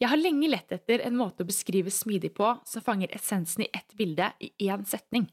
Jeg 0.00 0.08
har 0.08 0.16
lenge 0.16 0.48
lett 0.48 0.72
etter 0.72 1.02
en 1.04 1.16
måte 1.18 1.44
å 1.44 1.48
beskrive 1.48 1.92
smidig 1.92 2.32
på 2.38 2.54
som 2.64 2.84
fanger 2.84 3.12
essensen 3.12 3.66
i 3.66 3.68
ett 3.76 3.92
bilde 3.98 4.30
i 4.40 4.48
én 4.64 4.86
setning. 4.88 5.26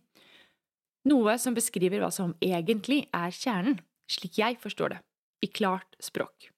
Noe 1.07 1.37
som 1.39 1.55
beskriver 1.55 2.03
hva 2.03 2.09
som 2.11 2.33
egentlig 2.43 3.05
er 3.15 3.31
kjernen, 3.31 3.77
slik 4.11 4.41
jeg 4.41 4.57
forstår 4.59 4.91
det, 4.91 4.99
i 5.39 5.47
klart 5.47 5.95
språk, 6.03 6.49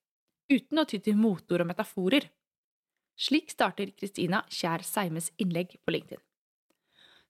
uten 0.50 0.82
å 0.82 0.86
ty 0.90 0.98
til 0.98 1.18
motord 1.20 1.62
og 1.62 1.70
metaforer. 1.70 2.26
Slik 3.20 3.52
starter 3.54 3.92
Kristina 3.94 4.42
Kjær 4.50 4.82
Seimes 4.82 5.30
innlegg 5.38 5.76
på 5.78 5.94
LinkedIn. 5.94 6.22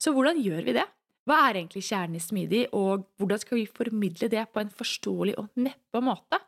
Så 0.01 0.15
hvordan 0.17 0.41
gjør 0.41 0.65
vi 0.65 0.79
det? 0.79 0.87
Hva 1.29 1.43
er 1.45 1.59
egentlig 1.61 1.85
kjernen 1.85 2.17
i 2.17 2.25
smidig, 2.25 2.63
og 2.73 3.05
hvordan 3.21 3.43
skal 3.43 3.61
vi 3.61 3.69
formidle 3.69 4.31
det 4.33 4.47
på 4.49 4.63
en 4.63 4.73
forståelig 4.73 5.37
og 5.43 5.51
neppe 5.61 6.01
måte? 6.01 6.41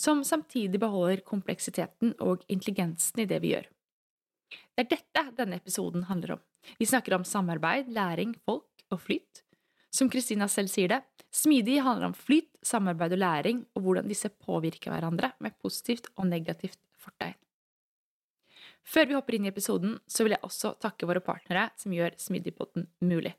Som 0.00 0.22
samtidig 0.24 0.80
beholder 0.80 1.20
kompleksiteten 1.26 2.14
og 2.24 2.46
intelligensen 2.48 3.20
i 3.20 3.28
det 3.28 3.42
vi 3.44 3.52
gjør. 3.52 3.66
Det 4.72 4.86
er 4.86 4.88
dette 4.94 5.24
denne 5.36 5.58
episoden 5.60 6.06
handler 6.08 6.38
om. 6.38 6.42
Vi 6.80 6.88
snakker 6.88 7.18
om 7.18 7.26
samarbeid, 7.28 7.90
læring, 7.92 8.32
folk 8.48 8.84
og 8.90 9.02
flyt. 9.04 9.42
Som 9.92 10.08
Kristina 10.08 10.48
selv 10.48 10.72
sier 10.72 10.88
det, 10.88 11.00
smidig 11.34 11.82
handler 11.84 12.10
om 12.10 12.16
flyt, 12.16 12.48
samarbeid 12.64 13.12
og 13.18 13.20
læring, 13.20 13.62
og 13.76 13.84
hvordan 13.84 14.08
disse 14.08 14.30
påvirker 14.32 14.94
hverandre 14.94 15.34
med 15.38 15.58
positivt 15.60 16.08
og 16.16 16.30
negativt 16.30 16.80
fortegn. 16.96 17.36
Før 18.80 19.06
vi 19.06 19.18
hopper 19.18 19.36
inn 19.36 19.44
i 19.44 19.52
episoden, 19.52 19.98
så 20.08 20.24
vil 20.24 20.32
jeg 20.36 20.46
også 20.46 20.78
takke 20.80 21.08
våre 21.10 21.20
partnere 21.20 21.68
som 21.76 21.92
gjør 21.92 22.16
Smidigpotten 22.18 22.88
mulig. 23.04 23.34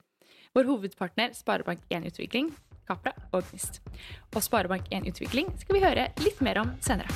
Vår 0.54 0.68
hovedpartner 0.70 1.34
Sparebank1 1.34 2.12
Utvikling 2.12 2.52
Capra 2.88 3.14
og 3.32 3.46
Gnist. 3.50 3.82
Og 4.34 4.42
Sparebank1 4.44 5.10
Utvikling 5.12 5.52
skal 5.62 5.78
vi 5.78 5.84
høre 5.84 6.10
litt 6.24 6.42
mer 6.44 6.62
om 6.64 6.74
senere. 6.84 7.10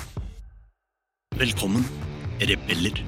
Velkommen, 1.35 1.83
rebeller, 2.39 3.01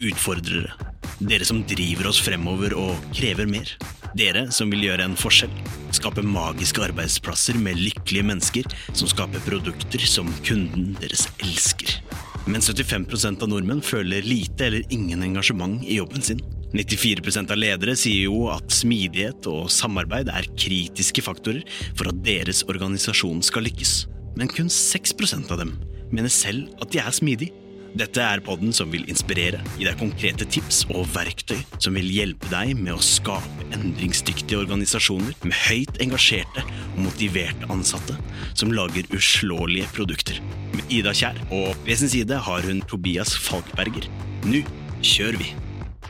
utfordrere. 0.00 0.72
Dere 1.20 1.46
som 1.46 1.60
driver 1.68 2.08
oss 2.10 2.18
fremover 2.24 2.74
og 2.78 2.96
krever 3.14 3.46
mer. 3.48 3.70
Dere 4.18 4.48
som 4.54 4.70
vil 4.72 4.86
gjøre 4.88 5.06
en 5.08 5.18
forskjell. 5.18 5.52
Skape 5.94 6.24
magiske 6.26 6.82
arbeidsplasser 6.82 7.58
med 7.60 7.78
lykkelige 7.78 8.26
mennesker 8.26 8.68
som 8.92 9.10
skaper 9.10 9.42
produkter 9.46 10.02
som 10.10 10.30
kunden 10.46 10.94
deres 11.02 11.28
elsker. 11.42 11.98
Men 12.44 12.60
75% 12.60 13.40
av 13.40 13.48
nordmenn 13.48 13.80
føler 13.84 14.26
lite 14.26 14.66
eller 14.66 14.92
ingen 14.92 15.22
engasjement 15.24 15.80
i 15.84 15.96
jobben 15.96 16.24
sin. 16.24 16.42
94% 16.74 17.52
av 17.54 17.60
ledere 17.60 17.94
sier 17.96 18.26
jo 18.26 18.48
at 18.52 18.72
smidighet 18.74 19.46
og 19.48 19.70
samarbeid 19.72 20.28
er 20.28 20.48
kritiske 20.58 21.22
faktorer 21.24 21.62
for 21.94 22.10
at 22.10 22.20
deres 22.26 22.64
organisasjon 22.68 23.40
skal 23.46 23.64
lykkes. 23.64 23.94
Men 24.36 24.50
kun 24.50 24.68
6% 24.68 25.52
av 25.54 25.62
dem 25.62 25.76
mener 26.12 26.32
selv 26.32 26.68
at 26.82 26.92
de 26.92 27.00
er 27.00 27.14
smidige. 27.14 27.63
Dette 27.94 28.18
er 28.18 28.40
podden 28.42 28.72
som 28.74 28.88
vil 28.90 29.04
inspirere, 29.06 29.60
gi 29.78 29.84
deg 29.86 29.94
konkrete 30.00 30.42
tips 30.50 30.80
og 30.90 31.04
verktøy 31.14 31.60
som 31.78 31.94
vil 31.94 32.08
hjelpe 32.10 32.48
deg 32.50 32.72
med 32.74 32.96
å 32.96 33.04
skape 33.06 33.68
endringsdyktige 33.76 34.58
organisasjoner 34.64 35.36
med 35.46 35.54
høyt 35.68 36.00
engasjerte 36.02 36.64
og 36.88 36.98
motiverte 37.04 37.68
ansatte 37.70 38.16
som 38.58 38.74
lager 38.74 39.06
uslåelige 39.14 39.86
produkter. 39.94 40.42
Med 40.74 40.90
Ida 40.90 41.14
Kjær 41.14 41.38
og 41.54 41.86
ved 41.86 42.02
sin 42.02 42.10
side 42.16 42.40
har 42.48 42.66
hun 42.66 42.82
Tobias 42.90 43.36
Falkberger. 43.46 44.10
Nå 44.42 44.64
kjører 44.98 45.38
vi! 45.44 45.54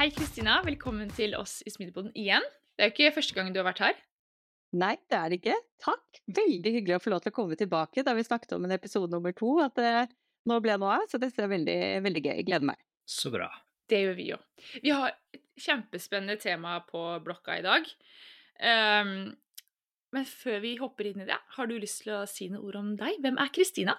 Hei, 0.01 0.09
Kristina. 0.17 0.62
Velkommen 0.65 1.12
til 1.12 1.37
oss 1.37 1.59
i 1.69 1.75
Smidigpoden 1.77 2.17
igjen. 2.17 2.49
Det 2.79 2.89
er 2.89 2.95
jo 2.95 2.97
ikke 2.97 3.15
første 3.21 3.37
gang 3.37 3.53
du 3.53 3.61
har 3.61 3.69
vært 3.69 3.85
her. 3.91 4.05
Nei, 4.73 4.97
det 5.12 5.21
er 5.21 5.29
det 5.29 5.43
ikke. 5.45 5.61
Takk. 5.85 6.25
Veldig 6.33 6.79
hyggelig 6.81 6.97
å 6.97 7.05
få 7.05 7.12
lov 7.12 7.27
til 7.29 7.37
å 7.37 7.41
komme 7.45 7.61
tilbake. 7.61 8.09
Da 8.09 8.17
vi 8.17 8.25
snakket 8.25 8.57
om 8.57 8.65
en 8.65 8.73
episode 8.73 9.12
nummer 9.12 9.37
to, 9.37 9.59
at 9.61 9.77
det 9.77 9.91
nå 10.48 10.59
ble 10.64 10.77
noe 10.81 10.98
av. 11.00 11.06
Så 11.11 11.20
det 11.20 11.33
er 11.33 11.50
veldig, 11.50 11.78
veldig 12.05 12.25
gøy. 12.25 12.34
Jeg 12.41 12.48
gleder 12.50 12.70
meg. 12.73 12.81
Så 13.05 13.33
bra. 13.34 13.50
Det 13.91 14.00
gjør 14.00 14.17
vi 14.17 14.28
jo. 14.31 14.41
Vi 14.81 14.92
har 14.95 15.12
et 15.34 15.42
kjempespennende 15.61 16.39
tema 16.41 16.78
på 16.89 17.03
blokka 17.25 17.59
i 17.61 17.64
dag. 17.64 17.89
Um, 18.65 19.34
men 20.15 20.27
før 20.28 20.61
vi 20.62 20.77
hopper 20.78 21.11
inn 21.11 21.25
i 21.25 21.28
det, 21.28 21.37
har 21.56 21.69
du 21.69 21.77
lyst 21.77 22.05
til 22.05 22.15
å 22.16 22.25
si 22.31 22.49
noen 22.50 22.65
ord 22.65 22.81
om 22.81 22.91
deg? 22.99 23.19
Hvem 23.22 23.41
er 23.43 23.50
Kristina? 23.55 23.97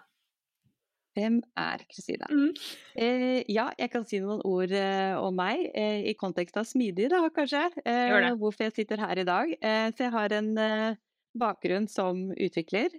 Hvem 1.16 1.38
er 1.60 1.84
Kristina? 1.88 2.28
Mm. 2.28 2.52
Eh, 3.00 3.42
ja, 3.52 3.70
jeg 3.80 3.92
kan 3.94 4.04
si 4.08 4.20
noen 4.24 4.42
ord 4.48 4.72
eh, 4.76 5.16
om 5.16 5.36
meg, 5.36 5.62
eh, 5.72 6.02
i 6.12 6.16
kontekst 6.20 6.58
av 6.60 6.68
smidig, 6.68 7.08
da 7.12 7.22
kanskje. 7.36 7.64
Eh, 7.88 8.32
hvorfor 8.40 8.68
jeg 8.68 8.76
sitter 8.76 9.04
her 9.04 9.22
i 9.22 9.28
dag. 9.28 9.54
Eh, 9.56 9.88
så 9.96 10.08
jeg 10.08 10.14
har 10.16 10.36
en 10.36 10.50
eh, 10.60 10.98
bakgrunn 11.40 11.88
som 11.92 12.30
utvikler, 12.32 12.96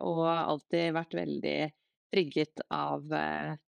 og 0.00 0.20
har 0.24 0.46
alltid 0.48 0.94
vært 0.96 1.14
veldig 1.18 1.58
trigget 2.14 2.62
av 2.70 3.04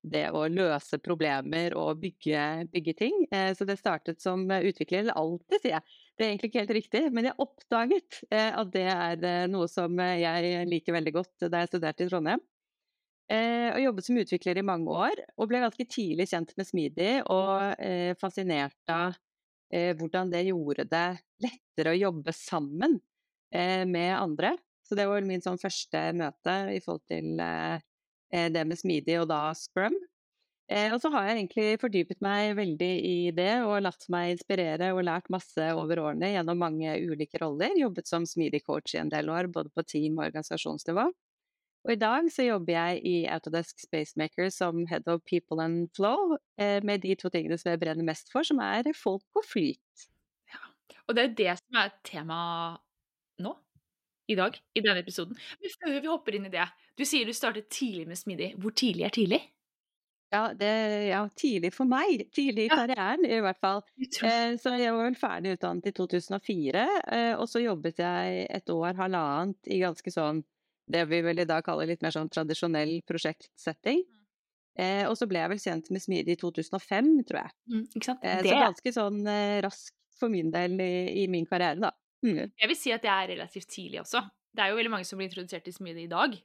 det 0.06 0.24
å 0.30 0.44
løse 0.46 1.00
problemer 1.02 1.74
og 1.74 1.98
bygge, 2.04 2.42
bygge 2.70 2.94
ting. 3.00 3.24
så 3.58 3.66
det 3.66 3.78
startet 3.80 4.22
som 4.22 4.44
utvikler, 4.46 5.02
eller 5.02 5.18
alltid, 5.18 5.58
sier 5.58 5.74
jeg. 5.76 5.96
Det 6.14 6.24
er 6.24 6.30
egentlig 6.30 6.50
ikke 6.52 6.62
helt 6.62 6.76
riktig, 6.78 7.02
men 7.12 7.28
jeg 7.28 7.40
oppdaget 7.42 8.20
at 8.30 8.70
det 8.72 8.86
er 8.86 9.50
noe 9.50 9.66
som 9.70 9.98
jeg 9.98 10.68
liker 10.70 10.94
veldig 10.96 11.14
godt 11.18 11.48
da 11.50 11.64
jeg 11.64 11.72
studerte 11.72 12.06
i 12.06 12.12
Trondheim. 12.12 12.44
Eh, 13.26 13.72
og 13.74 13.82
jobbet 13.82 14.06
som 14.06 14.18
utvikler 14.20 14.58
i 14.60 14.66
mange 14.66 14.92
år, 14.94 15.20
og 15.34 15.48
ble 15.50 15.58
ganske 15.64 15.86
tidlig 15.90 16.28
kjent 16.30 16.52
med 16.54 16.68
Smidig 16.68 17.14
og 17.34 17.80
eh, 17.82 18.12
fascinert 18.20 18.92
av 18.92 19.16
eh, 19.74 19.90
hvordan 19.98 20.30
det 20.30 20.44
gjorde 20.46 20.86
det 20.92 21.08
lettere 21.42 21.94
å 21.94 21.98
jobbe 21.98 22.34
sammen 22.36 23.00
eh, 23.50 23.82
med 23.82 24.12
andre. 24.14 24.54
Så 24.86 24.94
det 24.94 25.08
var 25.10 25.26
min 25.26 25.42
sånn 25.42 25.58
første 25.58 26.04
møte 26.14 26.54
i 26.70 26.78
forhold 26.84 27.02
til 27.10 27.42
eh, 27.42 27.74
eh, 27.74 27.86
det 28.52 28.62
med 28.68 28.78
Smidig 28.78 29.18
og 29.22 29.30
da 29.30 29.40
Scrum. 29.56 29.96
og 30.76 30.96
så 31.00 31.10
har 31.14 31.28
jeg 31.28 31.36
egentlig 31.36 31.80
fordypet 31.80 32.22
meg 32.24 32.56
veldig 32.58 32.90
i 33.10 33.30
det 33.36 33.52
og 33.64 33.84
latt 33.86 34.08
meg 34.12 34.32
inspirere 34.34 34.92
og 34.94 35.04
lært 35.06 35.30
masse 35.30 35.68
over 35.78 36.02
årene 36.02 36.32
gjennom 36.32 36.58
mange 36.58 36.96
ulike 37.06 37.38
roller. 37.42 37.76
Jobbet 37.78 38.10
som 38.10 38.26
Smidig 38.26 38.64
coach 38.66 38.94
i 38.94 39.00
en 39.02 39.12
del 39.12 39.30
år, 39.30 39.48
både 39.52 39.70
på 39.70 39.86
team- 39.86 40.18
og 40.18 40.26
organisasjonsnivå. 40.28 41.06
Og 41.86 41.92
i 41.94 41.98
dag 42.02 42.26
så 42.34 42.42
jobber 42.48 42.74
jeg 42.74 43.02
i 43.06 43.14
Autodesk 43.30 43.78
Spacemaker 43.78 44.48
som 44.50 44.82
head 44.90 45.06
of 45.06 45.20
people 45.22 45.62
and 45.62 45.86
flow, 45.94 46.34
eh, 46.58 46.82
med 46.82 47.04
de 47.04 47.14
to 47.14 47.30
tingene 47.30 47.58
som 47.60 47.70
jeg 47.70 47.80
brenner 47.84 48.06
mest 48.06 48.32
for, 48.32 48.42
som 48.42 48.58
er 48.58 48.90
folk 48.90 49.38
og 49.38 49.46
flyt. 49.46 50.08
Ja, 50.50 50.64
og 51.06 51.14
det 51.14 51.22
er 51.22 51.36
det 51.38 51.54
som 51.60 51.78
er 51.84 51.94
temaet 52.02 52.82
nå, 53.38 53.52
i 54.26 54.36
dag, 54.38 54.56
i 54.74 54.82
denne 54.82 55.02
episoden. 55.02 55.36
Men 55.62 55.74
før 55.76 56.00
vi 56.00 56.10
hopper 56.10 56.38
inn 56.38 56.48
i 56.48 56.52
det, 56.52 56.66
du 56.98 57.04
sier 57.06 57.28
du 57.28 57.34
startet 57.36 57.68
tidlig 57.72 58.08
med 58.10 58.18
smidig. 58.18 58.54
Hvor 58.62 58.74
tidlig 58.76 59.06
er 59.06 59.14
tidlig? 59.14 59.42
Ja, 60.34 60.48
det, 60.58 60.72
ja, 61.06 61.20
tidlig 61.38 61.70
for 61.74 61.86
meg. 61.88 62.26
Tidlig 62.34 62.66
i 62.66 62.72
karrieren, 62.72 63.22
i 63.28 63.38
hvert 63.44 63.60
fall. 63.62 63.84
Eh, 64.02 64.56
så 64.58 64.74
jeg 64.74 64.92
var 64.96 65.06
vel 65.06 65.18
ferdig 65.18 65.54
utdannet 65.54 65.86
i 65.86 65.94
2004, 65.94 66.82
eh, 67.14 67.32
og 67.38 67.46
så 67.50 67.62
jobbet 67.62 68.02
jeg 68.02 68.44
et 68.58 68.74
år, 68.74 68.96
halvannet, 68.98 69.60
i 69.70 69.80
ganske 69.84 70.12
sånn 70.12 70.42
det 70.90 71.02
vi 71.10 71.22
vel 71.24 71.42
i 71.42 71.48
dag 71.48 71.64
kaller 71.66 71.88
litt 71.90 72.02
mer 72.04 72.14
sånn 72.14 72.30
tradisjonell 72.30 73.00
prosjektsetting. 73.06 74.02
Mm. 74.06 74.22
Eh, 74.76 75.04
og 75.08 75.16
så 75.18 75.28
ble 75.30 75.40
jeg 75.40 75.52
vel 75.54 75.62
kjent 75.62 75.92
med 75.94 76.04
Smidig 76.04 76.36
i 76.36 76.40
2005, 76.40 77.12
tror 77.28 77.40
jeg. 77.40 77.54
Mm, 77.72 77.84
eh, 77.86 78.42
så 78.44 78.58
ganske 78.60 78.92
sånn 78.94 79.22
eh, 79.30 79.60
raskt 79.64 79.96
for 80.16 80.32
min 80.32 80.52
del 80.52 80.76
i, 80.80 81.24
i 81.24 81.26
min 81.32 81.48
karriere, 81.48 81.80
da. 81.88 81.92
Mm. 82.24 82.46
Jeg 82.48 82.70
vil 82.70 82.78
si 82.78 82.92
at 82.94 83.04
det 83.04 83.12
er 83.12 83.32
relativt 83.34 83.68
tidlig 83.72 84.00
også. 84.02 84.22
Det 84.56 84.64
er 84.64 84.72
jo 84.72 84.78
veldig 84.78 84.92
mange 84.94 85.08
som 85.08 85.20
blir 85.20 85.28
introdusert 85.28 85.66
til 85.66 85.74
Smidig 85.76 86.06
i 86.06 86.12
dag. 86.12 86.36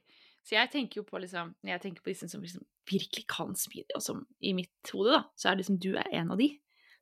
Så 0.42 0.56
jeg 0.56 0.70
tenker 0.72 1.00
jo 1.00 1.06
på 1.06 1.20
liksom, 1.22 1.54
når 1.62 1.76
jeg 1.76 1.82
tenker 1.84 2.04
på 2.04 2.10
disse 2.10 2.28
som 2.28 2.42
liksom 2.42 2.64
virkelig 2.90 3.24
kan 3.30 3.54
Smidig, 3.56 3.94
og 3.96 4.04
som 4.04 4.24
i 4.42 4.52
mitt 4.56 4.92
hode, 4.92 5.14
da, 5.14 5.22
så 5.38 5.48
er 5.48 5.56
det 5.56 5.64
liksom 5.64 5.80
du 5.82 5.92
er 5.94 6.10
en 6.18 6.34
av 6.34 6.40
de 6.40 6.50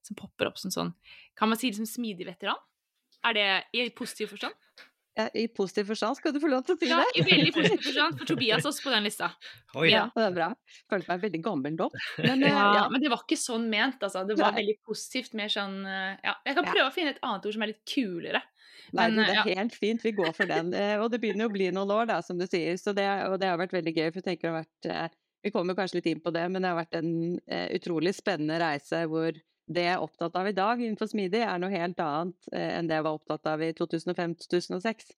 som 0.07 0.17
popper 0.17 0.49
opp 0.49 0.61
som 0.61 0.73
sånn 0.73 0.95
Kan 1.37 1.51
man 1.51 1.61
si 1.61 1.69
liksom 1.69 1.89
smidig 1.89 2.29
veteran? 2.29 2.61
Er 3.27 3.37
det 3.37 3.49
i 3.77 3.91
positiv 3.93 4.31
forstand? 4.33 4.57
I 5.37 5.49
positiv 5.53 5.91
forstand 5.91 6.17
skal 6.17 6.33
du 6.33 6.39
få 6.41 6.49
lov 6.49 6.63
til 6.65 6.77
å 6.77 6.81
si 6.81 6.89
ja, 6.89 7.01
det. 7.03 7.09
Ja, 7.19 7.21
i 7.21 7.25
veldig 7.27 7.53
positiv 7.53 7.83
forstand, 7.89 8.17
for 8.21 8.31
Tobias 8.31 8.67
også 8.69 8.87
på 8.87 8.93
den 8.95 9.05
lista. 9.09 9.29
Oh, 9.77 9.85
ja. 9.87 9.91
ja. 9.93 10.05
det 10.17 10.23
er 10.25 10.33
bra. 10.35 10.47
Følte 10.91 11.13
meg 11.13 11.21
veldig 11.23 11.41
gammel 11.45 11.75
nå. 11.77 11.87
Men, 12.25 12.41
ja, 12.43 12.63
ja, 12.75 12.87
men 12.91 13.03
det 13.03 13.11
var 13.13 13.21
ikke 13.23 13.39
sånn 13.39 13.69
ment, 13.71 14.01
altså. 14.03 14.25
Det 14.27 14.35
var 14.39 14.55
Nei. 14.55 14.63
veldig 14.63 14.77
positivt, 14.89 15.37
mer 15.39 15.53
sånn 15.53 15.77
eh, 15.87 16.17
Ja, 16.27 16.35
jeg 16.49 16.57
kan 16.57 16.67
prøve 16.67 16.87
å 16.89 16.95
finne 16.95 17.13
et 17.15 17.21
annet 17.27 17.47
ord 17.47 17.55
som 17.55 17.67
er 17.67 17.71
litt 17.71 17.85
kulere. 17.87 18.41
Men, 18.97 19.17
Nei, 19.19 19.27
det 19.29 19.37
er 19.39 19.61
helt 19.61 19.77
fint, 19.77 20.05
vi 20.05 20.15
går 20.17 20.33
for 20.37 20.51
den. 20.51 20.73
Eh, 20.81 20.97
og 21.01 21.11
det 21.13 21.21
begynner 21.23 21.51
å 21.51 21.53
bli 21.53 21.69
noen 21.75 21.93
år, 21.95 22.09
da, 22.11 22.21
som 22.25 22.39
du 22.41 22.47
sier, 22.49 22.79
så 22.81 22.95
det, 22.97 23.07
og 23.29 23.39
det 23.43 23.51
har 23.51 23.61
vært 23.61 23.77
veldig 23.77 23.95
gøy. 23.97 24.09
For 24.09 24.21
jeg 24.21 24.29
tenker 24.29 24.49
det 24.49 24.55
har 24.55 24.65
vært 24.65 24.91
eh, 24.91 25.19
Vi 25.47 25.53
kommer 25.55 25.79
kanskje 25.79 26.01
litt 26.01 26.11
inn 26.11 26.25
på 26.25 26.33
det, 26.35 26.47
men 26.53 26.63
det 26.63 26.73
har 26.73 26.81
vært 26.83 26.99
en 26.99 27.13
utrolig 27.73 28.13
spennende 28.13 28.59
reise 28.61 29.07
hvor 29.09 29.39
det 29.71 29.85
jeg 29.87 29.95
er 29.95 30.03
opptatt 30.03 30.37
av 30.39 30.49
i 30.51 30.57
dag 30.57 30.81
innenfor 30.83 31.11
smidig, 31.11 31.43
er 31.47 31.61
noe 31.63 31.71
helt 31.73 32.01
annet 32.03 32.51
eh, 32.53 32.73
enn 32.79 32.91
det 32.91 32.99
jeg 32.99 33.07
var 33.07 33.19
opptatt 33.19 33.47
av 33.53 33.63
i 33.63 33.71
2005-2006. 33.79 35.13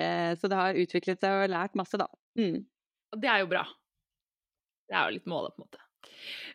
Eh, 0.00 0.32
så 0.38 0.50
det 0.50 0.60
har 0.60 0.80
utviklet 0.80 1.20
seg 1.20 1.44
og 1.44 1.52
lært 1.52 1.76
masse, 1.78 2.00
da. 2.00 2.08
Mm. 2.40 2.62
Og 3.12 3.20
det 3.20 3.30
er 3.30 3.42
jo 3.42 3.50
bra. 3.50 3.66
Det 4.88 4.96
er 4.96 5.06
jo 5.06 5.16
litt 5.18 5.30
målet, 5.30 5.54
på 5.54 5.62
en 5.62 5.68
måte. 5.68 5.84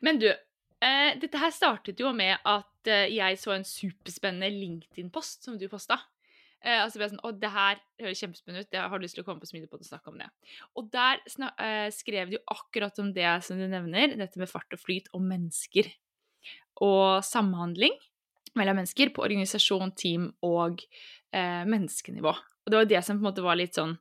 Men 0.05 0.19
du, 0.23 0.27
eh, 0.31 1.11
dette 1.21 1.41
her 1.41 1.53
startet 1.53 2.01
jo 2.01 2.11
med 2.15 2.39
at 2.41 2.89
eh, 2.89 3.11
jeg 3.13 3.39
så 3.41 3.53
en 3.55 3.67
superspennende 3.67 4.49
LinkedIn-post 4.55 5.45
som 5.45 5.59
du 5.61 5.67
posta. 5.71 5.99
Eh, 6.65 6.79
altså 6.81 6.97
ble 6.97 7.05
jeg 7.05 7.13
sånn 7.13 7.25
Å, 7.27 7.31
det 7.37 7.51
her 7.53 7.81
høres 8.01 8.21
kjempespennende 8.23 8.65
ut, 8.65 8.73
jeg 8.73 8.91
har 8.91 9.03
lyst 9.03 9.17
til 9.17 9.21
å 9.21 9.27
komme 9.27 9.43
på 9.43 9.49
Smidigpod 9.51 9.83
og 9.83 9.87
snakke 9.87 10.09
om 10.09 10.17
det. 10.21 10.31
Og 10.79 10.89
der 10.93 11.21
eh, 11.21 11.91
skrev 11.93 12.33
du 12.33 12.39
akkurat 12.51 12.97
om 13.03 13.11
det 13.13 13.29
som 13.45 13.61
du 13.61 13.67
nevner, 13.69 14.17
dette 14.17 14.41
med 14.41 14.49
fart 14.49 14.73
og 14.73 14.81
flyt 14.81 15.11
og 15.13 15.23
mennesker. 15.25 15.93
og 16.83 17.23
samhandling 17.23 17.93
mellom 18.59 18.79
mennesker 18.79 19.11
på 19.15 19.23
organisasjon, 19.25 19.93
team 19.99 20.29
og 20.45 20.83
eh, 21.35 21.63
menneskenivå. 21.67 22.31
Og 22.31 22.71
det 22.71 22.79
var 22.79 22.89
det 22.89 23.01
som 23.05 23.17
på 23.17 23.23
en 23.23 23.29
måte 23.29 23.45
var 23.45 23.59
litt 23.59 23.77
sånn 23.77 23.97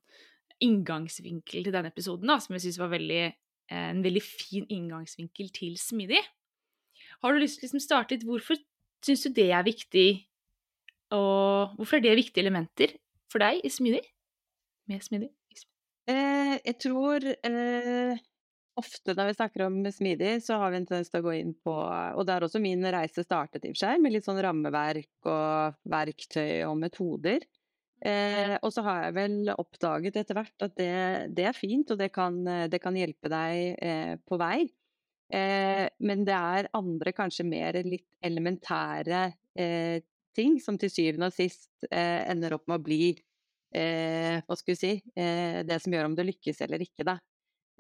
inngangsvinkel 0.65 1.67
til 1.67 1.75
denne 1.75 1.91
episoden, 1.91 2.31
da, 2.31 2.39
som 2.43 2.55
jeg 2.57 2.67
syns 2.67 2.81
var 2.81 2.93
veldig, 2.95 3.25
eh, 3.27 3.89
en 3.91 4.05
veldig 4.05 4.23
fin 4.25 4.67
inngangsvinkel 4.73 5.51
til 5.55 5.75
smidig. 5.81 6.23
Har 7.25 7.35
du 7.35 7.43
lyst 7.43 7.59
til 7.59 7.65
å 7.65 7.69
liksom 7.69 7.83
starte 7.83 8.15
litt 8.15 8.27
Hvorfor 8.29 8.61
syns 9.05 9.27
du 9.27 9.35
det 9.37 9.51
er 9.53 9.67
viktig, 9.67 10.09
og 11.15 11.79
hvorfor 11.79 11.99
er 11.99 12.05
det 12.09 12.19
viktige 12.21 12.45
elementer 12.45 12.95
for 13.33 13.43
deg 13.43 13.65
i 13.65 13.73
smidig? 13.73 14.03
Med 14.91 15.05
smoothie? 15.05 15.33
Eh, 16.05 16.59
jeg 16.61 16.77
tror 16.85 17.25
eh, 17.25 18.19
ofte 18.77 19.15
når 19.17 19.31
vi 19.31 19.37
snakker 19.39 19.65
om 19.65 19.79
smidig, 19.89 20.35
så 20.45 20.59
har 20.61 20.73
vi 20.73 20.83
en 20.83 20.87
tendens 20.89 21.09
til 21.13 21.23
å 21.23 21.25
gå 21.25 21.37
inn 21.39 21.55
på 21.57 21.73
Og 21.73 22.27
det 22.27 22.35
er 22.35 22.45
også 22.45 22.61
min 22.61 22.85
reise 22.93 23.25
startet 23.25 23.65
i 23.65 23.73
og 23.73 23.79
for 23.79 23.87
seg, 23.87 24.03
med 24.05 24.13
litt 24.13 24.27
sånn 24.29 24.43
rammeverk 24.45 25.31
og 25.33 25.79
verktøy 25.89 26.67
og 26.69 26.77
metoder. 26.83 27.47
Eh, 28.05 28.57
og 28.61 28.69
så 28.75 28.85
har 28.85 29.07
jeg 29.07 29.17
vel 29.17 29.53
oppdaget 29.55 30.19
etter 30.21 30.37
hvert 30.37 30.67
at 30.67 30.77
det, 30.77 30.95
det 31.33 31.49
er 31.49 31.57
fint, 31.57 31.95
og 31.95 32.01
det 32.03 32.11
kan, 32.13 32.37
det 32.69 32.83
kan 32.85 32.99
hjelpe 33.01 33.33
deg 33.33 33.79
eh, 33.81 34.17
på 34.21 34.41
vei. 34.41 34.67
Eh, 35.33 35.87
men 36.05 36.25
det 36.29 36.37
er 36.37 36.69
andre, 36.77 37.15
kanskje 37.17 37.47
mer 37.49 37.79
litt 37.87 38.11
elementære 38.25 39.23
eh, 39.57 40.03
ting 40.37 40.59
som 40.63 40.79
til 40.81 40.93
syvende 40.93 41.31
og 41.31 41.37
sist 41.37 41.71
eh, 41.91 42.25
ender 42.31 42.57
opp 42.59 42.67
med 42.71 42.81
å 42.81 42.85
bli 42.85 43.15
eh, 43.75 44.43
hva 44.45 44.59
skal 44.59 44.79
si, 44.79 44.97
det 45.15 45.79
som 45.83 45.95
gjør 45.95 46.11
om 46.11 46.19
det 46.19 46.29
lykkes 46.29 46.61
eller 46.67 46.83
ikke. 46.85 47.07
Da. 47.07 47.19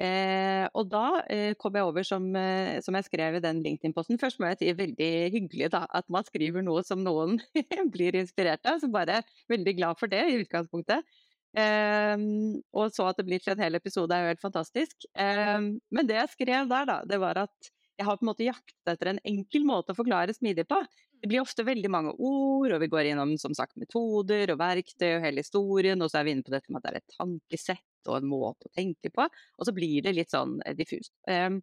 Eh, 0.02 0.64
og 0.74 0.88
da 0.90 1.20
eh, 1.30 1.52
kom 1.60 1.76
jeg 1.78 1.86
over, 1.86 2.02
som, 2.06 2.24
eh, 2.34 2.80
som 2.82 2.96
jeg 2.98 3.06
skrev 3.06 3.36
i 3.38 3.42
den 3.44 3.60
LinkedIn-posten 3.62 4.18
Først 4.18 4.40
må 4.42 4.48
jeg 4.50 4.58
si 4.58 4.72
veldig 4.74 5.10
hyggelig 5.30 5.68
da, 5.70 5.84
at 5.86 6.08
man 6.10 6.26
skriver 6.26 6.64
noe 6.66 6.82
som 6.86 7.04
noen 7.04 7.38
blir 7.94 8.18
inspirert 8.18 8.66
av. 8.66 8.80
Så 8.82 8.90
bare 8.90 9.22
veldig 9.52 9.76
glad 9.78 10.00
for 10.00 10.10
det 10.10 10.24
i 10.26 10.40
utgangspunktet. 10.42 11.14
Og 11.54 12.88
så 12.90 13.04
at 13.06 13.20
det 13.20 13.24
blir 13.28 13.38
til 13.38 13.52
en 13.52 13.60
hel 13.62 13.78
episode 13.78 14.10
er 14.10 14.24
jo 14.24 14.30
helt 14.32 14.42
fantastisk. 14.42 15.04
Men 15.14 16.08
det 16.08 16.16
jeg 16.16 16.32
skrev 16.32 16.66
der, 16.66 16.88
da, 16.88 16.96
det 17.06 17.20
var 17.22 17.38
at 17.44 17.68
jeg 17.94 18.08
har 18.08 18.18
på 18.18 18.26
en 18.26 18.30
måte 18.32 18.48
jaktet 18.48 18.90
etter 18.90 19.12
en 19.12 19.20
enkel 19.22 19.62
måte 19.68 19.94
å 19.94 19.98
forklare 20.00 20.34
smidig 20.34 20.64
på. 20.66 20.80
Det 21.24 21.30
blir 21.30 21.40
ofte 21.40 21.64
veldig 21.64 21.88
mange 21.88 22.10
ord, 22.20 22.74
og 22.76 22.82
vi 22.82 22.86
går 22.92 23.06
gjennom 23.08 23.30
som 23.40 23.54
sagt 23.56 23.78
metoder 23.80 24.50
og 24.52 24.58
verktøy 24.60 25.06
og 25.14 25.22
hele 25.24 25.40
historien, 25.40 26.02
og 26.04 26.10
så 26.12 26.18
er 26.20 26.26
vi 26.26 26.34
inne 26.34 26.44
på 26.44 26.52
dette 26.52 26.68
med 26.68 26.82
at 26.82 26.84
det 26.84 26.90
er 26.90 26.98
et 26.98 27.14
tankesett 27.14 28.10
og 28.10 28.18
en 28.18 28.26
måte 28.28 28.68
å 28.68 28.72
tenke 28.76 29.08
på. 29.08 29.24
Og 29.56 29.64
så 29.64 29.72
blir 29.72 30.04
det 30.04 30.12
litt 30.18 30.34
sånn 30.34 30.58
eh, 30.68 30.74
diffust. 30.76 31.14
Um, 31.24 31.62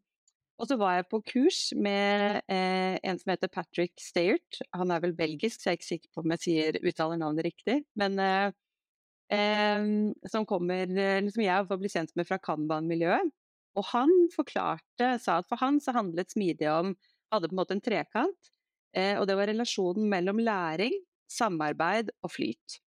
og 0.58 0.66
så 0.66 0.80
var 0.82 0.96
jeg 0.96 1.06
på 1.12 1.20
kurs 1.30 1.60
med 1.78 2.40
eh, 2.50 2.96
en 3.06 3.20
som 3.22 3.30
heter 3.36 3.52
Patrick 3.54 3.94
Stayert. 4.02 4.64
Han 4.74 4.94
er 4.96 5.04
vel 5.04 5.14
belgisk, 5.20 5.60
så 5.62 5.70
jeg 5.70 5.76
er 5.76 5.78
ikke 5.78 5.90
sikker 5.92 6.10
på 6.10 6.24
om 6.24 6.34
jeg 6.34 6.44
sier, 6.48 6.80
uttaler 6.82 7.22
navnet 7.22 7.46
riktig. 7.52 7.76
Men 8.02 8.18
eh, 8.22 8.48
eh, 9.38 9.86
som 10.34 10.48
kommer, 10.50 10.90
som 11.30 11.44
jeg 11.46 11.68
får 11.70 11.82
bli 11.84 11.92
kjent 11.94 12.18
med 12.18 12.30
fra 12.30 12.40
Kanban-miljøet. 12.42 13.30
Og 13.78 13.88
han 13.94 14.10
forklarte, 14.34 15.14
sa 15.22 15.38
at 15.38 15.54
for 15.54 15.62
han 15.62 15.78
så 15.86 15.94
handlet 15.96 16.34
smidig 16.34 16.74
om 16.74 16.96
Hadde 17.32 17.48
på 17.48 17.54
en 17.56 17.60
måte 17.62 17.72
en 17.78 17.80
trekant. 17.80 18.50
Eh, 18.96 19.16
og 19.20 19.28
det 19.30 19.38
var 19.40 19.52
relasjonen 19.52 20.10
mellom 20.12 20.42
læring, 20.44 20.96
samarbeid 21.32 22.12
og 22.24 22.34
flyt. 22.34 22.82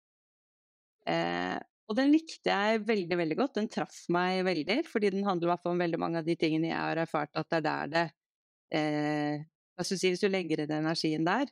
Eh, 1.09 1.59
og 1.91 1.97
den 1.97 2.13
likte 2.13 2.53
jeg 2.53 2.83
veldig, 2.87 3.17
veldig 3.19 3.37
godt. 3.37 3.57
Den 3.59 3.69
traff 3.71 3.97
meg 4.13 4.45
veldig, 4.47 4.79
fordi 4.87 5.11
den 5.11 5.27
handler 5.27 5.57
om 5.67 5.81
veldig 5.81 5.99
mange 5.99 6.21
av 6.21 6.27
de 6.27 6.37
tingene 6.39 6.71
jeg 6.71 6.79
har 6.79 7.01
erfart 7.03 7.35
at 7.35 7.49
det 7.51 7.59
er 7.59 7.65
der 7.67 7.91
det 7.91 8.05
eh, 8.79 9.41
hva 9.75 9.85
skal 9.85 9.97
du 9.97 10.01
si, 10.01 10.11
Hvis 10.13 10.23
du 10.23 10.29
legger 10.29 10.63
inn 10.63 10.73
energien 10.77 11.25
der, 11.27 11.49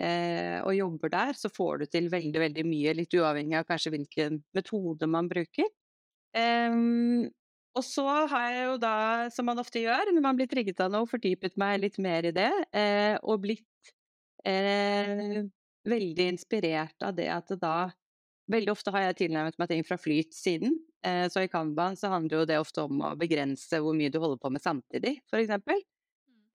eh, 0.00 0.58
og 0.64 0.76
jobber 0.76 1.12
der, 1.12 1.36
så 1.36 1.50
får 1.52 1.82
du 1.82 1.86
til 1.90 2.08
veldig, 2.12 2.40
veldig 2.46 2.64
mye, 2.68 2.94
litt 2.96 3.16
uavhengig 3.18 3.58
av 3.58 3.66
kanskje 3.68 3.92
hvilken 3.96 4.40
metode 4.56 5.08
man 5.10 5.28
bruker. 5.28 5.68
Eh, 6.34 6.78
og 7.74 7.84
så 7.86 8.06
har 8.30 8.46
jeg 8.52 8.64
jo 8.68 8.76
da, 8.82 8.94
som 9.34 9.48
man 9.48 9.60
ofte 9.62 9.82
gjør 9.82 10.12
når 10.14 10.24
man 10.24 10.38
blir 10.38 10.48
trigget 10.50 10.80
av 10.84 10.92
noe, 10.94 11.08
fordypet 11.10 11.58
meg 11.60 11.80
litt 11.82 11.98
mer 12.02 12.28
i 12.28 12.32
det, 12.34 12.52
eh, 12.76 13.16
og 13.22 13.42
blitt 13.42 13.92
eh, 14.46 15.42
veldig 15.84 16.28
inspirert 16.36 17.04
av 17.04 17.16
det 17.18 17.28
at 17.34 17.52
det 17.52 17.60
da 17.64 17.76
Veldig 18.44 18.74
ofte 18.74 18.92
har 18.92 19.06
jeg 19.06 19.16
tilnærmet 19.22 19.56
meg 19.56 19.70
ting 19.70 19.84
fra 19.88 19.96
flyt-siden. 19.96 20.74
Eh, 21.00 21.26
så 21.32 21.44
i 21.44 21.48
Kanban 21.48 21.96
så 21.96 22.10
handler 22.12 22.42
jo 22.42 22.48
det 22.48 22.58
ofte 22.60 22.84
om 22.84 23.00
å 23.00 23.14
begrense 23.16 23.78
hvor 23.80 23.96
mye 23.96 24.12
du 24.12 24.18
holder 24.20 24.40
på 24.42 24.50
med 24.52 24.60
samtidig, 24.60 25.14
f.eks. 25.30 25.54
Mm. 25.64 25.78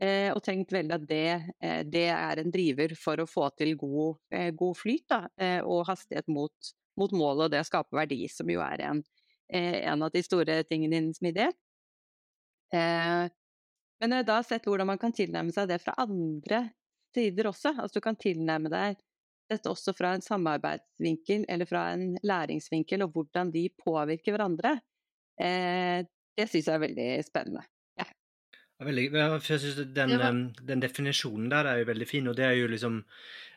Eh, 0.05 0.29
og 0.31 0.43
tenkt 0.45 0.73
veldig 0.75 0.95
at 0.95 1.07
det, 1.09 1.23
eh, 1.65 1.81
det, 1.89 2.05
er 2.13 2.43
en 2.43 2.53
driver 2.53 2.93
for 2.97 3.23
å 3.23 3.27
få 3.29 3.49
til 3.57 3.73
god, 3.79 4.19
eh, 4.29 4.51
god 4.53 4.77
flyt 4.77 5.07
da, 5.09 5.23
eh, 5.41 5.57
og 5.65 5.87
hastighet 5.89 6.29
mot, 6.29 6.71
mot, 6.99 7.15
målet, 7.17 7.47
og 7.47 7.55
det 7.55 7.63
å 7.63 7.69
skape 7.71 7.97
verdi, 7.97 8.21
som 8.29 8.53
jo 8.53 8.61
er 8.61 8.85
en, 8.91 9.01
en 9.49 10.03
av 10.05 10.11
de 10.13 10.21
store 10.23 10.61
tingene 10.69 10.99
innen 10.99 11.13
smidighet. 11.15 11.57
men 12.71 14.11
jeg 14.13 14.19
har 14.21 14.27
da 14.27 14.41
sett 14.45 14.67
hvordan 14.69 14.87
man 14.87 14.99
kan 15.01 15.13
tilnærme 15.15 15.51
seg 15.51 15.71
det 15.71 15.79
fra 15.81 15.95
andre 15.97 16.67
sider 17.15 17.49
også. 17.49 17.73
Altså 17.73 17.99
du 17.99 18.05
kan 18.05 18.19
tilnærme 18.19 18.69
deg 18.71 18.99
dette 19.49 19.71
også 19.71 19.95
fra 19.97 20.13
en 20.15 20.23
samarbeidsvinkel 20.23 21.47
eller 21.49 21.69
fra 21.69 21.89
en 21.95 22.13
læringsvinkel, 22.25 23.03
og 23.05 23.15
hvordan 23.15 23.51
de 23.53 23.65
påvirker 23.83 24.35
hverandre, 24.35 24.77
eh, 25.41 26.05
det 26.37 26.47
syns 26.49 26.69
jeg 26.69 26.75
er 26.75 26.85
veldig 26.85 27.09
spennende. 27.25 27.65
Ja. 27.99 28.05
Veldig, 28.85 29.07
jeg 29.11 29.59
synes 29.63 29.81
den, 29.95 30.53
den, 30.61 30.83
definisjonen 30.83 31.49
der 31.51 31.71
er 31.71 31.81
jo 31.81 31.89
veldig 31.89 32.07
fin, 32.07 32.29
og 32.29 32.37
det 32.37 32.45
er 32.45 32.55
jo 32.59 32.69
liksom 32.71 33.01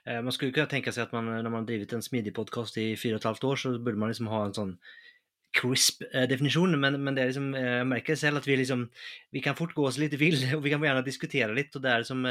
eh, 0.07 0.23
Man 0.23 0.33
skulle 0.33 0.51
ikke 0.51 0.67
tenke 0.71 0.93
seg 0.93 1.07
at 1.07 1.13
man, 1.13 1.29
når 1.31 1.51
man 1.51 1.61
har 1.61 1.69
drevet 1.69 1.93
en 1.93 2.03
smidig 2.03 2.35
podkast 2.35 2.81
i 2.81 2.95
fire 2.97 3.19
og 3.19 3.23
et 3.23 3.31
halvt 3.31 3.45
år, 3.45 3.57
så 3.57 3.77
burde 3.79 4.01
man 4.01 4.11
liksom 4.11 4.33
ha 4.33 4.47
en 4.47 4.57
sånn 4.57 4.77
crisp 5.53 6.03
eh, 6.11 6.25
definisjon, 6.31 6.75
men, 6.81 6.97
men, 7.03 7.17
det 7.17 7.23
er 7.23 7.31
liksom, 7.33 7.53
jeg 7.59 7.87
merker 7.91 8.17
selv 8.19 8.41
at 8.41 8.47
vi 8.49 8.57
liksom 8.57 8.87
Vi 9.33 9.43
kan 9.45 9.57
fort 9.59 9.75
gå 9.77 9.85
oss 9.87 10.01
litt 10.01 10.17
vill, 10.21 10.41
og 10.57 10.65
vi 10.65 10.73
kan 10.73 10.83
gjerne 10.83 11.05
diskutere 11.07 11.55
litt, 11.55 11.75
og 11.77 11.85
det 11.85 11.93
er 11.93 12.05
liksom 12.05 12.27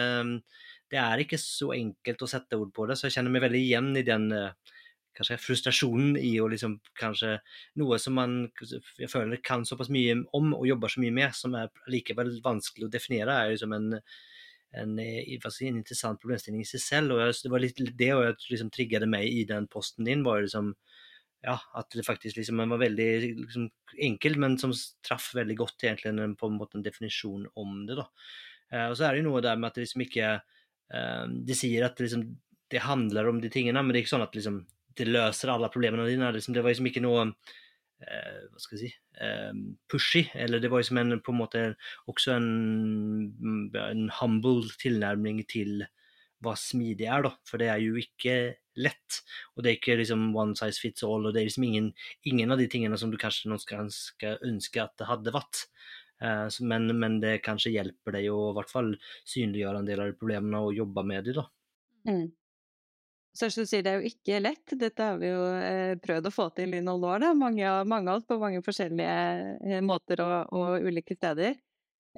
det 0.92 1.00
er 1.00 1.24
ikke 1.24 1.40
så 1.40 1.72
enkelt 1.76 2.24
å 2.26 2.30
sette 2.30 2.60
ord 2.60 2.72
på 2.76 2.86
det, 2.90 2.98
så 3.00 3.08
jeg 3.08 3.18
kjenner 3.18 3.32
meg 3.34 3.46
veldig 3.46 3.60
igjen 3.62 3.92
i 3.96 4.04
den 4.08 4.28
eh, 4.36 4.74
kanskje 5.16 5.38
frustrasjonen 5.40 6.18
i 6.20 6.34
å 6.40 6.48
liksom 6.52 6.78
kanskje 7.00 7.38
Noe 7.80 8.00
som 8.00 8.16
man 8.16 8.36
jeg 9.00 9.10
føler 9.12 9.42
kan 9.44 9.66
såpass 9.68 9.92
mye 9.92 10.18
om 10.38 10.54
og 10.58 10.68
jobber 10.68 10.92
så 10.92 11.04
mye 11.04 11.16
med, 11.16 11.36
som 11.36 11.56
er 11.60 11.72
likevel 11.92 12.34
vanskelig 12.44 12.88
å 12.88 12.92
definere, 12.92 13.38
er 13.38 13.54
liksom 13.54 13.76
en, 13.78 13.88
en, 14.82 14.94
eh, 15.00 15.24
en 15.32 15.80
interessant 15.80 16.20
problemstilling 16.20 16.66
i 16.66 16.68
seg 16.68 16.84
selv. 16.84 17.16
og 17.16 17.40
Det 17.40 17.54
var 17.54 17.64
litt 17.64 17.80
det 17.80 18.12
og 18.16 18.26
jeg 18.26 18.40
liksom 18.50 18.72
trigget 18.76 19.08
meg 19.08 19.28
i 19.32 19.46
den 19.48 19.68
posten 19.72 20.08
din. 20.08 20.28
var 20.28 20.44
liksom 20.44 20.74
ja, 21.42 21.58
at 21.78 21.90
det 21.98 22.06
faktisk 22.06 22.38
liksom 22.38 22.62
var 22.70 22.82
veldig 22.82 23.10
liksom, 23.42 23.68
enkelt, 23.98 24.40
men 24.42 24.58
som 24.62 24.74
traff 25.06 25.32
veldig 25.36 25.58
godt 25.58 25.88
egentlig 25.88 26.14
på 26.38 26.50
en 26.50 26.58
måte 26.60 26.78
en 26.78 26.86
definisjon 26.86 27.48
om 27.58 27.82
det. 27.88 27.98
da. 27.98 28.06
Eh, 28.72 28.88
og 28.92 28.96
så 28.98 29.08
er 29.08 29.16
det 29.16 29.24
jo 29.24 29.30
noe 29.32 29.42
der 29.44 29.58
med 29.58 29.72
at 29.72 29.80
det 29.80 29.88
liksom 29.88 30.06
ikke 30.06 30.28
eh, 30.38 31.26
de 31.50 31.58
sier 31.58 31.88
at 31.88 32.00
liksom, 32.02 32.28
det 32.72 32.86
handler 32.86 33.32
om 33.32 33.42
de 33.42 33.50
tingene, 33.52 33.82
men 33.82 33.92
det 33.92 34.02
er 34.02 34.06
ikke 34.06 34.16
sånn 34.16 34.28
at 34.28 34.38
liksom, 34.38 34.62
det 35.00 35.10
løser 35.10 35.52
alle 35.52 35.72
problemene 35.72 36.08
dine. 36.10 36.30
Liksom, 36.36 36.56
det 36.56 36.64
var 36.64 36.74
liksom 36.74 36.92
ikke 36.92 37.04
noe 37.04 37.26
eh, 37.26 38.44
hva 38.52 38.62
skal 38.62 38.78
jeg 38.78 38.84
si 38.84 38.92
eh, 39.26 39.64
pushy, 39.92 40.26
eller 40.38 40.62
det 40.62 40.72
var 40.72 40.84
liksom 40.84 41.02
en, 41.02 41.18
på 41.26 41.34
en 41.34 41.42
måte 41.42 41.64
også 42.12 42.38
en, 42.38 43.74
en 43.82 44.06
humble 44.22 44.70
tilnærming 44.82 45.42
til 45.52 45.82
hva 46.42 46.56
smidig 46.60 47.08
er, 47.08 47.28
da. 47.28 47.32
For 47.48 47.62
det 47.62 47.70
er 47.72 47.82
jo 47.84 47.96
ikke 48.02 48.36
lett. 48.82 49.22
Og 49.56 49.64
det 49.64 49.72
er 49.72 49.80
ikke 49.80 49.98
liksom 50.00 50.30
one 50.38 50.58
size 50.60 50.82
fits 50.82 51.06
all, 51.08 51.28
og 51.28 51.36
det 51.36 51.42
er 51.42 51.50
liksom 51.50 51.68
ingen, 51.68 51.90
ingen 52.28 52.54
av 52.54 52.62
de 52.62 52.70
tingene 52.72 53.00
som 53.00 53.12
du 53.12 53.20
kanskje 53.22 53.52
noen 53.52 53.62
skal, 53.62 53.92
skal 53.94 54.46
ønske 54.48 54.84
at 54.84 54.96
det 55.00 55.10
hadde 55.10 55.36
vært. 55.36 55.66
Eh, 56.22 56.60
men, 56.68 56.92
men, 57.00 57.18
det 57.24 57.40
kanskje 57.46 57.74
hjelper 57.76 58.18
deg 58.18 58.30
å 58.32 58.52
i 58.52 58.60
hvert 58.60 58.72
fall 58.72 58.94
synliggjøre 59.30 59.82
en 59.82 59.90
del 59.90 60.04
av 60.04 60.12
de 60.12 60.20
problemene 60.20 60.62
og 60.68 60.78
jobbe 60.78 61.06
med 61.08 61.28
dem. 61.30 61.42
da. 61.42 61.48
Mm. 62.12 62.30
Så 63.34 63.48
du 63.48 63.64
sier, 63.64 63.84
det 63.84 63.92
er 63.94 64.02
jo 64.02 64.10
ikke 64.12 64.42
lett. 64.44 64.74
Dette 64.76 65.06
har 65.08 65.20
vi 65.22 65.30
jo 65.32 65.44
eh, 65.56 65.96
prøvd 66.04 66.28
å 66.28 66.34
få 66.36 66.50
til 66.56 66.76
i 66.76 66.84
noen 66.84 67.06
år. 67.08 67.22
Da. 67.24 67.34
Mange, 67.38 67.76
mange 67.88 68.12
av 68.12 68.20
oss 68.20 68.28
på 68.28 68.40
mange 68.42 68.60
forskjellige 68.66 69.20
eh, 69.64 69.84
måter 69.86 70.24
og, 70.26 70.52
og, 70.52 70.84
ulike 70.84 71.16
steder. 71.16 71.56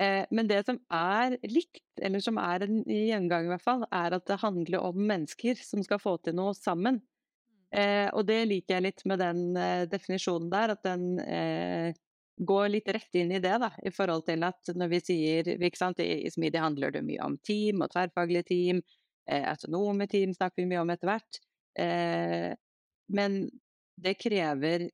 Eh, 0.02 0.26
men 0.34 0.48
det 0.50 0.64
som 0.66 0.80
er 0.94 1.36
likt, 1.46 1.84
eller 2.02 2.22
som 2.24 2.40
er 2.42 2.66
en 2.66 2.80
gjengang 2.90 3.46
i 3.46 3.52
hvert 3.52 3.66
fall, 3.66 3.84
er 3.94 4.16
at 4.18 4.26
det 4.30 4.40
handler 4.42 4.86
om 4.90 5.04
mennesker 5.12 5.60
som 5.62 5.84
skal 5.86 6.02
få 6.02 6.16
til 6.24 6.38
noe 6.38 6.56
sammen. 6.58 6.98
Mm. 6.98 7.68
Eh, 7.82 8.08
og 8.14 8.26
det 8.30 8.40
liker 8.50 8.78
jeg 8.78 8.86
litt 8.88 9.06
med 9.10 9.22
den 9.22 9.44
eh, 9.60 9.84
definisjonen 9.92 10.50
der, 10.54 10.74
at 10.74 10.84
den 10.88 11.06
går 12.44 12.72
litt 12.74 12.90
rett 12.90 13.14
inn 13.20 13.30
i 13.36 13.42
det, 13.44 13.54
da, 13.62 13.70
i 13.86 13.92
forhold 13.94 14.26
til 14.26 14.42
at 14.48 14.72
når 14.74 14.90
vi 14.96 15.00
sier 15.06 15.50
ikke 15.54 15.78
sant, 15.78 16.00
I 16.02 16.32
Smidig 16.34 16.64
handler 16.64 16.96
det 16.96 17.04
mye 17.06 17.22
om 17.22 17.38
team 17.46 17.84
og 17.86 17.92
tverrfaglige 17.94 18.48
team. 18.48 18.80
Autonome 19.30 20.08
team 20.10 20.34
snakker 20.34 20.64
vi 20.64 20.66
mye 20.72 20.82
om 20.82 20.90
etter 20.90 21.12
hvert. 21.12 21.38
Men 23.14 23.38
det 24.02 24.16
krever 24.18 24.88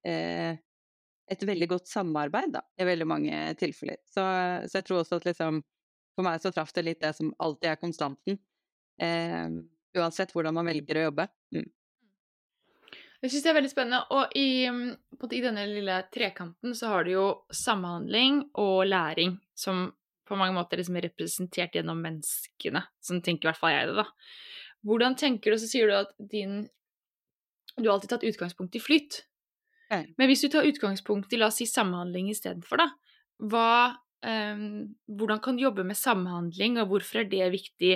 et 1.30 1.44
veldig 1.46 1.68
godt 1.70 1.90
samarbeid 1.90 2.54
da, 2.56 2.64
i 2.80 2.88
veldig 2.88 3.08
mange 3.08 3.42
tilfeller. 3.60 4.00
Så, 4.10 4.24
så 4.66 4.80
jeg 4.80 4.88
tror 4.88 5.02
også 5.02 5.20
at 5.20 5.28
liksom, 5.30 5.62
for 6.18 6.28
meg 6.28 6.42
så 6.42 6.52
traff 6.54 6.74
det 6.76 6.86
litt 6.88 7.04
det 7.04 7.14
som 7.18 7.34
alltid 7.38 7.72
er 7.72 7.82
konstanten. 7.82 8.40
Eh, 9.00 9.60
uansett 9.98 10.34
hvordan 10.36 10.58
man 10.58 10.70
velger 10.70 11.00
å 11.00 11.06
jobbe. 11.10 11.28
Mm. 11.56 11.70
Jeg 13.20 13.34
syns 13.34 13.46
det 13.46 13.52
er 13.52 13.58
veldig 13.58 13.72
spennende. 13.72 14.02
Og 14.16 14.36
i, 14.40 14.50
på, 15.20 15.30
i, 15.36 15.44
denne 15.44 15.66
lille 15.68 15.98
trekanten 16.14 16.76
så 16.78 16.94
har 16.94 17.06
du 17.06 17.14
jo 17.14 17.26
samhandling 17.52 18.46
og 18.62 18.86
læring 18.88 19.36
som 19.58 19.90
på 20.30 20.38
mange 20.40 20.56
måter 20.56 20.80
liksom 20.80 21.00
er 21.00 21.10
representert 21.10 21.76
gjennom 21.76 22.00
menneskene. 22.06 22.84
Sånn 23.04 23.24
tenker 23.26 23.48
i 23.48 23.50
hvert 23.50 23.60
fall 23.60 23.74
jeg 23.74 23.90
det, 23.90 24.04
da. 24.04 24.06
Hvordan 24.88 25.18
tenker 25.20 25.52
du, 25.52 25.60
så 25.60 25.68
sier 25.68 25.90
du 25.90 25.98
at 25.98 26.14
din 26.32 26.62
Du 27.76 27.88
har 27.88 27.98
alltid 27.98 28.12
tatt 28.12 28.28
utgangspunkt 28.28 28.76
i 28.76 28.82
flyt. 28.84 29.22
Men 29.90 30.30
hvis 30.30 30.44
du 30.46 30.52
tar 30.54 30.68
utgangspunkt 30.70 31.34
i 31.34 31.40
la 31.40 31.50
oss 31.50 31.60
si 31.62 31.66
samhandling 31.70 32.30
istedenfor, 32.30 32.82
da, 32.82 32.90
hva, 33.50 33.96
um, 34.26 34.66
hvordan 35.18 35.42
kan 35.44 35.58
du 35.58 35.66
jobbe 35.66 35.86
med 35.88 35.98
samhandling, 35.98 36.78
og 36.82 36.92
hvorfor 36.92 37.24
er 37.24 37.32
det 37.32 37.48
viktig 37.56 37.96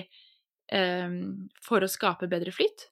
um, 0.73 1.47
for 1.65 1.85
å 1.85 1.91
skape 1.91 2.29
bedre 2.31 2.53
flyt? 2.55 2.87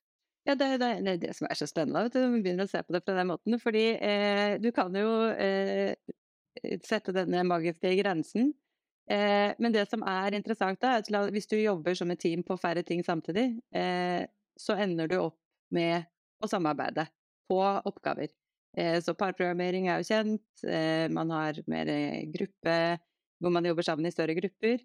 Ja, 0.47 0.55
det, 0.55 0.77
det, 0.81 0.89
det, 1.05 1.11
er 1.11 1.21
det 1.21 1.35
som 1.37 1.45
er 1.49 1.57
så 1.57 1.67
spennende, 1.69 2.07
vet 2.07 2.15
du, 2.15 2.23
når 2.23 2.33
vi 2.33 2.41
begynner 2.47 2.65
å 2.65 2.71
se 2.71 2.81
på 2.81 2.95
det 2.95 3.03
på 3.05 3.13
den 3.13 3.29
måten. 3.29 3.57
Fordi 3.61 3.83
eh, 3.93 4.55
du 4.61 4.71
kan 4.73 4.95
jo 4.97 5.11
eh, 5.29 5.93
sette 6.85 7.13
denne 7.13 7.43
magiske 7.45 7.91
grensen. 7.99 8.49
Eh, 9.11 9.53
men 9.61 9.75
det 9.75 9.85
som 9.91 10.01
er 10.07 10.33
interessant, 10.37 10.81
da, 10.81 10.95
er 10.97 11.05
at 11.05 11.33
hvis 11.35 11.49
du 11.51 11.59
jobber 11.59 11.97
som 11.97 12.09
et 12.13 12.21
team 12.21 12.41
på 12.47 12.57
færre 12.57 12.81
ting 12.87 13.05
samtidig, 13.05 13.51
eh, 13.69 14.25
så 14.57 14.77
ender 14.81 15.11
du 15.11 15.19
opp 15.19 15.37
med 15.77 16.09
å 16.41 16.49
samarbeide 16.49 17.05
på 17.51 17.61
oppgaver. 17.61 18.33
Eh, 18.77 18.97
så 19.03 19.15
parprogrammering 19.17 19.89
er 19.89 20.01
jo 20.01 20.07
kjent. 20.07 20.63
Eh, 20.63 21.07
man 21.11 21.33
har 21.35 21.59
mer 21.71 21.91
gruppe 22.33 22.77
hvor 23.41 23.53
man 23.53 23.65
jobber 23.65 23.85
sammen 23.87 24.05
i 24.05 24.13
større 24.13 24.37
grupper. 24.37 24.83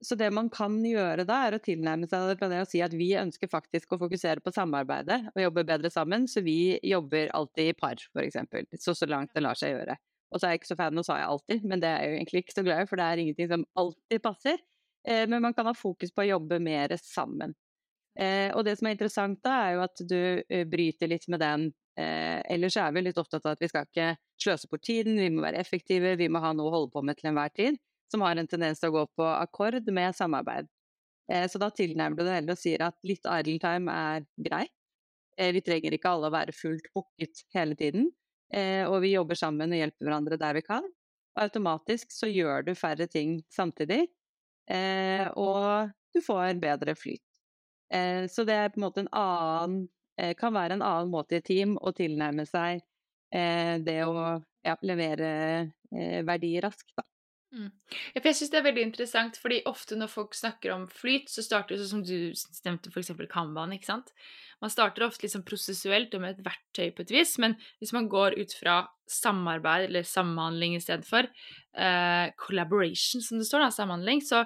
Så 0.00 0.16
det 0.16 0.30
man 0.32 0.48
kan 0.52 0.74
gjøre 0.84 1.24
da, 1.28 1.38
er 1.46 1.56
å 1.56 1.60
tilnærme 1.62 2.08
seg 2.08 2.26
det 2.28 2.36
på 2.40 2.48
det 2.50 2.62
å 2.64 2.68
si 2.68 2.80
at 2.84 2.92
vi 2.96 3.10
ønsker 3.20 3.48
faktisk 3.52 3.92
å 3.92 3.98
fokusere 4.00 4.40
på 4.44 4.52
samarbeidet 4.52 5.18
og 5.34 5.40
jobbe 5.42 5.64
bedre 5.68 5.90
sammen, 5.92 6.24
så 6.28 6.42
vi 6.44 6.78
jobber 6.88 7.32
alltid 7.36 7.70
i 7.70 7.76
par, 7.76 8.00
f.eks. 8.00 8.38
Så 8.80 8.96
så 8.96 9.08
langt 9.08 9.32
det 9.36 9.44
lar 9.44 9.56
seg 9.60 9.74
gjøre. 9.74 9.96
Og 10.30 10.40
så 10.40 10.46
er 10.46 10.54
jeg 10.54 10.62
ikke 10.62 10.70
så 10.70 10.78
fan, 10.78 10.96
nå 10.96 11.04
sa 11.04 11.18
jeg 11.18 11.28
alltid, 11.28 11.64
men 11.68 11.82
det 11.82 11.90
er 11.90 12.04
jeg 12.04 12.10
jo 12.10 12.18
egentlig 12.20 12.42
ikke 12.44 12.56
så 12.56 12.64
glad 12.66 12.82
i, 12.82 12.88
for 12.88 13.00
det 13.00 13.06
er 13.06 13.22
ingenting 13.24 13.50
som 13.50 13.66
alltid 13.82 14.22
passer. 14.24 14.62
Eh, 15.08 15.26
men 15.28 15.42
man 15.42 15.54
kan 15.56 15.68
ha 15.68 15.74
fokus 15.74 16.12
på 16.14 16.24
å 16.24 16.30
jobbe 16.30 16.60
mer 16.62 16.94
sammen. 17.02 17.54
Eh, 18.18 18.48
og 18.54 18.64
det 18.66 18.76
som 18.78 18.88
er 18.88 18.96
interessant 18.96 19.40
da, 19.44 19.56
er 19.66 19.76
jo 19.76 19.84
at 19.84 20.02
du 20.06 20.20
eh, 20.20 20.64
bryter 20.68 21.10
litt 21.10 21.26
med 21.32 21.42
den 21.42 21.70
Ellers 22.00 22.76
er 22.80 22.92
vi 22.94 23.02
litt 23.04 23.18
opptatt 23.20 23.44
av 23.46 23.54
at 23.56 23.62
vi 23.62 23.68
skal 23.70 23.86
ikke 23.86 24.08
sløse 24.40 24.68
bort 24.70 24.82
tiden, 24.86 25.18
vi 25.20 25.28
må 25.32 25.44
være 25.44 25.60
effektive, 25.60 26.16
vi 26.16 26.28
må 26.32 26.40
ha 26.42 26.54
noe 26.56 26.70
å 26.70 26.74
holde 26.74 26.92
på 26.94 27.02
med 27.04 27.18
til 27.18 27.30
enhver 27.30 27.52
tid 27.54 27.78
som 28.10 28.24
har 28.26 28.36
en 28.36 28.48
tendens 28.50 28.80
til 28.80 28.90
å 28.90 28.98
gå 28.98 29.06
på 29.18 29.26
akkord 29.26 29.86
med 29.94 30.16
samarbeid. 30.16 30.68
Eh, 31.30 31.46
så 31.50 31.60
da 31.62 31.70
tilnærmer 31.74 32.18
du 32.18 32.24
deg 32.24 32.40
heller 32.40 32.56
og 32.56 32.60
sier 32.60 32.82
at 32.88 32.98
litt 33.06 33.26
idle 33.38 33.58
time 33.62 33.94
er 33.94 34.26
greit. 34.48 34.74
Eh, 35.38 35.52
vi 35.54 35.62
trenger 35.64 35.94
ikke 35.94 36.10
alle 36.10 36.30
å 36.30 36.34
være 36.34 36.56
fullt 36.56 36.90
booket 36.94 37.44
hele 37.54 37.78
tiden, 37.78 38.10
eh, 38.52 38.82
og 38.88 39.00
vi 39.04 39.14
jobber 39.14 39.38
sammen 39.38 39.70
og 39.70 39.82
hjelper 39.82 40.08
hverandre 40.08 40.40
der 40.40 40.58
vi 40.58 40.64
kan. 40.66 40.88
Og 41.36 41.44
automatisk 41.46 42.10
så 42.12 42.28
gjør 42.28 42.66
du 42.66 42.74
færre 42.74 43.06
ting 43.06 43.38
samtidig, 43.54 44.08
og 45.38 45.90
du 46.14 46.18
får 46.22 46.58
bedre 46.62 46.96
flyt. 46.98 47.22
Så 48.30 48.42
det 48.46 48.54
er 48.54 48.68
på 48.70 48.78
en 48.78 48.84
måte 48.84 49.02
en 49.04 49.10
annen 49.14 49.76
Kan 50.38 50.56
være 50.56 50.76
en 50.76 50.84
annen 50.84 51.12
måte 51.12 51.36
i 51.36 51.40
et 51.40 51.46
team 51.48 51.76
å 51.80 51.92
tilnærme 51.96 52.44
seg 52.48 52.82
det 53.30 54.00
å 54.04 54.14
ja, 54.66 54.74
levere 54.82 55.30
verdi 56.26 56.50
raskt, 56.60 56.90
da. 56.98 57.04
Mm. 57.50 57.70
Jeg 58.14 58.34
synes 58.36 58.50
det 58.52 58.58
er 58.60 58.66
veldig 58.68 58.82
interessant, 58.86 59.38
fordi 59.42 59.58
ofte 59.66 59.96
når 59.98 60.10
folk 60.12 60.36
snakker 60.38 60.70
om 60.74 60.84
flyt, 60.90 61.30
så 61.32 61.42
starter 61.42 61.74
det 61.74 61.82
sånn 61.82 62.04
som 62.04 62.04
du 62.06 62.30
stemte 62.36 62.92
f.eks. 62.92 63.10
Kanban, 63.30 63.74
ikke 63.74 63.90
sant. 63.90 64.12
Man 64.62 64.70
starter 64.70 65.06
ofte 65.06 65.24
liksom 65.24 65.42
prosessuelt 65.48 66.14
og 66.14 66.22
med 66.22 66.36
et 66.36 66.44
verktøy 66.46 66.92
på 66.94 67.04
et 67.06 67.14
vis, 67.14 67.34
men 67.42 67.56
hvis 67.80 67.94
man 67.96 68.10
går 68.12 68.36
ut 68.38 68.54
fra 68.54 68.82
samarbeid 69.10 69.88
eller 69.88 70.06
samhandling 70.06 70.76
i 70.76 70.82
stedet 70.84 71.08
for 71.08 71.26
uh, 71.26 72.26
collaboration, 72.38 73.24
som 73.24 73.40
det 73.40 73.48
står, 73.48 73.66
da, 73.66 73.72
samhandling, 73.74 74.22
så 74.22 74.44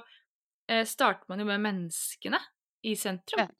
eh, 0.70 0.86
starter 0.88 1.28
man 1.28 1.42
jo 1.42 1.48
med 1.50 1.64
menneskene 1.66 2.40
i 2.88 2.94
sentrum. 2.96 3.44
Ja. 3.44 3.50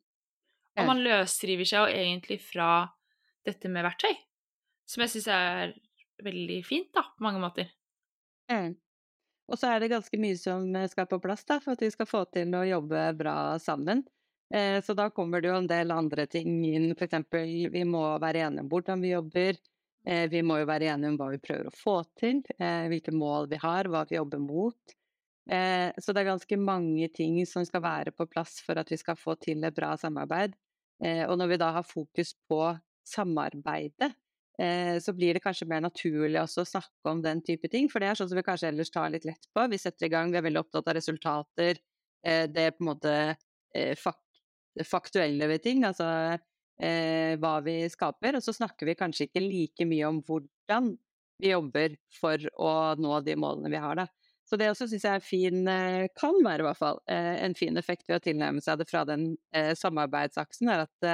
Og 0.79 0.89
man 0.89 1.03
løsriver 1.05 1.69
seg 1.69 1.85
jo 1.85 1.99
egentlig 2.03 2.41
fra 2.43 2.69
dette 3.47 3.71
med 3.71 3.85
verktøy, 3.87 4.15
som 4.89 5.05
jeg 5.05 5.13
syns 5.13 5.29
er 5.31 5.75
veldig 6.25 6.61
fint, 6.67 6.91
da, 6.95 7.05
på 7.15 7.27
mange 7.27 7.43
måter. 7.43 7.69
Mm. 8.51 8.75
Og 9.51 9.61
så 9.61 9.71
er 9.71 9.83
det 9.83 9.93
ganske 9.93 10.19
mye 10.21 10.37
som 10.41 10.65
eh, 10.77 10.89
skal 10.91 11.09
på 11.11 11.21
plass 11.23 11.45
da, 11.49 11.59
for 11.61 11.75
at 11.75 11.85
vi 11.85 11.91
skal 11.93 12.09
få 12.09 12.25
til 12.33 12.55
å 12.57 12.65
jobbe 12.67 13.05
bra 13.19 13.37
sammen. 13.61 14.03
Eh, 14.55 14.81
så 14.85 14.97
da 14.97 15.11
kommer 15.13 15.45
det 15.45 15.51
jo 15.51 15.61
en 15.61 15.69
del 15.69 15.93
andre 15.93 16.27
ting 16.31 16.63
inn, 16.69 16.91
f.eks. 16.97 17.29
vi 17.75 17.85
må 17.89 18.07
være 18.23 18.47
enige 18.49 18.65
om 18.65 18.73
hvordan 18.73 19.05
vi 19.05 19.13
jobber. 19.13 19.61
Eh, 20.07 20.27
vi 20.33 20.43
må 20.45 20.59
jo 20.61 20.69
være 20.69 20.91
enige 20.93 21.13
om 21.13 21.21
hva 21.21 21.31
vi 21.33 21.41
prøver 21.45 21.71
å 21.71 21.77
få 21.77 21.97
til, 22.21 22.43
eh, 22.59 22.89
hvilke 22.93 23.13
mål 23.15 23.49
vi 23.53 23.61
har, 23.61 23.89
hva 23.89 24.05
vi 24.09 24.19
jobber 24.19 24.43
mot. 24.43 24.97
Eh, 25.51 25.93
så 26.01 26.13
det 26.13 26.23
er 26.23 26.33
ganske 26.33 26.57
mange 26.61 27.09
ting 27.13 27.37
som 27.49 27.65
skal 27.69 27.83
være 27.85 28.13
på 28.17 28.27
plass 28.29 28.63
for 28.65 28.81
at 28.81 28.89
vi 28.89 28.97
skal 29.01 29.17
få 29.17 29.37
til 29.41 29.65
et 29.65 29.77
bra 29.77 29.93
samarbeid. 30.01 30.57
Eh, 31.03 31.25
og 31.27 31.39
når 31.41 31.55
vi 31.55 31.61
da 31.63 31.73
har 31.79 31.87
fokus 31.87 32.35
på 32.49 32.61
samarbeidet, 33.09 34.13
Eh, 34.59 35.01
så 35.01 35.13
blir 35.13 35.35
det 35.35 35.43
kanskje 35.43 35.67
mer 35.67 35.83
naturlig 35.83 36.39
også 36.39 36.63
å 36.63 36.69
snakke 36.69 37.11
om 37.11 37.23
den 37.25 37.41
type 37.43 37.69
ting. 37.71 37.89
For 37.91 38.03
det 38.03 38.11
er 38.11 38.19
sånn 38.19 38.31
som 38.31 38.39
vi 38.39 38.47
kanskje 38.47 38.71
ellers 38.71 38.93
tar 38.95 39.11
litt 39.11 39.27
lett 39.27 39.49
på. 39.51 39.67
Vi 39.71 39.81
setter 39.83 40.07
i 40.07 40.13
gang, 40.13 40.31
vi 40.31 40.39
er 40.39 40.47
veldig 40.47 40.63
opptatt 40.63 40.91
av 40.91 40.99
resultater. 40.99 41.81
Eh, 42.25 42.45
det 42.51 42.69
er 42.69 42.77
på 42.77 42.85
en 42.85 42.93
måte 42.93 43.17
faktuelle 44.87 45.49
ved 45.51 45.63
ting, 45.65 45.81
altså 45.83 46.07
hva 46.79 47.55
vi 47.63 47.73
skaper. 47.91 48.37
Og 48.39 48.43
så 48.43 48.53
snakker 48.55 48.87
vi 48.87 48.95
kanskje 48.99 49.27
ikke 49.27 49.43
like 49.43 49.87
mye 49.87 50.07
om 50.07 50.21
hvordan 50.23 50.93
vi 51.43 51.51
jobber 51.51 51.97
for 52.15 52.39
å 52.55 52.71
nå 52.99 53.17
de 53.27 53.35
målene 53.39 53.73
vi 53.73 53.81
har, 53.83 53.99
da. 53.99 54.07
Så 54.55 54.59
det 54.61 54.69
også 54.71 54.87
syns 54.87 55.03
jeg 55.03 55.19
er 55.19 55.25
fin, 55.25 55.67
kan 56.15 56.37
være 56.45 56.63
i 56.63 56.67
hvert 56.69 56.79
fall, 56.79 57.01
en 57.11 57.57
fin 57.59 57.75
effekt 57.81 58.05
ved 58.07 58.21
å 58.21 58.23
tilnærme 58.23 58.63
seg 58.63 58.79
det 58.79 58.87
fra 58.87 59.01
den 59.09 59.33
samarbeidsaksen, 59.81 60.71
er 60.71 60.85
at 60.85 61.09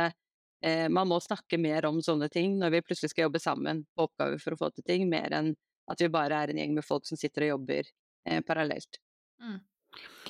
eh, 0.60 0.88
man 0.92 1.08
må 1.08 1.16
snakke 1.24 1.56
mer 1.56 1.88
om 1.88 2.02
sånne 2.04 2.28
ting 2.32 2.58
når 2.60 2.74
vi 2.74 2.82
plutselig 2.84 3.14
skal 3.14 3.28
jobbe 3.28 3.40
sammen 3.40 3.84
på 3.96 4.08
oppgaver 4.08 4.42
for 4.42 4.56
å 4.56 4.60
få 4.60 4.70
til 4.74 4.86
ting, 4.86 5.06
mer 5.08 5.32
enn 5.36 5.54
at 5.90 6.02
vi 6.02 6.10
bare 6.12 6.42
er 6.42 6.52
en 6.52 6.60
gjeng 6.60 6.76
med 6.76 6.86
folk 6.86 7.08
som 7.08 7.18
sitter 7.18 7.48
og 7.48 7.54
jobber 7.54 7.88
eh, 8.28 8.42
parallelt. 8.46 9.00
Mm. 9.40 9.58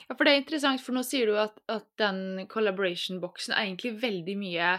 Ja, 0.07 0.15
for 0.15 0.25
det 0.25 0.33
er 0.33 0.41
interessant, 0.41 0.81
for 0.85 0.97
nå 0.97 1.03
sier 1.05 1.29
du 1.29 1.37
at, 1.41 1.59
at 1.69 1.89
den 2.01 2.47
collaboration-boksen 2.51 3.53
er 3.55 3.67
egentlig 3.67 3.99
veldig 4.01 4.37
mye 4.41 4.71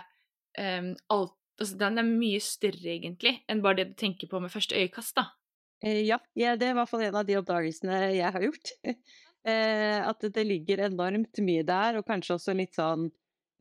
um, 0.58 0.90
alt, 1.14 1.36
altså 1.62 1.78
Den 1.78 2.02
er 2.02 2.08
mye 2.08 2.40
større, 2.42 2.96
egentlig, 2.96 3.36
enn 3.52 3.62
bare 3.62 3.82
det 3.82 3.92
du 3.92 4.00
tenker 4.00 4.32
på 4.32 4.42
med 4.42 4.50
første 4.54 4.80
øyekast, 4.80 5.14
da. 5.20 5.28
Eh, 5.82 6.04
ja, 6.06 6.20
ja, 6.38 6.56
det 6.60 6.68
er 6.68 6.76
i 6.76 6.78
hvert 6.78 6.90
fall 6.92 7.08
en 7.08 7.18
av 7.18 7.26
de 7.26 7.38
oppdagelsene 7.40 7.98
jeg 8.14 8.34
har 8.36 8.46
gjort. 8.46 8.74
eh, 9.50 9.98
at 9.98 10.28
det 10.36 10.46
ligger 10.46 10.86
enormt 10.86 11.42
mye 11.42 11.66
der, 11.68 11.98
og 11.98 12.06
kanskje 12.10 12.38
også 12.38 12.58
litt 12.58 12.78
sånn 12.78 13.10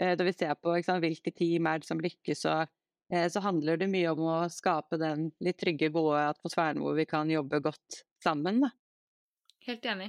Da 0.01 0.15
når 0.17 0.31
vi 0.31 0.33
ser 0.33 0.55
på 0.57 0.73
sant, 0.81 1.03
hvilke 1.05 1.33
team 1.37 1.67
er 1.69 1.81
det 1.81 1.89
som 1.89 1.99
lykkes, 2.01 2.47
eh, 2.49 3.27
så, 3.29 3.43
handler 3.45 3.77
det 3.77 3.91
mye 3.93 4.15
om 4.15 4.23
å 4.25 4.37
skape 4.49 4.97
den 5.01 5.27
litt 5.45 5.59
trygge, 5.61 5.91
gode 5.93 6.23
atmosfæren 6.31 6.81
hvor 6.81 6.97
vi 6.97 7.05
kan 7.05 7.29
jobbe 7.29 7.61
godt 7.61 8.05
sammen. 8.25 8.63
Da. 8.65 8.71
Helt 9.69 9.85
enig. 9.85 10.09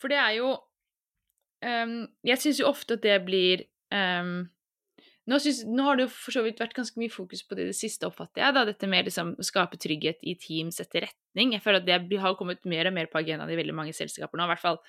For 0.00 0.08
det 0.08 0.16
er 0.22 0.38
jo 0.38 0.54
um, 0.56 1.98
Jeg 2.24 2.40
syns 2.40 2.62
jo 2.62 2.70
ofte 2.70 2.96
at 2.96 3.04
det 3.04 3.18
blir 3.26 3.66
um, 3.92 4.46
nå, 5.26 5.38
synes, 5.42 5.64
nå, 5.66 5.82
har 5.86 5.98
det 5.98 6.06
jo 6.06 6.12
for 6.14 6.36
så 6.36 6.42
vidt 6.46 6.60
vært 6.62 6.76
ganske 6.76 7.00
mye 7.00 7.12
fokus 7.12 7.42
på 7.46 7.58
det 7.58 7.68
det 7.70 7.76
siste, 7.78 8.08
oppfatter 8.08 8.44
jeg. 8.44 8.56
da, 8.56 8.64
Dette 8.68 8.90
med 8.90 9.08
liksom, 9.08 9.34
å 9.38 9.46
skape 9.46 9.78
trygghet 9.82 10.22
i 10.22 10.36
teams 10.40 10.80
etter 10.82 11.08
retning. 11.08 11.54
Jeg 11.56 11.64
føler 11.64 11.82
at 11.82 12.08
det 12.08 12.20
har 12.22 12.38
kommet 12.38 12.66
mer 12.68 12.90
og 12.90 12.96
mer 12.96 13.10
på 13.10 13.20
agendaen 13.22 13.52
i 13.52 13.58
veldig 13.58 13.76
mange 13.76 13.96
selskaper 13.96 14.38
nå. 14.38 14.48
I 14.48 14.54
hvert 14.54 14.66
fall 14.66 14.82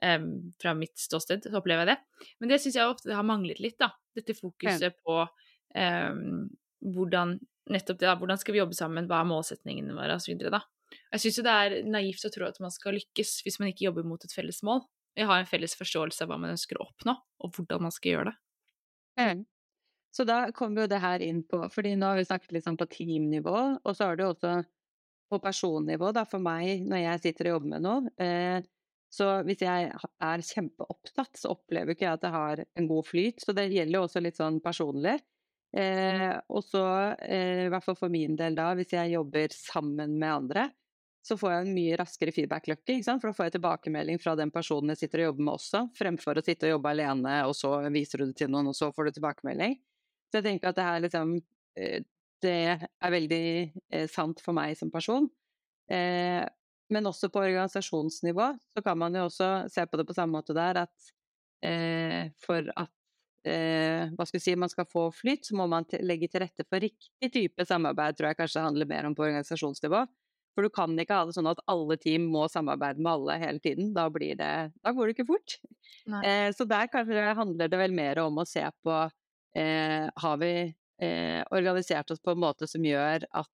Um, 0.00 0.52
fra 0.56 0.72
mitt 0.74 0.96
ståsted 0.98 1.44
så 1.44 1.58
opplever 1.58 1.84
jeg 1.84 1.92
det. 1.92 2.28
Men 2.40 2.50
det 2.50 2.56
syns 2.62 2.78
jeg 2.78 2.90
ofte 2.90 3.12
har 3.14 3.26
manglet 3.28 3.60
litt, 3.62 3.76
da. 3.78 3.90
Dette 4.16 4.34
fokuset 4.34 4.88
ja. 4.88 4.92
på 5.04 5.18
um, 5.20 6.46
hvordan 6.96 7.36
nettopp 7.70 8.00
det, 8.00 8.08
da, 8.08 8.16
hvordan 8.18 8.40
skal 8.40 8.56
vi 8.56 8.62
jobbe 8.62 8.74
sammen, 8.74 9.06
hva 9.10 9.20
er 9.22 9.28
målsetningene 9.30 9.94
våre, 9.94 10.16
osv. 10.18 10.32
Jeg 10.32 11.22
syns 11.22 11.38
jo 11.38 11.44
det 11.46 11.54
er 11.54 11.76
naivt 11.86 12.24
å 12.26 12.32
tro 12.34 12.48
at 12.48 12.58
man 12.64 12.74
skal 12.74 12.96
lykkes 12.98 13.42
hvis 13.46 13.60
man 13.62 13.70
ikke 13.70 13.86
jobber 13.86 14.08
mot 14.08 14.24
et 14.24 14.34
felles 14.34 14.62
mål. 14.66 14.82
Vi 15.14 15.28
har 15.28 15.42
en 15.42 15.48
felles 15.48 15.76
forståelse 15.78 16.24
av 16.24 16.32
hva 16.32 16.40
man 16.40 16.54
ønsker 16.56 16.80
å 16.80 16.88
oppnå, 16.88 17.14
og 17.44 17.54
hvordan 17.54 17.86
man 17.86 17.94
skal 17.94 18.16
gjøre 18.16 18.32
det. 18.32 18.36
Mm. 19.20 19.44
Så 20.12 20.26
da 20.28 20.44
kommer 20.52 20.84
jo 20.84 20.92
det 20.92 21.00
her 21.00 21.24
inn 21.24 21.40
på 21.48 21.62
fordi 21.72 21.94
nå 21.96 22.10
har 22.10 22.20
vi 22.20 22.28
snakket 22.28 22.52
litt 22.52 22.66
sånn 22.66 22.78
på 22.80 22.88
teamnivå, 22.92 23.58
og 23.80 23.96
så 23.96 24.10
har 24.10 24.18
du 24.20 24.26
også 24.26 24.58
på 25.32 25.40
personnivå, 25.40 26.12
da, 26.12 26.26
for 26.28 26.44
meg 26.44 26.84
når 26.84 27.04
jeg 27.06 27.22
sitter 27.26 27.48
og 27.48 27.56
jobber 27.56 27.72
med 27.72 27.86
noe. 27.86 28.12
Eh, 28.20 28.60
så 29.12 29.28
hvis 29.44 29.64
jeg 29.64 29.88
er 29.92 30.44
kjempeopptatt, 30.48 31.36
så 31.40 31.52
opplever 31.52 31.92
ikke 31.92 32.06
jeg 32.06 32.16
at 32.16 32.26
jeg 32.26 32.34
har 32.36 32.62
en 32.64 32.88
god 32.88 33.08
flyt. 33.08 33.42
Så 33.44 33.52
det 33.56 33.66
gjelder 33.68 33.98
jo 33.98 34.04
også 34.06 34.22
litt 34.24 34.40
sånn 34.40 34.60
personlig. 34.64 35.18
Eh, 35.76 36.32
og 36.52 36.64
så, 36.64 36.84
eh, 37.20 37.66
i 37.66 37.72
hvert 37.72 37.84
fall 37.84 37.96
for 37.96 38.12
min 38.12 38.36
del 38.36 38.56
da, 38.56 38.70
hvis 38.76 38.92
jeg 38.92 39.14
jobber 39.14 39.52
sammen 39.56 40.16
med 40.20 40.32
andre, 40.32 40.66
så 41.24 41.36
får 41.38 41.52
jeg 41.52 41.64
en 41.66 41.76
mye 41.76 41.98
raskere 42.00 42.34
feedback-løkke, 42.34 42.98
for 43.06 43.28
da 43.28 43.36
får 43.36 43.46
jeg 43.46 43.54
tilbakemelding 43.56 44.18
fra 44.20 44.34
den 44.36 44.50
personen 44.52 44.92
jeg 44.92 45.04
sitter 45.04 45.22
og 45.22 45.28
jobber 45.30 45.46
med 45.46 45.54
også, 45.54 45.82
fremfor 45.96 46.40
å 46.40 46.44
sitte 46.44 46.66
og 46.66 46.74
jobbe 46.76 46.92
alene, 46.96 47.36
og 47.46 47.54
så 47.56 47.76
viser 47.94 48.20
du 48.22 48.32
det 48.32 48.40
til 48.40 48.50
noen, 48.52 48.72
og 48.72 48.76
så 48.76 48.90
får 48.92 49.08
du 49.08 49.18
tilbakemelding. 49.20 49.76
Så 50.32 50.40
jeg 50.40 50.46
tenker 50.46 50.70
at 50.70 50.78
det 50.78 50.88
her 50.88 51.02
liksom 51.04 51.36
eh, 51.76 52.00
Det 52.42 52.56
er 52.72 53.12
veldig 53.14 53.44
eh, 53.92 54.06
sant 54.10 54.40
for 54.42 54.56
meg 54.56 54.72
som 54.78 54.90
person. 54.90 55.28
Eh, 55.92 56.40
men 56.92 57.08
også 57.08 57.28
på 57.32 57.42
organisasjonsnivå 57.44 58.48
så 58.72 58.82
kan 58.84 58.98
man 58.98 59.14
jo 59.16 59.28
også 59.28 59.68
se 59.72 59.84
på 59.86 60.00
det 60.00 60.06
på 60.08 60.16
samme 60.16 60.40
måte 60.40 60.56
der 60.56 60.84
at 60.86 61.12
for 62.42 62.66
at 62.74 62.90
hva 63.46 64.24
skal 64.26 64.34
vi 64.34 64.42
si, 64.42 64.54
man 64.58 64.70
skal 64.70 64.88
få 64.90 65.04
flyt, 65.14 65.46
så 65.46 65.54
må 65.54 65.68
man 65.70 65.86
legge 66.02 66.26
til 66.26 66.42
rette 66.42 66.66
for 66.66 66.82
riktig 66.82 67.28
type 67.30 67.66
samarbeid, 67.68 68.16
tror 68.18 68.32
jeg 68.32 68.38
kanskje 68.40 68.58
det 68.58 68.64
handler 68.66 68.90
mer 68.90 69.06
om 69.06 69.14
på 69.14 69.22
organisasjonsnivå. 69.28 70.00
For 70.52 70.66
du 70.66 70.72
kan 70.74 70.98
ikke 70.98 71.16
ha 71.16 71.28
det 71.28 71.36
sånn 71.36 71.48
at 71.48 71.62
alle 71.70 71.96
team 72.02 72.26
må 72.34 72.44
samarbeide 72.50 72.98
med 72.98 73.12
alle 73.12 73.38
hele 73.40 73.62
tiden. 73.62 73.92
Da, 73.96 74.08
det, 74.10 74.50
da 74.74 74.92
går 74.92 75.08
det 75.08 75.14
ikke 75.14 75.28
fort. 75.30 75.56
Eh, 76.18 76.50
så 76.52 76.66
der 76.68 76.90
kanskje 76.92 77.30
handler 77.38 77.70
det 77.72 77.80
vel 77.80 77.94
mer 77.96 78.20
om 78.26 78.42
å 78.42 78.48
se 78.48 78.64
på 78.84 78.98
Har 79.54 80.36
vi 80.40 80.52
eh, 81.02 81.44
organisert 81.50 82.10
oss 82.10 82.20
på 82.20 82.30
en 82.30 82.40
måte 82.40 82.66
som 82.70 82.84
gjør 82.84 83.26
at 83.30 83.50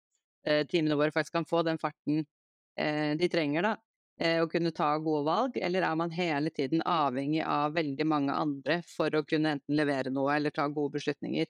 eh, 0.48 0.66
teamene 0.68 0.98
våre 1.00 1.14
faktisk 1.16 1.38
kan 1.38 1.48
få 1.48 1.64
den 1.66 1.80
farten 1.82 2.26
eh, 2.80 3.14
de 3.18 3.30
trenger, 3.32 3.70
da? 3.70 3.76
Eh, 4.20 4.42
å 4.42 4.50
kunne 4.50 4.74
ta 4.74 4.90
gode 4.98 5.26
valg, 5.28 5.58
eller 5.62 5.86
er 5.86 5.96
man 6.00 6.14
hele 6.14 6.50
tiden 6.50 6.82
avhengig 6.82 7.44
av 7.46 7.76
veldig 7.78 8.08
mange 8.10 8.34
andre 8.34 8.82
for 8.90 9.14
å 9.14 9.24
kunne 9.28 9.56
enten 9.58 9.78
levere 9.78 10.14
noe 10.14 10.36
eller 10.36 10.56
ta 10.56 10.68
gode 10.68 10.98
beslutninger? 11.00 11.50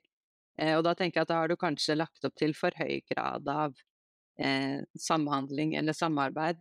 og 0.58 0.80
da 0.82 0.90
tenker 0.98 1.20
jeg 1.20 1.22
at 1.22 1.30
da 1.30 1.36
har 1.38 1.46
du 1.46 1.54
kanskje 1.54 1.94
lagt 1.94 2.24
opp 2.26 2.32
til 2.34 2.50
for 2.58 2.74
høy 2.74 2.96
grad 3.06 3.46
av 3.46 3.76
eh, 4.42 4.80
samhandling 4.98 5.76
eller 5.78 5.94
samarbeid. 5.94 6.58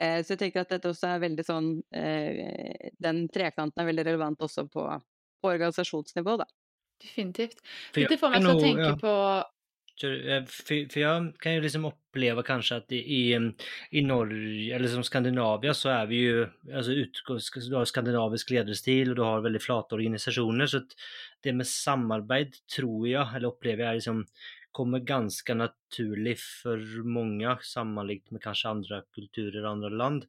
Eh, 0.00 0.22
så 0.24 0.32
jeg 0.32 0.40
tenker 0.46 0.62
at 0.62 0.72
dette 0.72 0.88
også 0.88 1.10
er 1.10 1.20
veldig 1.26 1.44
sånn 1.44 1.68
eh, 1.92 2.88
Den 2.96 3.26
trekanten 3.28 3.82
er 3.82 3.90
veldig 3.90 4.06
relevant 4.08 4.46
også 4.46 4.64
på, 4.72 4.86
på 5.42 5.50
organisasjonsnivå, 5.52 6.38
da. 6.40 6.48
Definitivt. 7.02 7.62
Dette 7.94 8.18
får 8.18 8.34
meg 8.34 8.44
til 8.44 8.50
å 8.54 8.60
tenke 8.62 8.92
på 9.02 9.14
Eh, 10.04 10.44
för, 10.44 10.92
för 10.92 11.00
jag 11.00 11.32
kan 11.38 11.54
ju 11.54 11.60
liksom 11.60 11.84
uppleva 11.84 12.42
kanske 12.42 12.76
att 12.76 12.92
i, 12.92 13.52
i 13.90 14.02
Norge, 14.02 14.76
eller 14.76 14.88
som 14.88 15.04
Skandinavia 15.04 15.74
så 15.74 15.88
är 15.88 16.06
vi 16.06 16.16
ju, 16.16 16.46
alltså 16.74 16.92
utgå, 16.92 17.38
du 17.70 17.76
har 17.76 17.84
skandinavisk 17.84 18.50
ledarstil 18.50 19.10
och 19.10 19.16
du 19.16 19.22
har 19.22 19.40
väldigt 19.40 19.62
flata 19.62 19.94
organisationer 19.94 20.66
så 20.66 20.76
att 20.76 20.88
det 21.40 21.52
med 21.52 21.66
samarbete 21.66 22.58
tror 22.76 23.08
jag, 23.08 23.36
eller 23.36 23.48
upplever 23.48 23.84
jag 23.84 23.94
liksom 23.94 24.26
kommer 24.72 24.98
ganska 24.98 25.54
naturligt 25.54 26.40
för 26.40 27.02
många 27.02 27.58
sammenlignet 27.62 28.30
med 28.30 28.42
kanske 28.42 28.68
andra 28.68 29.02
kulturer, 29.14 29.64
andra 29.64 29.88
land. 29.88 30.24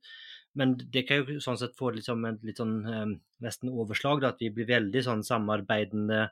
Men 0.58 0.74
det 0.80 1.04
kan 1.08 1.22
jo 1.22 1.40
sånn 1.44 1.60
sett 1.62 1.76
få 1.78 1.92
liksom 1.94 2.24
et 2.26 2.46
litt 2.48 2.60
sånn 2.60 2.78
eh, 2.90 3.12
nesten 3.46 3.70
overslag, 3.70 4.24
da, 4.24 4.32
at 4.34 4.42
vi 4.42 4.50
blir 4.54 4.70
veldig 4.70 5.04
sånn 5.06 5.22
samarbeidende 5.26 6.30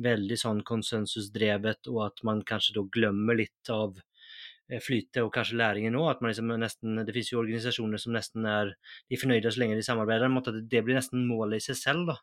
veldig 0.00 0.38
sånn 0.40 0.62
konsensusdrevet, 0.66 1.88
og 1.92 2.04
at 2.08 2.22
man 2.26 2.44
kanskje 2.46 2.76
da 2.78 2.84
glemmer 2.96 3.38
litt 3.38 3.72
av 3.72 3.98
eh, 3.98 4.80
flytet 4.82 5.22
og 5.22 5.32
kanskje 5.34 5.58
læringen 5.60 5.98
òg. 5.98 6.08
At 6.14 6.24
man 6.24 6.32
liksom 6.32 6.54
nesten, 6.60 7.02
det 7.04 7.14
finnes 7.16 7.32
jo 7.32 7.42
organisasjoner 7.42 8.02
som 8.02 8.16
nesten 8.16 8.48
er 8.48 8.74
de 8.74 9.18
er 9.18 9.22
fornøyde 9.22 9.52
så 9.52 9.62
lenge 9.62 9.78
de 9.78 9.86
samarbeider. 9.86 10.38
At 10.42 10.62
det 10.72 10.84
blir 10.86 10.98
nesten 10.98 11.28
målet 11.28 11.62
i 11.62 11.68
seg 11.70 11.80
selv, 11.80 12.14
da, 12.14 12.18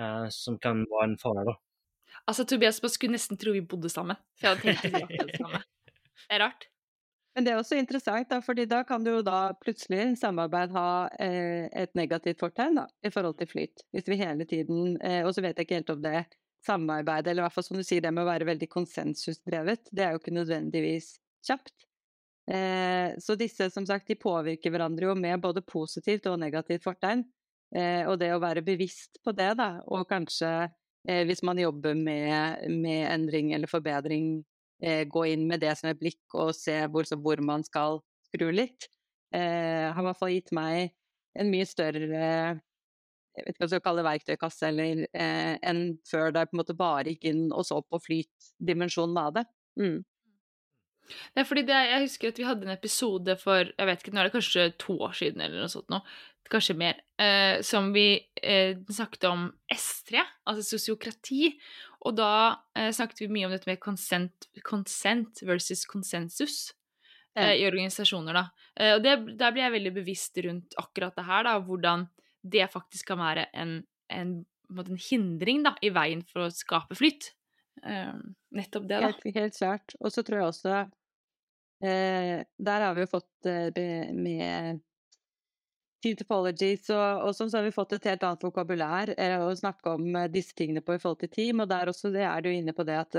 uh, 0.00 0.26
som 0.34 0.58
kan 0.62 0.84
være 0.90 1.12
en 1.12 1.20
fare. 1.22 1.46
da. 1.52 1.58
Altså, 2.24 2.46
Tobias, 2.48 2.82
man 2.82 2.92
skulle 2.92 3.18
nesten 3.18 3.40
tro 3.40 3.52
vi 3.56 3.64
bodde 3.64 3.92
sammen. 3.92 4.20
For 4.38 4.48
jeg 4.48 4.56
hadde 4.56 4.78
tenkt 4.84 5.02
akkurat 5.02 5.32
det 5.32 5.42
samme. 5.42 5.64
Det 6.24 6.38
er 6.38 6.40
rart. 6.40 6.62
Men 7.34 7.46
det 7.46 7.50
er 7.50 7.58
også 7.58 7.78
interessant, 7.80 8.28
da, 8.30 8.38
fordi 8.44 8.64
da 8.70 8.84
kan 8.86 9.02
du 9.02 9.10
jo 9.10 9.22
da 9.26 9.48
plutselig 9.58 10.14
samarbeid 10.20 10.70
ha 10.76 10.88
eh, 11.22 11.66
et 11.82 11.90
negativt 11.98 12.38
fortegn 12.38 12.78
da, 12.78 12.84
i 13.02 13.10
forhold 13.10 13.40
til 13.40 13.50
flyt. 13.50 13.82
Hvis 13.94 14.06
vi 14.06 14.20
hele 14.20 14.46
tiden 14.46 14.94
eh, 15.02 15.24
Og 15.26 15.34
så 15.34 15.42
vet 15.42 15.58
jeg 15.58 15.66
ikke 15.66 15.80
helt 15.80 15.90
om 15.96 16.04
det 16.04 16.20
samarbeidet, 16.64 17.32
eller 17.32 17.42
i 17.42 17.46
hvert 17.48 17.56
fall 17.56 17.66
som 17.66 17.78
du 17.78 17.82
sier, 17.84 18.04
det 18.04 18.12
med 18.14 18.24
å 18.24 18.30
være 18.30 18.46
veldig 18.48 18.68
konsensusdrevet, 18.72 19.90
det 19.92 20.06
er 20.06 20.14
jo 20.14 20.22
ikke 20.22 20.36
nødvendigvis 20.36 21.10
kjapt. 21.44 21.74
Eh, 22.50 23.18
så 23.18 23.36
disse, 23.40 23.68
som 23.74 23.86
sagt, 23.88 24.08
de 24.08 24.16
påvirker 24.20 24.72
hverandre 24.72 25.10
jo 25.10 25.18
med 25.18 25.42
både 25.42 25.64
positivt 25.66 26.30
og 26.30 26.38
negativt 26.40 26.86
fortegn. 26.86 27.24
Eh, 27.74 28.06
og 28.06 28.18
det 28.22 28.30
å 28.34 28.40
være 28.42 28.64
bevisst 28.64 29.18
på 29.24 29.34
det, 29.36 29.50
da, 29.58 29.80
og 29.90 30.06
kanskje 30.08 30.50
eh, 31.08 31.24
hvis 31.26 31.42
man 31.46 31.58
jobber 31.58 31.96
med, 31.98 32.68
med 32.70 33.08
endring 33.10 33.52
eller 33.56 33.70
forbedring, 33.70 34.44
eh, 34.84 35.04
gå 35.08 35.24
inn 35.32 35.48
med 35.48 35.64
det 35.64 35.72
som 35.80 35.90
et 35.90 36.00
blikk 36.00 36.36
og 36.36 36.52
se 36.56 36.76
hvor, 36.92 37.08
hvor 37.24 37.42
man 37.44 37.64
skal 37.66 38.02
skru 38.28 38.50
litt, 38.52 38.88
eh, 39.34 39.88
har 39.88 40.02
i 40.02 40.06
hvert 40.10 40.20
fall 40.20 40.34
gitt 40.34 40.54
meg 40.56 40.94
en 41.34 41.50
mye 41.50 41.66
større 41.66 42.60
jeg 43.34 43.42
vet 43.42 43.50
ikke 43.50 43.64
hva 43.64 43.66
jeg 43.66 43.72
skal 43.72 43.82
kalle 43.82 44.06
verktøykasse, 44.06 44.68
eller 44.68 45.00
eh, 45.10 45.54
enn 45.66 45.80
før 46.06 46.30
da 46.30 46.44
jeg 46.44 46.50
på 46.52 46.54
en 46.54 46.60
måte 46.60 46.76
bare 46.78 47.14
gikk 47.14 47.24
inn 47.32 47.46
og 47.50 47.66
så 47.66 47.80
på 47.82 47.98
flytdimensjonen 48.04 49.18
av 49.18 49.32
det. 49.40 49.42
Mm. 49.80 49.96
Det 51.04 51.42
er 51.42 51.48
fordi 51.48 51.64
det, 51.68 51.80
Jeg 51.90 52.04
husker 52.06 52.30
at 52.30 52.38
vi 52.38 52.46
hadde 52.46 52.64
en 52.64 52.76
episode 52.76 53.34
for 53.42 53.66
jeg 53.66 53.88
vet 53.88 54.04
ikke, 54.04 54.14
nå 54.14 54.22
er 54.22 54.28
det 54.28 54.36
kanskje 54.36 54.68
to 54.80 54.96
år 55.04 55.18
siden, 55.18 55.42
eller 55.42 55.64
noe 55.64 55.72
sånt 55.72 55.90
nå, 55.92 56.00
kanskje 56.52 56.76
mer, 56.78 57.00
eh, 57.18 57.58
som 57.66 57.90
vi 57.94 58.06
eh, 58.38 58.78
snakket 58.86 59.26
om 59.28 59.48
S3, 59.72 60.22
altså 60.46 60.76
sosiokrati. 60.76 61.54
Og 62.04 62.16
da 62.18 62.32
eh, 62.76 62.90
snakket 62.92 63.24
vi 63.24 63.30
mye 63.32 63.48
om 63.48 63.54
dette 63.54 63.68
med 63.68 63.80
consent, 63.82 64.48
consent 64.66 65.40
versus 65.46 65.86
konsensus. 65.88 66.74
Eh, 67.34 67.56
I 67.60 67.66
organisasjoner, 67.66 68.36
da. 68.36 68.44
Eh, 68.76 68.92
og 68.96 69.04
det, 69.04 69.14
der 69.40 69.54
blir 69.54 69.64
jeg 69.64 69.74
veldig 69.78 69.94
bevisst 69.96 70.38
rundt 70.44 70.76
akkurat 70.80 71.16
det 71.16 71.24
her, 71.26 71.46
da, 71.48 71.56
hvordan 71.64 72.06
det 72.44 72.68
faktisk 72.70 73.08
kan 73.10 73.22
være 73.22 73.48
en, 73.56 73.78
en, 74.12 74.34
en 74.70 75.00
hindring 75.08 75.64
da, 75.64 75.74
i 75.82 75.90
veien 75.94 76.22
for 76.28 76.44
å 76.44 76.52
skape 76.54 76.96
flyt. 76.98 77.32
Uh, 77.84 78.14
nettopp 78.54 78.84
det, 78.86 79.00
da. 79.00 79.08
Helt, 79.10 79.24
helt 79.34 79.56
klart. 79.56 79.96
Og 79.98 80.12
så 80.14 80.22
tror 80.24 80.38
jeg 80.38 80.50
også 80.52 80.74
uh, 80.86 82.36
Der 82.46 82.84
har 82.86 82.94
vi 82.94 83.02
jo 83.02 83.10
fått 83.10 83.48
uh, 83.50 84.12
med 84.14 84.78
Team 86.04 86.18
Topologies, 86.20 86.90
og, 86.92 87.22
og 87.24 87.36
så 87.36 87.46
har 87.54 87.64
vi 87.64 87.72
fått 87.72 87.94
et 87.96 88.08
helt 88.10 88.24
annet 88.28 88.44
vokabulær 88.44 89.14
eh, 89.16 89.38
å 89.40 89.48
snakke 89.56 89.94
om 89.96 90.18
disse 90.32 90.52
tingene 90.58 90.82
på 90.84 90.98
i 90.98 91.00
forhold 91.00 91.22
til 91.22 91.32
team. 91.32 91.62
Og 91.64 91.70
der 91.70 91.88
også 91.88 92.12
det 92.12 92.26
er 92.28 92.44
du 92.44 92.50
inne 92.52 92.74
på 92.76 92.84
det 92.84 92.98
at 93.00 93.16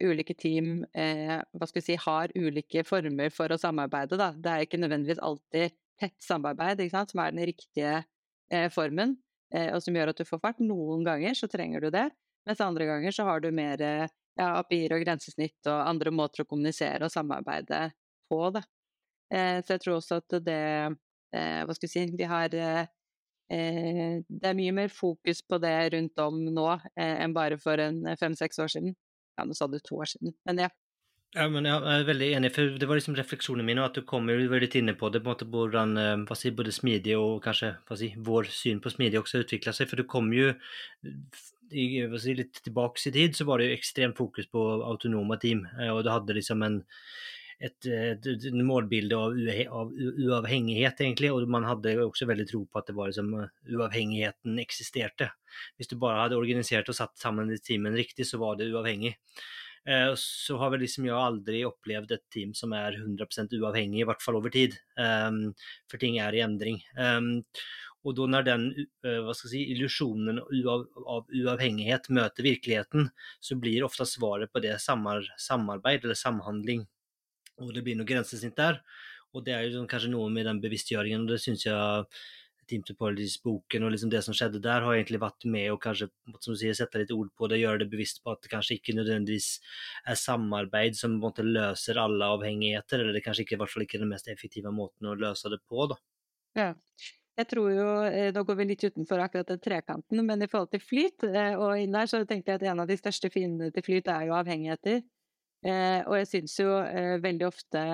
ulike 0.00 0.32
team 0.38 0.86
hva 0.94 1.68
skal 1.68 1.82
vi 1.82 1.84
si, 1.84 1.98
har 2.00 2.32
ulike 2.32 2.86
former 2.88 3.34
for 3.34 3.52
å 3.52 3.60
samarbeide. 3.60 4.16
Da. 4.16 4.30
Det 4.32 4.54
er 4.54 4.64
ikke 4.64 4.80
nødvendigvis 4.80 5.20
alltid 5.20 5.76
tett 5.98 6.16
samarbeid 6.22 6.82
som 6.92 7.22
er 7.22 7.34
den 7.34 7.46
riktige 7.48 7.96
eh, 8.52 8.68
formen, 8.72 9.16
eh, 9.54 9.72
og 9.74 9.82
som 9.82 9.96
gjør 9.96 10.12
at 10.12 10.20
du 10.20 10.26
får 10.28 10.42
fart. 10.42 10.62
Noen 10.62 11.04
ganger 11.06 11.36
så 11.38 11.50
trenger 11.50 11.84
du 11.84 11.90
det, 11.94 12.08
mens 12.46 12.62
andre 12.64 12.88
ganger 12.88 13.14
så 13.14 13.26
har 13.28 13.42
du 13.42 13.50
mer 13.54 13.82
ja, 13.82 14.48
API-er 14.54 14.96
og 14.96 15.04
grensesnitt 15.04 15.68
og 15.68 15.82
andre 15.82 16.14
måter 16.14 16.44
å 16.44 16.48
kommunisere 16.48 17.06
og 17.06 17.14
samarbeide 17.14 17.88
på. 18.30 18.40
Da. 18.54 18.62
Eh, 19.34 19.58
så 19.64 19.76
jeg 19.76 19.84
tror 19.84 19.98
også 19.98 20.22
at 20.22 20.40
det 20.46 20.58
eh, 20.58 20.96
Hva 21.32 21.74
skal 21.76 21.88
vi 21.88 21.92
si 21.92 22.04
Vi 22.16 22.28
har 22.28 22.54
eh, 22.56 22.88
Det 23.48 24.50
er 24.50 24.56
mye 24.56 24.74
mer 24.76 24.92
fokus 24.92 25.42
på 25.44 25.58
det 25.62 25.76
rundt 25.94 26.20
om 26.24 26.40
nå 26.48 26.68
eh, 26.96 27.16
enn 27.24 27.36
bare 27.36 27.58
for 27.60 27.80
en 27.82 28.04
fem-seks 28.20 28.60
år 28.64 28.72
siden. 28.74 28.96
Ja, 29.38 29.46
nå 29.46 29.56
sa 29.56 29.68
du 29.70 29.78
to 29.80 30.00
år 30.02 30.10
siden, 30.14 30.34
men 30.48 30.64
ja. 30.66 30.70
Ja, 31.36 31.44
men 31.52 31.66
jeg 31.68 31.84
er 31.84 32.06
veldig 32.08 32.26
enig, 32.38 32.48
for 32.54 32.76
det 32.80 32.86
var 32.88 32.96
liksom 32.96 33.16
refleksjonen 33.18 33.66
min, 33.68 33.76
og 33.82 33.90
at 33.90 33.98
du 33.98 34.06
kommer 34.08 34.38
du 34.40 34.46
var 34.48 34.64
inne 34.64 34.94
på 34.96 35.10
det, 35.12 35.20
på 35.20 35.28
en 35.28 35.34
måte 35.34 35.48
hvordan 35.52 36.24
si, 36.40 36.52
både 36.56 36.72
smidig 36.72 37.18
og 37.20 37.42
kanskje 37.44 37.74
si, 38.00 38.08
vår 38.16 38.48
syn 38.48 38.80
på 38.80 38.94
smidig 38.94 39.20
også 39.20 39.42
utvikla 39.44 39.74
seg. 39.76 39.90
For 39.90 40.00
du 40.00 40.06
kom 40.08 40.32
jo 40.32 40.54
si, 41.68 42.34
litt 42.38 42.62
tilbake 42.64 43.04
i 43.10 43.12
tid, 43.12 43.36
så 43.36 43.44
var 43.44 43.60
det 43.60 43.68
jo 43.68 43.76
ekstremt 43.76 44.16
fokus 44.16 44.48
på 44.48 44.62
autonome 44.88 45.36
team. 45.42 45.66
Eh, 45.76 45.92
og 45.92 46.00
Du 46.06 46.10
hadde 46.14 46.36
liksom 46.38 46.64
en 46.64 46.80
et, 47.58 47.86
et, 47.90 48.26
et 48.28 48.56
målbilde 48.62 49.18
av, 49.18 49.34
av, 49.80 49.92
uavhengighet, 49.92 51.00
egentlig. 51.02 51.32
Og 51.34 51.48
man 51.50 51.66
hadde 51.66 51.96
også 52.04 52.28
veldig 52.30 52.46
tro 52.50 52.64
på 52.66 52.80
at 52.80 52.90
det 52.90 52.96
var 52.98 53.10
liksom, 53.10 53.32
uavhengigheten 53.74 54.60
eksisterte. 54.62 55.32
Hvis 55.76 55.90
du 55.90 55.96
bare 56.00 56.26
hadde 56.26 56.38
organisert 56.38 56.90
og 56.90 56.98
satt 56.98 57.16
sammen 57.18 57.50
i 57.54 57.60
teamen 57.62 57.96
riktig, 57.98 58.28
så 58.28 58.40
var 58.42 58.58
det 58.58 58.70
uavhengig. 58.70 59.16
Eh, 59.88 60.12
så 60.20 60.58
har 60.60 60.72
vel 60.74 60.82
liksom 60.84 61.06
jeg 61.08 61.16
aldri 61.16 61.64
opplevd 61.66 62.14
et 62.14 62.24
team 62.34 62.54
som 62.56 62.74
er 62.76 62.98
100% 62.98 63.54
uavhengig, 63.58 64.02
i 64.02 64.08
hvert 64.08 64.22
fall 64.24 64.38
over 64.40 64.52
tid. 64.52 64.76
Um, 65.00 65.54
for 65.90 66.00
ting 66.02 66.18
er 66.20 66.36
i 66.36 66.42
endring. 66.44 66.82
Um, 66.98 67.38
og 68.06 68.14
da 68.14 68.26
når 68.30 68.44
den 68.46 68.66
uh, 69.06 69.24
hva 69.26 69.34
si, 69.36 69.64
illusjonen 69.72 70.38
av, 70.44 70.84
av 71.02 71.32
uavhengighet 71.34 72.10
møter 72.14 72.46
virkeligheten, 72.46 73.08
så 73.40 73.58
blir 73.58 73.86
ofte 73.86 74.06
svaret 74.08 74.52
på 74.52 74.62
det 74.64 74.76
samar, 74.84 75.26
samarbeid 75.40 76.06
eller 76.06 76.18
samhandling. 76.18 76.86
Og 77.62 77.72
det 77.74 77.84
blir 77.86 77.98
noe 77.98 78.08
grensesnitt 78.08 78.56
der. 78.58 78.82
Og 79.36 79.44
det 79.44 79.54
er 79.54 79.66
jo 79.66 79.76
sånn, 79.76 79.88
kanskje 79.90 80.12
noe 80.12 80.30
med 80.32 80.46
den 80.48 80.60
bevisstgjøringen, 80.62 81.26
og 81.26 81.34
det 81.34 81.42
syns 81.42 81.66
jeg 81.66 82.06
Team 82.68 82.84
Topologies-boken 82.84 83.84
og 83.86 83.92
liksom 83.94 84.10
det 84.12 84.20
som 84.26 84.36
skjedde 84.36 84.60
der, 84.64 84.84
har 84.84 84.96
egentlig 84.96 85.20
vært 85.22 85.46
med 85.48 85.70
å 85.72 85.78
kanskje 85.80 86.10
som 86.44 86.54
du 86.54 86.60
sier, 86.60 86.76
sette 86.76 87.00
litt 87.00 87.12
ord 87.14 87.30
på 87.36 87.48
det, 87.50 87.60
gjøre 87.62 87.82
det 87.82 87.90
bevisst 87.92 88.20
på 88.22 88.34
at 88.34 88.42
det 88.44 88.52
kanskje 88.52 88.76
ikke 88.78 88.96
nødvendigvis 88.98 89.50
er 90.08 90.18
samarbeid 90.20 90.98
som 90.98 91.14
på 91.14 91.18
en 91.18 91.22
måte 91.24 91.46
løser 91.46 92.00
alle 92.02 92.32
avhengigheter, 92.36 93.02
eller 93.02 93.16
det 93.16 93.24
kanskje 93.24 93.46
ikke, 93.46 93.56
i 93.56 93.62
hvert 93.62 93.74
fall 93.74 93.86
ikke 93.86 94.02
den 94.02 94.12
mest 94.12 94.28
effektive 94.32 94.72
måten 94.74 95.08
å 95.08 95.16
løse 95.18 95.52
det 95.52 95.62
på. 95.64 95.88
da. 95.92 95.98
Ja. 96.58 96.72
Jeg 97.38 97.46
tror 97.52 97.68
jo, 97.70 97.90
eh, 98.10 98.32
Nå 98.34 98.42
går 98.42 98.56
vi 98.58 98.64
litt 98.72 98.82
utenfor 98.82 99.20
akkurat 99.22 99.46
den 99.46 99.60
trekanten, 99.62 100.24
men 100.26 100.42
i 100.42 100.48
forhold 100.50 100.72
til 100.72 100.82
flyt 100.82 101.22
eh, 101.28 101.54
og 101.54 101.78
inn 101.78 101.94
der, 101.94 102.10
så 102.10 102.24
tenkte 102.26 102.50
jeg 102.50 102.60
at 102.60 102.66
en 102.72 102.82
av 102.82 102.90
de 102.90 102.96
største 102.98 103.30
fiendene 103.30 103.70
til 103.72 103.86
flyt 103.86 104.10
er 104.10 104.26
jo 104.26 104.34
avhengigheter. 104.34 105.04
Eh, 105.66 106.00
og 106.06 106.14
jeg 106.20 106.30
syns 106.30 106.54
jo 106.60 106.70
veldig 107.24 107.48
ofte 107.48 107.88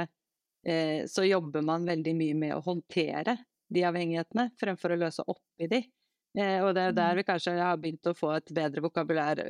så 0.65 1.21
jobber 1.27 1.61
man 1.61 1.83
veldig 1.85 2.13
mye 2.17 2.35
med 2.41 2.55
å 2.57 2.63
håndtere 2.65 3.35
de 3.69 3.83
avhengighetene, 3.85 4.47
fremfor 4.57 4.95
å 4.95 4.97
løse 4.97 5.21
opp 5.29 5.61
i 5.61 5.67
de. 5.69 5.81
og 6.41 6.71
det 6.73 6.87
er 6.87 6.95
der 6.97 7.11
mm. 7.11 7.19
vi 7.19 7.25
kanskje 7.29 7.53
har 7.59 7.83
begynt 7.83 8.09
å 8.09 8.15
få 8.17 8.31
et 8.39 8.49
bedre 8.57 8.81
vokabulær 8.87 9.43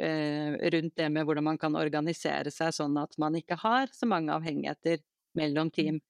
rundt 0.75 0.97
det 0.99 1.07
med 1.15 1.29
hvordan 1.29 1.47
man 1.53 1.61
kan 1.63 1.79
organisere 1.79 2.51
seg 2.51 2.75
sånn 2.75 2.99
at 2.99 3.15
man 3.23 3.39
ikke 3.39 3.61
har 3.63 3.95
så 3.95 4.11
mange 4.11 4.35
avhengigheter 4.35 5.05
mellom 5.39 5.71
mm. 5.71 5.75
team. 5.79 6.03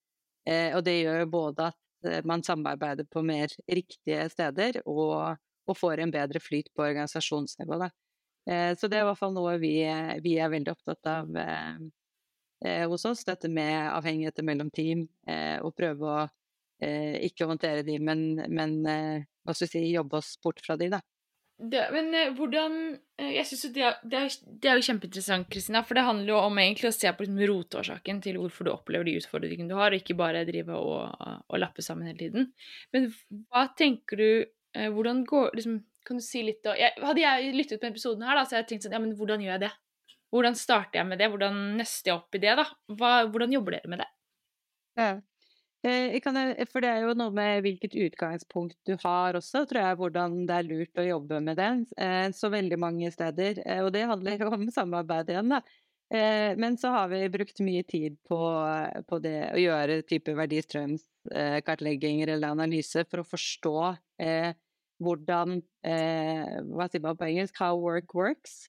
og 0.48 0.80
det 0.88 0.96
gjør 1.02 1.20
jo 1.26 1.28
både 1.36 1.68
at 1.68 1.84
Eh, 2.04 2.24
man 2.24 2.42
samarbeider 2.42 3.04
på 3.04 3.22
mer 3.22 3.48
riktige 3.68 4.28
steder 4.30 4.80
og, 4.84 5.36
og 5.66 5.78
får 5.78 6.04
en 6.04 6.12
bedre 6.12 6.40
flyt 6.40 6.70
på 6.74 6.84
organisasjonsnivå. 6.84 7.78
Da. 7.80 7.90
Eh, 8.50 8.76
så 8.76 8.88
det 8.88 8.98
er 8.98 9.06
i 9.06 9.08
hvert 9.08 9.20
fall 9.20 9.32
noe 9.34 9.56
vi, 9.60 9.76
vi 10.24 10.36
er 10.36 10.52
veldig 10.52 10.74
opptatt 10.74 11.08
av 11.08 11.38
eh, 11.40 11.78
eh 12.64 12.84
hos 12.90 13.06
oss. 13.08 13.24
Dette 13.24 13.48
med 13.48 13.88
avhengigheter 13.94 14.44
mellom 14.44 14.70
team, 14.74 15.06
eh, 15.26 15.56
og 15.64 15.74
prøve 15.76 16.10
å 16.10 16.20
eh, 16.84 17.24
ikke 17.28 17.48
håndtere 17.48 17.86
de, 17.86 17.98
men, 17.98 18.28
men 18.48 18.78
hva 18.84 19.56
skal 19.56 19.68
vi 19.68 19.72
si, 19.72 19.84
jobbe 19.94 20.20
oss 20.20 20.36
bort 20.44 20.64
fra 20.64 20.76
de, 20.80 20.92
da. 20.96 21.02
Det, 21.54 21.84
men 21.94 22.08
hvordan 22.34 22.72
Jeg 23.14 23.44
synes 23.46 23.60
jo 23.62 23.68
det, 23.76 23.90
det, 24.10 24.18
er, 24.18 24.32
det, 24.42 24.68
er 24.68 24.74
jo 24.74 24.86
kjempeinteressant, 24.88 25.46
Kristina. 25.46 25.84
For 25.86 25.94
det 25.94 26.02
handler 26.02 26.32
jo 26.32 26.40
om 26.42 26.58
egentlig 26.58 26.90
å 26.90 26.96
se 26.96 27.12
på 27.14 27.22
liksom, 27.22 27.38
rotårsaken 27.46 28.18
til 28.24 28.40
hvorfor 28.42 28.66
du 28.66 28.72
opplever 28.72 29.06
de 29.06 29.14
utfordringene 29.20 29.70
du 29.70 29.78
har, 29.78 29.94
og 29.94 30.02
ikke 30.02 30.18
bare 30.18 30.42
drive 30.48 30.74
og, 30.74 31.14
og 31.14 31.60
lappe 31.62 31.84
sammen 31.86 32.10
hele 32.10 32.18
tiden. 32.24 32.50
Men 32.92 33.08
hva 33.46 33.68
tenker 33.78 34.20
du 34.20 34.28
Hvordan 34.74 35.20
går 35.22 35.52
liksom, 35.54 35.76
Kan 36.04 36.20
du 36.20 36.24
si 36.24 36.42
litt 36.44 36.66
jeg, 36.76 36.92
Hadde 37.00 37.22
jeg 37.22 37.54
lyttet 37.56 37.80
på 37.80 37.88
episoden 37.88 38.26
her, 38.26 38.36
da, 38.36 38.44
så 38.44 38.56
hadde 38.56 38.64
jeg 38.64 38.70
tenkt 38.74 38.86
sånn 38.86 38.96
Ja, 38.96 39.02
men 39.02 39.14
hvordan 39.18 39.44
gjør 39.44 39.54
jeg 39.56 39.64
det? 39.66 39.72
Hvordan 40.34 40.56
starter 40.58 41.00
jeg 41.00 41.08
med 41.08 41.20
det? 41.22 41.30
Hvordan 41.30 41.60
nøster 41.78 42.10
jeg 42.10 42.18
opp 42.18 42.36
i 42.36 42.42
det? 42.42 42.56
da? 42.58 42.66
Hva, 42.98 43.12
hvordan 43.30 43.54
jobber 43.54 43.76
dere 43.76 43.92
med 43.92 44.02
det? 44.02 44.10
Ja. 44.98 45.12
Eh, 45.84 46.16
kan, 46.24 46.38
for 46.72 46.80
det 46.80 46.88
er 46.90 47.04
jo 47.04 47.12
noe 47.18 47.32
med 47.34 47.60
hvilket 47.66 47.94
utgangspunkt 48.06 48.76
du 48.88 48.94
har 49.02 49.36
også, 49.36 49.66
tror 49.68 49.82
jeg, 49.82 49.98
hvordan 50.00 50.38
det 50.48 50.56
er 50.56 50.68
lurt 50.68 51.00
å 51.00 51.04
jobbe 51.04 51.40
med 51.44 51.60
det. 51.60 51.70
Eh, 52.00 52.28
så 52.32 52.48
veldig 52.52 52.78
mange 52.80 53.10
steder. 53.12 53.60
Eh, 53.66 53.82
og 53.84 53.92
det 53.94 54.06
handler 54.08 54.40
jo 54.40 54.48
om 54.56 54.64
samarbeid 54.72 55.34
igjen, 55.34 55.52
da. 55.56 55.60
Men 56.14 56.76
så 56.78 56.92
har 56.92 57.08
vi 57.10 57.24
brukt 57.32 57.58
mye 57.64 57.82
tid 57.88 58.18
på, 58.28 58.36
på 59.08 59.18
det 59.24 59.38
å 59.56 59.58
gjøre 59.58 60.02
type 60.06 60.34
verdistrømskartlegginger 60.36 62.30
eller 62.36 62.52
analyse 62.54 63.02
for 63.08 63.22
å 63.22 63.26
forstå 63.26 63.72
eh, 64.22 64.52
hvordan 65.02 65.58
eh, 65.86 66.60
Hva 66.70 66.86
sier 66.90 67.02
man 67.02 67.18
på 67.18 67.26
engelsk? 67.26 67.56
How 67.58 67.78
work 67.80 68.14
works. 68.14 68.68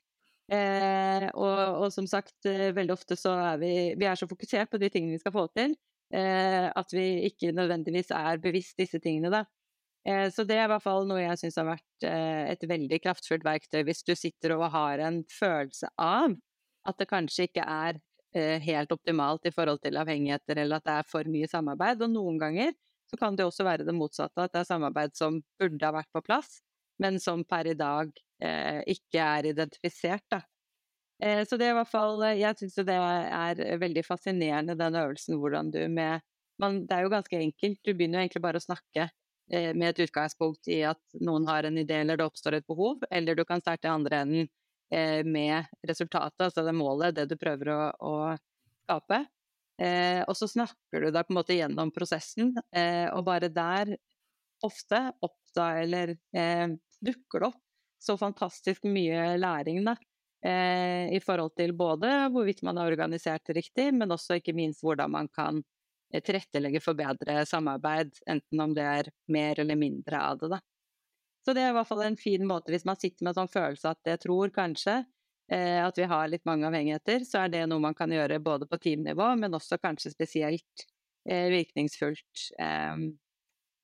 Eh, 0.51 1.25
og, 1.33 1.59
og, 1.81 1.89
som 1.93 2.07
sagt, 2.09 2.37
veldig 2.45 2.93
ofte 2.93 3.17
så 3.17 3.33
er 3.51 3.59
vi, 3.61 3.73
vi 3.97 4.07
er 4.09 4.17
så 4.17 4.29
fokusert 4.29 4.69
på 4.71 4.81
de 4.81 4.91
tingene 4.93 5.17
vi 5.17 5.21
skal 5.23 5.33
få 5.33 5.47
til, 5.57 5.73
Eh, 6.13 6.67
at 6.69 6.93
vi 6.93 7.25
ikke 7.25 7.51
nødvendigvis 7.55 8.11
er 8.13 8.37
bevisst 8.41 8.77
disse 8.77 8.99
tingene, 9.01 9.31
da. 9.33 9.43
Eh, 10.05 10.29
så 10.31 10.45
det 10.45 10.57
er 10.59 10.67
i 10.67 10.71
hvert 10.71 10.83
fall 10.83 11.07
noe 11.09 11.23
jeg 11.23 11.39
syns 11.41 11.57
har 11.57 11.67
vært 11.71 12.05
eh, 12.05 12.51
et 12.53 12.65
veldig 12.69 12.99
kraftfullt 13.01 13.45
verktøy, 13.45 13.81
hvis 13.87 14.03
du 14.05 14.13
sitter 14.15 14.53
og 14.55 14.69
har 14.75 15.01
en 15.01 15.23
følelse 15.33 15.89
av 15.97 16.35
at 16.85 16.99
det 17.01 17.09
kanskje 17.09 17.49
ikke 17.49 17.65
er 17.65 18.03
helt 18.35 18.91
optimalt 18.91 19.45
i 19.47 19.51
forhold 19.55 19.79
til 19.79 19.95
avhengigheter, 19.95 20.59
eller 20.59 20.81
at 20.81 20.83
det 20.83 20.93
er 20.99 21.05
for 21.07 21.29
mye 21.31 21.47
samarbeid. 21.47 22.01
Og 22.03 22.09
noen 22.11 22.35
ganger 22.35 22.73
så 23.15 23.19
kan 23.21 23.35
det 23.37 23.47
også 23.47 23.63
være 23.63 23.87
det 23.87 23.95
motsatte, 23.95 24.43
at 24.43 24.51
det 24.51 24.63
er 24.63 24.67
samarbeid 24.67 25.15
som 25.15 25.39
burde 25.59 25.87
ha 25.87 25.93
vært 25.95 26.11
på 26.13 26.23
plass, 26.25 26.59
men 26.99 27.19
som 27.23 27.43
per 27.47 27.69
i 27.71 27.77
dag 27.79 28.11
eh, 28.43 28.81
ikke 28.91 29.23
er 29.23 29.47
identifisert. 29.51 30.25
Da. 30.31 30.41
Eh, 31.23 31.43
så 31.47 31.57
det 31.57 31.69
er 31.69 31.75
i 31.75 31.77
hvert 31.77 31.91
fall 31.91 32.23
eh, 32.27 32.41
Jeg 32.41 32.59
syns 32.59 32.75
det 32.87 32.95
er 32.95 33.61
veldig 33.79 34.03
fascinerende, 34.03 34.75
den 34.75 34.97
øvelsen 34.99 35.39
hvordan 35.39 35.71
du 35.71 35.85
med 35.87 36.23
man, 36.59 36.81
Det 36.87 36.95
er 36.95 37.03
jo 37.03 37.11
ganske 37.11 37.39
enkelt. 37.39 37.79
Du 37.83 37.93
begynner 37.93 38.19
jo 38.19 38.25
egentlig 38.25 38.43
bare 38.43 38.59
å 38.61 38.63
snakke 38.63 39.07
eh, 39.51 39.71
med 39.75 39.89
et 39.93 40.05
utgangspunkt 40.07 40.69
i 40.71 40.81
at 40.87 41.01
noen 41.19 41.47
har 41.47 41.67
en 41.67 41.79
idé 41.79 42.01
eller 42.01 42.19
det 42.19 42.27
oppstår 42.27 42.59
et 42.59 42.67
behov, 42.67 43.03
eller 43.11 43.35
du 43.35 43.43
kan 43.47 43.63
starte 43.63 43.89
i 43.89 43.95
andre 43.95 44.21
enden 44.25 44.53
med 45.25 45.65
resultatet, 45.89 46.43
altså 46.45 46.61
det 46.61 46.71
målet, 46.77 47.15
det 47.17 47.23
du 47.25 47.33
prøver 47.41 47.71
å, 47.73 47.79
å 48.05 48.11
skape. 48.85 49.17
Og 49.75 50.37
så 50.39 50.47
snakker 50.47 51.03
du 51.03 51.09
deg 51.11 51.25
på 51.27 51.33
en 51.33 51.37
måte 51.39 51.55
gjennom 51.57 51.89
prosessen, 51.91 52.53
og 52.55 53.21
bare 53.27 53.49
der 53.51 53.91
ofte 54.63 55.01
oppda 55.25 55.65
eller 55.81 56.13
dukker 56.31 57.43
det 57.43 57.49
opp 57.49 57.59
så 57.99 58.15
fantastisk 58.17 58.87
mye 58.87 59.33
læring, 59.41 59.81
da 59.83 59.97
eh, 60.45 61.15
i 61.15 61.21
forhold 61.23 61.55
til 61.57 61.73
både 61.77 62.11
hvorvidt 62.33 62.63
man 62.65 62.77
har 62.77 62.91
organisert 62.91 63.49
riktig, 63.55 63.91
men 63.93 64.13
også 64.13 64.39
ikke 64.39 64.55
minst 64.57 64.83
hvordan 64.85 65.11
man 65.11 65.29
kan 65.33 65.61
eh, 66.13 66.21
tilrettelegge 66.21 66.81
for 66.83 66.97
bedre 66.97 67.43
samarbeid, 67.49 68.13
enten 68.29 68.61
om 68.61 68.75
det 68.77 68.85
er 68.85 69.11
mer 69.33 69.59
eller 69.63 69.79
mindre 69.79 70.21
av 70.21 70.39
det. 70.41 70.51
Da. 70.55 70.61
Så 71.45 71.53
det 71.53 71.63
er 71.63 71.73
i 71.73 71.77
hvert 71.77 71.89
fall 71.89 72.05
en 72.05 72.19
fin 72.19 72.45
måte 72.47 72.73
hvis 72.73 72.87
man 72.87 72.99
sitter 72.99 73.25
med 73.25 73.33
en 73.33 73.43
sånn 73.43 73.53
følelse 73.53 73.93
at 73.93 74.13
jeg 74.13 74.23
tror 74.25 74.53
kanskje 74.53 74.99
eh, 75.01 75.09
at 75.53 75.97
vi 75.99 76.07
har 76.09 76.29
litt 76.31 76.45
mange 76.47 76.65
avhengigheter, 76.65 77.21
så 77.27 77.43
er 77.43 77.51
det 77.53 77.65
noe 77.69 77.83
man 77.83 77.93
kan 77.97 78.09
gjøre 78.09 78.39
både 78.41 78.65
på 78.65 78.79
teamnivå, 78.81 79.27
men 79.37 79.53
også 79.53 79.77
kanskje 79.77 80.09
spesielt 80.15 80.85
eh, 81.29 81.51
virkningsfullt 81.53 82.47
eh, 82.59 83.05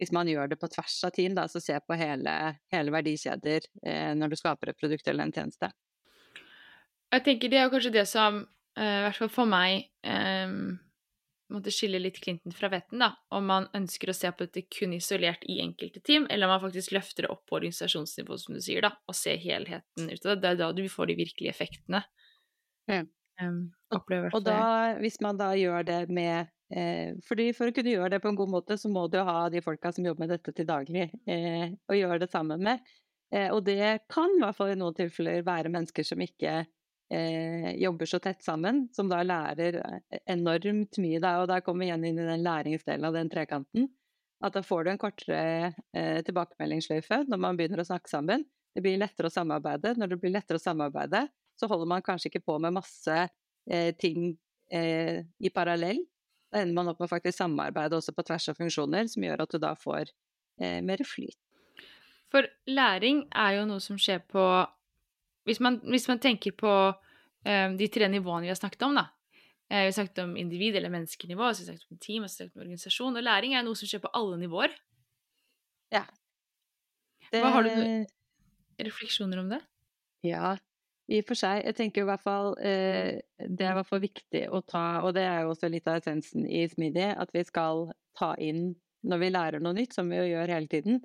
hvis 0.01 0.13
man 0.15 0.29
gjør 0.29 0.49
det 0.49 0.57
på 0.57 0.69
tvers 0.73 0.95
av 1.05 1.13
team, 1.13 1.35
da, 1.37 1.45
så 1.45 1.61
se 1.61 1.77
på 1.85 1.97
hele, 1.99 2.33
hele 2.73 2.93
verdikjeder 2.95 3.67
eh, 3.85 4.13
når 4.17 4.33
du 4.33 4.39
skaper 4.39 4.71
et 4.71 4.79
produkt 4.81 5.07
eller 5.07 5.27
en 5.27 5.35
tjeneste. 5.35 5.69
Jeg 7.11 7.25
tenker 7.27 7.51
det 7.51 7.59
er 7.61 7.69
kanskje 7.69 7.93
det 7.93 8.07
som, 8.09 8.41
i 8.79 8.89
hvert 9.05 9.19
fall 9.19 9.29
for 9.29 9.49
meg, 9.51 9.91
måtte 11.53 11.73
skille 11.73 11.99
litt 12.01 12.19
klinten 12.23 12.53
fra 12.55 12.69
vetten, 12.71 13.01
da. 13.03 13.11
Om 13.35 13.47
man 13.47 13.67
ønsker 13.77 14.11
å 14.11 14.15
se 14.15 14.31
på 14.31 14.47
dette 14.47 14.63
kun 14.71 14.95
isolert 14.97 15.43
i 15.49 15.59
enkelte 15.63 16.01
team, 16.05 16.27
eller 16.29 16.47
om 16.47 16.55
man 16.55 16.63
faktisk 16.63 16.93
løfter 16.95 17.27
det 17.27 17.33
opp 17.33 17.43
på 17.49 17.59
organisasjonsnivå, 17.59 18.37
som 18.41 18.57
du 18.57 18.61
sier, 18.63 18.83
da, 18.85 18.93
og 19.07 19.17
ser 19.17 19.41
helheten 19.41 20.09
ut 20.09 20.25
av 20.25 20.33
det. 20.33 20.39
Det 20.41 20.51
er 20.53 20.61
da 20.63 20.71
du 20.77 20.85
får 20.91 21.11
de 21.11 21.17
virkelige 21.19 21.53
effektene. 21.53 22.03
Ja. 22.91 23.03
Um, 23.41 23.71
og 23.91 24.41
da, 24.45 24.97
hvis 25.01 25.17
man 25.23 25.39
da 25.39 25.49
gjør 25.57 25.85
det 25.87 26.01
med 26.13 26.51
eh, 26.69 27.15
fordi 27.25 27.47
For 27.57 27.71
å 27.71 27.73
kunne 27.73 27.93
gjøre 27.93 28.11
det 28.13 28.19
på 28.21 28.29
en 28.29 28.37
god 28.37 28.51
måte, 28.53 28.77
så 28.77 28.91
må 28.91 29.07
du 29.09 29.17
ha 29.25 29.47
de 29.49 29.63
folka 29.65 29.89
som 29.95 30.05
jobber 30.05 30.27
med 30.27 30.35
dette 30.35 30.53
til 30.55 30.67
daglig, 30.69 31.07
eh, 31.25 31.71
og 31.89 31.97
gjøre 31.97 32.19
det 32.21 32.29
sammen 32.31 32.61
med. 32.67 32.83
Eh, 33.33 33.49
og 33.49 33.63
det 33.65 34.05
kan 34.11 34.31
i 34.35 34.43
hvert 34.43 34.57
fall 34.57 34.73
i 34.73 34.77
noen 34.79 34.95
tilfeller 34.97 35.41
være 35.47 35.71
mennesker 35.73 36.05
som 36.07 36.21
ikke 36.21 36.61
eh, 37.11 37.71
jobber 37.81 38.09
så 38.09 38.19
tett 38.23 38.43
sammen, 38.43 38.85
som 38.95 39.09
da 39.11 39.21
lærer 39.25 39.79
eh, 39.81 40.21
enormt 40.33 40.99
mye. 41.01 41.19
Da, 41.23 41.37
og 41.41 41.49
der 41.51 41.63
kommer 41.65 41.85
vi 41.85 41.91
igjen 41.91 42.07
inn 42.07 42.21
i 42.21 42.29
den 42.29 42.45
læringsdelen 42.45 43.09
av 43.09 43.17
den 43.17 43.31
trekanten. 43.31 43.89
At 44.41 44.55
da 44.57 44.63
får 44.65 44.85
du 44.85 44.91
en 44.93 45.01
kortere 45.01 45.73
eh, 45.93 46.21
tilbakemeldingssløyfe 46.25 47.23
når 47.29 47.41
man 47.43 47.59
begynner 47.59 47.83
å 47.83 47.89
snakke 47.91 48.09
sammen. 48.09 48.45
Det 48.73 48.83
blir 48.83 48.99
lettere 49.01 49.29
å 49.29 49.33
samarbeide. 49.33 49.93
Når 49.99 50.13
det 50.13 50.21
blir 50.21 50.33
lettere 50.33 50.57
å 50.57 50.63
samarbeide, 50.63 51.27
så 51.59 51.69
holder 51.69 51.91
man 51.91 52.05
kanskje 52.05 52.31
ikke 52.31 52.45
på 52.47 52.57
med 52.63 52.73
masse 52.79 53.17
eh, 53.19 53.91
ting 54.01 54.31
eh, 54.73 55.21
i 55.21 55.53
parallell. 55.53 56.01
Da 56.51 56.63
ender 56.63 56.75
man 56.79 56.91
opp 56.91 57.03
med 57.03 57.11
faktisk 57.11 57.37
samarbeide 57.37 57.99
også 57.99 58.15
på 58.15 58.25
tvers 58.27 58.49
av 58.51 58.57
funksjoner, 58.57 59.07
som 59.11 59.23
gjør 59.23 59.45
at 59.45 59.53
du 59.53 59.61
da 59.61 59.75
får 59.77 60.09
eh, 60.59 60.79
mer 60.83 61.03
flyt. 61.05 61.37
For 62.31 62.47
læring 62.71 63.25
er 63.35 63.57
jo 63.59 63.67
noe 63.67 63.83
som 63.83 63.99
skjer 63.99 64.23
på 64.31 64.43
hvis 65.47 65.61
man, 65.63 65.79
hvis 65.89 66.07
man 66.09 66.21
tenker 66.21 66.53
på 66.57 66.71
um, 66.91 67.77
de 67.77 67.89
tre 67.91 68.07
nivåene 68.11 68.45
vi 68.45 68.53
har 68.53 68.59
snakket 68.59 68.85
om, 68.87 68.97
da. 68.99 69.07
Eh, 69.71 69.85
vi 69.85 69.89
har 69.89 69.91
snakket 69.95 70.23
om 70.23 70.37
individ- 70.37 70.75
eller 70.75 70.91
menneskenivå, 70.93 71.41
vi 71.41 71.47
har 71.47 71.53
snakket 71.53 71.91
om 71.91 71.97
team, 71.97 72.21
vi 72.21 72.27
har 72.27 72.33
snakket 72.33 72.55
om 72.55 72.65
organisasjon. 72.65 73.17
Og 73.17 73.23
læring 73.23 73.55
er 73.55 73.63
noe 73.63 73.79
som 73.79 73.87
skjer 73.87 74.03
på 74.03 74.11
alle 74.17 74.39
nivåer. 74.41 74.73
Ja. 75.95 76.03
Det... 77.31 77.39
Hva 77.39 77.53
har 77.55 77.63
du 77.63 78.83
refleksjoner 78.83 79.39
om 79.39 79.53
det? 79.53 79.61
Ja, 80.27 80.57
i 81.11 81.21
og 81.21 81.29
for 81.29 81.39
seg. 81.39 81.63
Jeg 81.65 81.77
tenker 81.77 82.03
i 82.03 82.07
hvert 82.09 82.23
fall 82.23 82.53
eh, 82.59 83.21
Det 83.39 83.65
er 83.65 83.73
i 83.73 83.77
hvert 83.79 83.89
fall 83.89 84.03
viktig 84.03 84.43
å 84.51 84.61
ta, 84.67 85.01
og 85.05 85.15
det 85.15 85.23
er 85.27 85.45
jo 85.45 85.53
også 85.53 85.71
litt 85.71 85.87
av 85.89 86.01
essensen 86.01 86.45
i 86.45 86.65
Smidig, 86.71 87.07
at 87.15 87.31
vi 87.35 87.43
skal 87.47 87.89
ta 88.17 88.33
inn 88.39 88.73
når 89.07 89.23
vi 89.23 89.31
lærer 89.31 89.63
noe 89.63 89.73
nytt, 89.73 89.95
som 89.95 90.11
vi 90.11 90.19
jo 90.19 90.27
gjør 90.29 90.51
hele 90.53 90.69
tiden, 90.69 90.99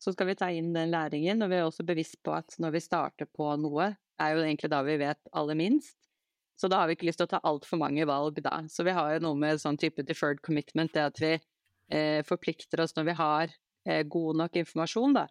så 0.00 0.14
skal 0.14 0.30
vi 0.30 0.36
ta 0.40 0.48
inn 0.52 0.72
den 0.74 0.92
læringen. 0.92 1.42
Og 1.44 1.50
vi 1.52 1.58
er 1.58 1.66
også 1.66 1.84
bevisst 1.86 2.20
på 2.24 2.34
at 2.36 2.56
når 2.62 2.76
vi 2.76 2.84
starter 2.84 3.28
på 3.28 3.50
noe, 3.60 3.92
er 4.20 4.34
jo 4.34 4.44
egentlig 4.44 4.70
da 4.72 4.82
vi 4.84 4.98
vet 5.00 5.32
aller 5.36 5.58
minst. 5.58 5.96
Så 6.60 6.68
da 6.68 6.82
har 6.82 6.88
vi 6.88 6.96
ikke 6.96 7.08
lyst 7.08 7.20
til 7.22 7.28
å 7.28 7.32
ta 7.32 7.40
altfor 7.48 7.80
mange 7.80 8.04
valg 8.08 8.40
da. 8.44 8.62
Så 8.68 8.84
vi 8.84 8.92
har 8.96 9.14
jo 9.14 9.24
noe 9.24 9.38
med 9.40 9.60
sånn 9.62 9.80
type 9.80 10.04
deferred 10.04 10.42
commitment, 10.44 10.92
det 10.92 11.06
at 11.08 11.20
vi 11.22 11.34
eh, 11.36 12.20
forplikter 12.28 12.82
oss 12.84 12.96
når 12.96 13.06
vi 13.08 13.14
har 13.16 13.52
eh, 13.88 14.02
god 14.04 14.42
nok 14.42 14.58
informasjon, 14.60 15.16
da. 15.16 15.26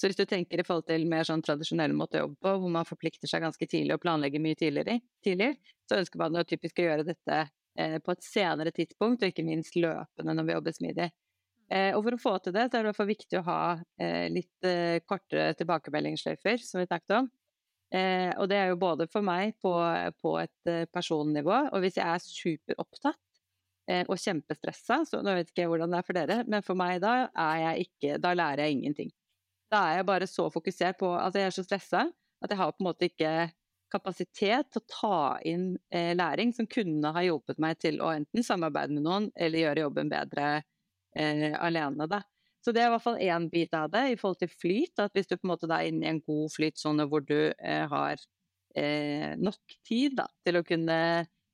Så 0.00 0.08
hvis 0.10 0.18
du 0.18 0.24
tenker 0.26 0.58
i 0.58 0.64
forhold 0.66 0.88
til 0.88 1.04
mer 1.06 1.26
sånn 1.28 1.44
tradisjonell 1.46 1.92
måte 1.94 2.18
å 2.18 2.24
jobbe 2.24 2.40
på, 2.42 2.54
hvor 2.64 2.72
man 2.74 2.88
forplikter 2.88 3.30
seg 3.30 3.44
ganske 3.44 3.68
tidlig 3.70 3.94
og 3.94 4.02
planlegger 4.02 4.42
mye 4.42 4.58
tidligere, 4.58 4.98
tidligere 5.22 5.54
så 5.86 6.00
ønsker 6.00 6.18
man 6.18 6.40
jo 6.40 6.46
typisk 6.48 6.80
å 6.82 6.86
gjøre 6.88 7.06
dette 7.06 7.38
eh, 7.78 7.98
på 8.02 8.16
et 8.16 8.26
senere 8.26 8.74
tidspunkt, 8.74 9.22
og 9.22 9.30
ikke 9.30 9.46
minst 9.46 9.78
løpende 9.78 10.34
når 10.34 10.48
vi 10.48 10.56
jobber 10.56 10.76
smidig. 10.80 11.08
Eh, 11.72 11.94
og 11.96 12.04
for 12.04 12.16
å 12.16 12.20
få 12.20 12.32
til 12.44 12.52
det, 12.52 12.66
så 12.68 12.78
er 12.78 12.88
det 12.90 12.92
i 13.00 13.08
viktig 13.08 13.38
å 13.40 13.46
ha 13.46 13.60
eh, 13.96 14.26
litt 14.32 14.66
eh, 14.68 14.98
kortere 15.08 15.54
tilbakemeldingssløyfer, 15.56 16.60
som 16.60 16.82
vi 16.82 16.88
snakket 16.88 17.22
om. 17.22 17.30
Og 17.92 18.46
det 18.48 18.56
er 18.56 18.70
jo 18.70 18.78
både 18.80 19.04
for 19.12 19.20
meg 19.20 19.50
på, 19.60 19.70
på 20.24 20.30
et 20.40 20.68
personnivå, 20.96 21.56
og 21.76 21.82
hvis 21.84 21.98
jeg 21.98 22.08
er 22.08 22.22
superopptatt 22.24 24.06
og 24.08 24.16
kjempestressa, 24.16 25.02
så 25.10 25.20
nå 25.20 25.34
vet 25.36 25.50
ikke 25.50 25.66
jeg 25.66 25.68
hvordan 25.68 25.92
det 25.92 25.98
er 25.98 26.06
for 26.06 26.16
dere, 26.16 26.38
men 26.48 26.64
for 26.64 26.80
meg 26.80 27.02
da 27.04 27.26
er 27.28 27.58
jeg 27.66 27.84
ikke 27.84 28.16
Da 28.24 28.32
lærer 28.32 28.64
jeg 28.64 28.78
ingenting. 28.78 29.12
Da 29.68 29.82
er 29.90 30.00
jeg 30.00 30.08
bare 30.08 30.30
så 30.30 30.48
fokusert 30.54 31.02
på 31.04 31.12
at 31.18 31.36
jeg 31.36 31.50
er 31.50 31.52
så 31.58 31.66
stressa 31.66 32.06
at 32.08 32.48
jeg 32.48 32.62
har 32.62 32.72
på 32.72 32.80
en 32.80 32.88
måte 32.88 33.10
ikke 33.10 33.34
kapasitet 33.92 34.72
til 34.72 34.80
å 34.80 34.88
ta 34.88 35.22
inn 35.44 35.74
læring 35.92 36.56
som 36.56 36.72
kunne 36.72 37.12
ha 37.12 37.28
hjulpet 37.28 37.60
meg 37.60 37.76
til 37.84 38.00
å 38.00 38.08
enten 38.16 38.40
samarbeide 38.40 38.96
med 38.96 39.04
noen 39.04 39.28
eller 39.36 39.66
gjøre 39.66 39.84
jobben 39.84 40.16
bedre 40.16 40.62
eh, 41.16 41.52
alene. 41.58 42.08
Da. 42.10 42.22
Så 42.62 42.74
det 42.74 42.82
er 42.82 42.90
i 42.90 42.94
hvert 42.94 43.04
fall 43.04 43.20
én 43.22 43.48
bit 43.50 43.74
av 43.74 43.90
det 43.90 44.04
i 44.12 44.16
forhold 44.18 44.40
til 44.42 44.52
flyt. 44.52 44.94
At 45.02 45.14
hvis 45.16 45.30
du 45.30 45.36
på 45.36 45.46
en 45.46 45.52
måte 45.54 45.70
er 45.70 45.90
inne 45.90 46.06
i 46.06 46.12
en 46.12 46.22
god 46.22 46.52
flytsone 46.54 47.08
hvor 47.10 47.24
du 47.26 47.36
eh, 47.50 47.84
har 47.90 48.16
eh, 48.78 49.32
nok 49.38 49.78
tid 49.88 50.18
da, 50.20 50.28
til 50.46 50.60
å 50.60 50.66
kunne 50.66 50.98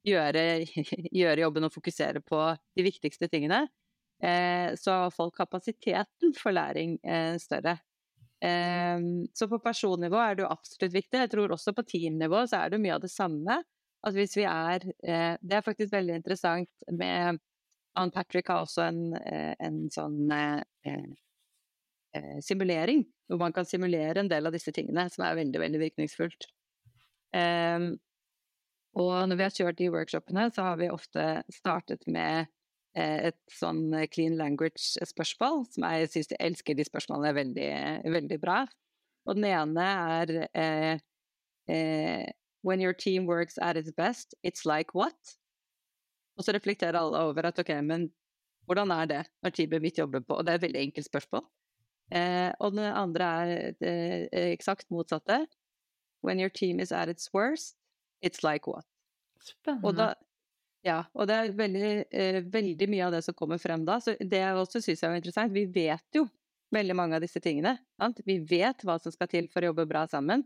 gjøre, 0.09 0.47
gjøre, 1.23 1.43
jobben 1.45 1.69
og 1.69 1.75
fokusere 1.75 2.23
på 2.25 2.45
de 2.77 2.87
viktigste 2.87 3.31
tingene, 3.33 3.65
eh, 4.23 4.75
så 4.79 4.93
er 4.93 4.99
i 4.99 5.05
hvert 5.07 5.19
fall 5.19 5.35
kapasiteten 5.37 6.37
for 6.39 6.57
læring 6.57 6.99
eh, 7.05 7.37
større. 7.43 7.79
Ehm, 8.45 9.27
så 9.35 9.49
på 9.51 9.59
personnivå 9.59 10.19
er 10.23 10.37
det 10.37 10.45
jo 10.45 10.53
absolutt 10.53 10.95
viktig. 10.95 11.25
Jeg 11.25 11.33
tror 11.33 11.55
også 11.55 11.75
på 11.75 11.85
teamnivå 11.89 12.45
så 12.47 12.63
er 12.63 12.75
det 12.75 12.83
mye 12.83 12.95
av 12.99 13.03
det 13.03 13.11
samme. 13.13 13.63
At 14.07 14.15
hvis 14.15 14.37
vi 14.39 14.45
er 14.47 14.85
eh, 15.03 15.35
Det 15.43 15.57
er 15.57 15.65
faktisk 15.67 15.91
veldig 15.91 16.21
interessant 16.21 16.85
med 16.95 17.41
Ann 17.99 18.13
Patrick 18.15 18.51
har 18.53 18.65
også 18.65 18.85
en, 18.89 19.01
eh, 19.19 19.55
en 19.65 19.87
sånn 19.93 20.31
eh, 20.35 20.61
eh, 22.17 22.37
simulering, 22.45 23.05
hvor 23.29 23.41
man 23.43 23.55
kan 23.57 23.69
simulere 23.69 24.23
en 24.23 24.31
del 24.31 24.49
av 24.49 24.55
disse 24.55 24.73
tingene, 24.75 25.09
som 25.13 25.27
er 25.27 25.39
veldig, 25.41 25.63
veldig 25.65 25.81
virkningsfullt. 25.83 26.49
Um, 27.37 27.91
og 28.99 29.29
når 29.29 29.37
vi 29.37 29.45
har 29.45 29.55
kjørt 29.55 29.79
de 29.79 29.91
workshopene, 29.93 30.47
så 30.55 30.71
har 30.71 30.79
vi 30.81 30.89
ofte 30.91 31.27
startet 31.53 32.07
med 32.09 32.49
et 32.99 33.37
sånn 33.53 33.93
clean 34.11 34.35
language-spørsmål, 34.41 35.61
som 35.71 35.85
jeg 35.87 36.09
syns 36.11 36.33
jeg 36.33 36.41
elsker 36.43 36.75
de 36.75 36.87
spørsmålene 36.89 37.35
veldig, 37.37 37.69
veldig 38.17 38.39
bra. 38.43 38.63
Og 39.29 39.37
den 39.37 39.45
ene 39.45 39.85
er 39.85 40.33
eh, 40.55 40.99
eh, 41.69 42.27
When 42.63 42.81
your 42.81 42.93
team 42.93 43.27
works 43.27 43.59
at 43.63 43.77
its 43.77 43.93
best, 43.93 44.35
it's 44.43 44.65
like 44.65 44.95
what? 44.95 45.38
Og 46.39 46.47
så 46.47 46.55
reflekterer 46.55 46.99
alle 47.01 47.25
over 47.29 47.51
at 47.51 47.59
ok, 47.59 47.73
men 47.85 48.09
hvordan 48.69 48.93
er 48.95 49.09
det 49.11 49.23
når 49.43 49.55
teamet 49.57 49.83
mitt 49.83 49.99
jobber 49.99 50.23
på 50.23 50.37
Og 50.37 50.45
det 50.45 50.53
er 50.53 50.61
et 50.61 50.67
veldig 50.67 50.83
enkelt 50.89 51.09
spørsmål. 51.09 51.45
Eh, 52.15 52.51
og 52.61 52.77
den 52.77 52.87
andre 52.87 53.25
er 53.25 53.75
det 53.81 53.97
eh, 54.33 54.53
eksakt 54.53 54.89
motsatte. 54.93 55.43
When 56.25 56.41
your 56.41 56.49
team 56.51 56.81
is 56.81 56.93
at 56.93 57.09
its 57.09 57.33
worst, 57.35 57.77
it's 58.25 58.43
like 58.43 58.71
what? 58.71 58.87
Spennende. 59.45 59.87
Og, 59.87 59.97
da, 59.97 60.15
ja, 60.87 61.03
og 61.15 61.29
det 61.29 61.37
er 61.37 61.53
veldig, 61.57 61.93
eh, 62.11 62.41
veldig, 62.53 62.89
mye 62.91 63.07
av 63.07 63.15
det 63.15 63.23
som 63.27 63.37
kommer 63.39 63.61
frem 63.63 63.85
da. 63.87 63.99
Så 64.01 64.17
det 64.19 64.41
jeg 64.41 64.57
også 64.57 64.83
syns 64.83 65.05
er 65.05 65.19
interessant. 65.19 65.55
Vi 65.55 65.67
vet 65.75 66.05
jo 66.17 66.27
veldig 66.75 66.97
mange 66.97 67.17
av 67.17 67.25
disse 67.25 67.41
tingene. 67.45 67.77
Sant? 68.01 68.21
Vi 68.27 68.39
vet 68.45 68.85
hva 68.85 68.99
som 69.03 69.15
skal 69.15 69.31
til 69.31 69.49
for 69.53 69.63
å 69.63 69.71
jobbe 69.73 69.89
bra 69.89 70.07
sammen. 70.11 70.45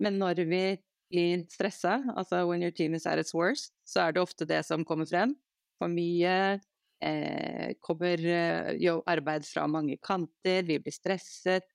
Men 0.00 0.16
når 0.20 0.44
vi 0.48 0.64
blir 1.10 1.44
stressa, 1.50 1.98
altså 2.16 2.44
when 2.48 2.62
your 2.62 2.74
team 2.74 2.94
is 2.94 3.06
at 3.06 3.18
its 3.18 3.34
worst, 3.34 3.74
så 3.84 4.06
er 4.06 4.14
det 4.14 4.22
ofte 4.22 4.46
det 4.48 4.62
som 4.66 4.84
kommer 4.86 5.08
frem. 5.10 5.34
For 5.80 5.90
mye 5.90 6.60
eh, 7.00 7.74
kommer 7.80 8.24
eh, 8.24 8.72
jo 8.80 9.00
arbeid 9.08 9.46
fra 9.48 9.66
mange 9.70 9.98
kanter, 10.02 10.64
vi 10.68 10.78
blir 10.78 10.94
stresset. 10.94 11.66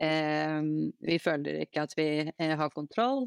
Eh, 0.00 0.60
vi 1.04 1.18
føler 1.22 1.64
ikke 1.66 1.86
at 1.86 1.96
vi 1.98 2.08
eh, 2.30 2.56
har 2.58 2.74
kontroll. 2.74 3.26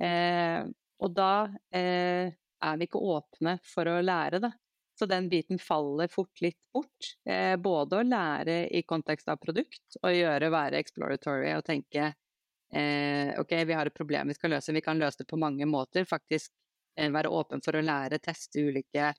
Eh, 0.00 0.64
og 1.00 1.14
da 1.16 1.48
eh, 1.74 2.32
er 2.60 2.80
vi 2.80 2.88
ikke 2.88 3.00
åpne 3.00 3.56
for 3.64 3.88
å 3.88 4.00
lære 4.04 4.42
det. 4.44 4.52
Så 5.00 5.08
den 5.08 5.30
biten 5.32 5.56
faller 5.56 6.10
fort 6.12 6.42
litt 6.44 6.58
bort. 6.74 7.14
både 7.64 7.96
å 7.96 8.04
lære 8.04 8.56
i 8.68 8.82
kontekst 8.84 9.30
av 9.32 9.38
produkt, 9.40 9.96
og 10.02 10.12
gjøre, 10.12 10.50
være 10.52 10.76
exploratory 10.76 11.54
og 11.56 11.64
tenke 11.64 12.10
eh, 12.74 13.32
ok, 13.40 13.52
vi 13.66 13.76
har 13.76 13.86
et 13.86 13.96
problem 13.96 14.30
vi 14.30 14.36
skal 14.38 14.54
løse, 14.54 14.74
vi 14.74 14.84
kan 14.84 14.98
løse 14.98 15.22
det 15.22 15.28
på 15.30 15.38
mange 15.40 15.66
måter. 15.66 16.06
Faktisk 16.08 16.52
eh, 16.96 17.10
være 17.12 17.32
åpen 17.32 17.62
for 17.64 17.78
å 17.78 17.84
lære, 17.84 18.20
teste 18.22 18.62
ulike, 18.62 19.12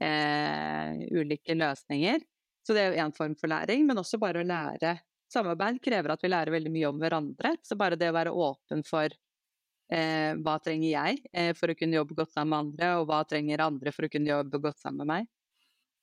eh, 0.00 1.00
ulike 1.10 1.56
løsninger. 1.56 2.20
Så 2.66 2.76
det 2.76 2.82
er 2.82 2.92
jo 2.92 3.06
én 3.06 3.16
form 3.16 3.34
for 3.40 3.50
læring, 3.50 3.86
men 3.88 3.98
også 4.00 4.20
bare 4.20 4.42
å 4.42 4.46
lære. 4.46 4.98
Samarbeid 5.32 5.80
krever 5.82 6.12
at 6.12 6.22
vi 6.24 6.30
lærer 6.30 6.52
veldig 6.52 6.72
mye 6.74 6.88
om 6.90 7.00
hverandre, 7.00 7.54
så 7.62 7.76
bare 7.78 7.98
det 7.98 8.10
å 8.10 8.16
være 8.16 8.34
åpen 8.34 8.82
for 8.86 9.08
eh, 9.08 10.32
hva 10.42 10.56
trenger 10.62 10.90
jeg 10.90 11.20
eh, 11.32 11.52
for 11.56 11.70
å 11.70 11.76
kunne 11.78 12.00
jobbe 12.00 12.16
godt 12.18 12.34
sammen 12.34 12.50
med 12.50 12.64
andre, 12.64 12.90
og 12.98 13.06
hva 13.10 13.20
trenger 13.28 13.62
andre 13.64 13.94
for 13.94 14.06
å 14.06 14.10
kunne 14.12 14.32
jobbe 14.32 14.62
godt 14.66 14.82
sammen 14.82 15.04
med 15.04 15.12
meg. 15.12 15.30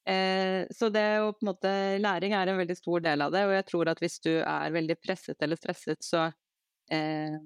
Eh, 0.08 0.64
så 0.72 0.88
det 0.94 1.06
å 1.20 1.34
på 1.36 1.44
en 1.44 1.50
måte 1.50 1.72
Læring 2.00 2.32
er 2.38 2.48
en 2.48 2.62
veldig 2.62 2.78
stor 2.80 3.04
del 3.04 3.26
av 3.26 3.34
det, 3.36 3.44
og 3.44 3.56
jeg 3.58 3.66
tror 3.68 3.92
at 3.92 4.00
hvis 4.00 4.22
du 4.24 4.34
er 4.40 4.76
veldig 4.76 4.96
presset 5.04 5.44
eller 5.44 5.60
stresset, 5.60 6.00
så 6.04 6.30
eh, 6.91 7.39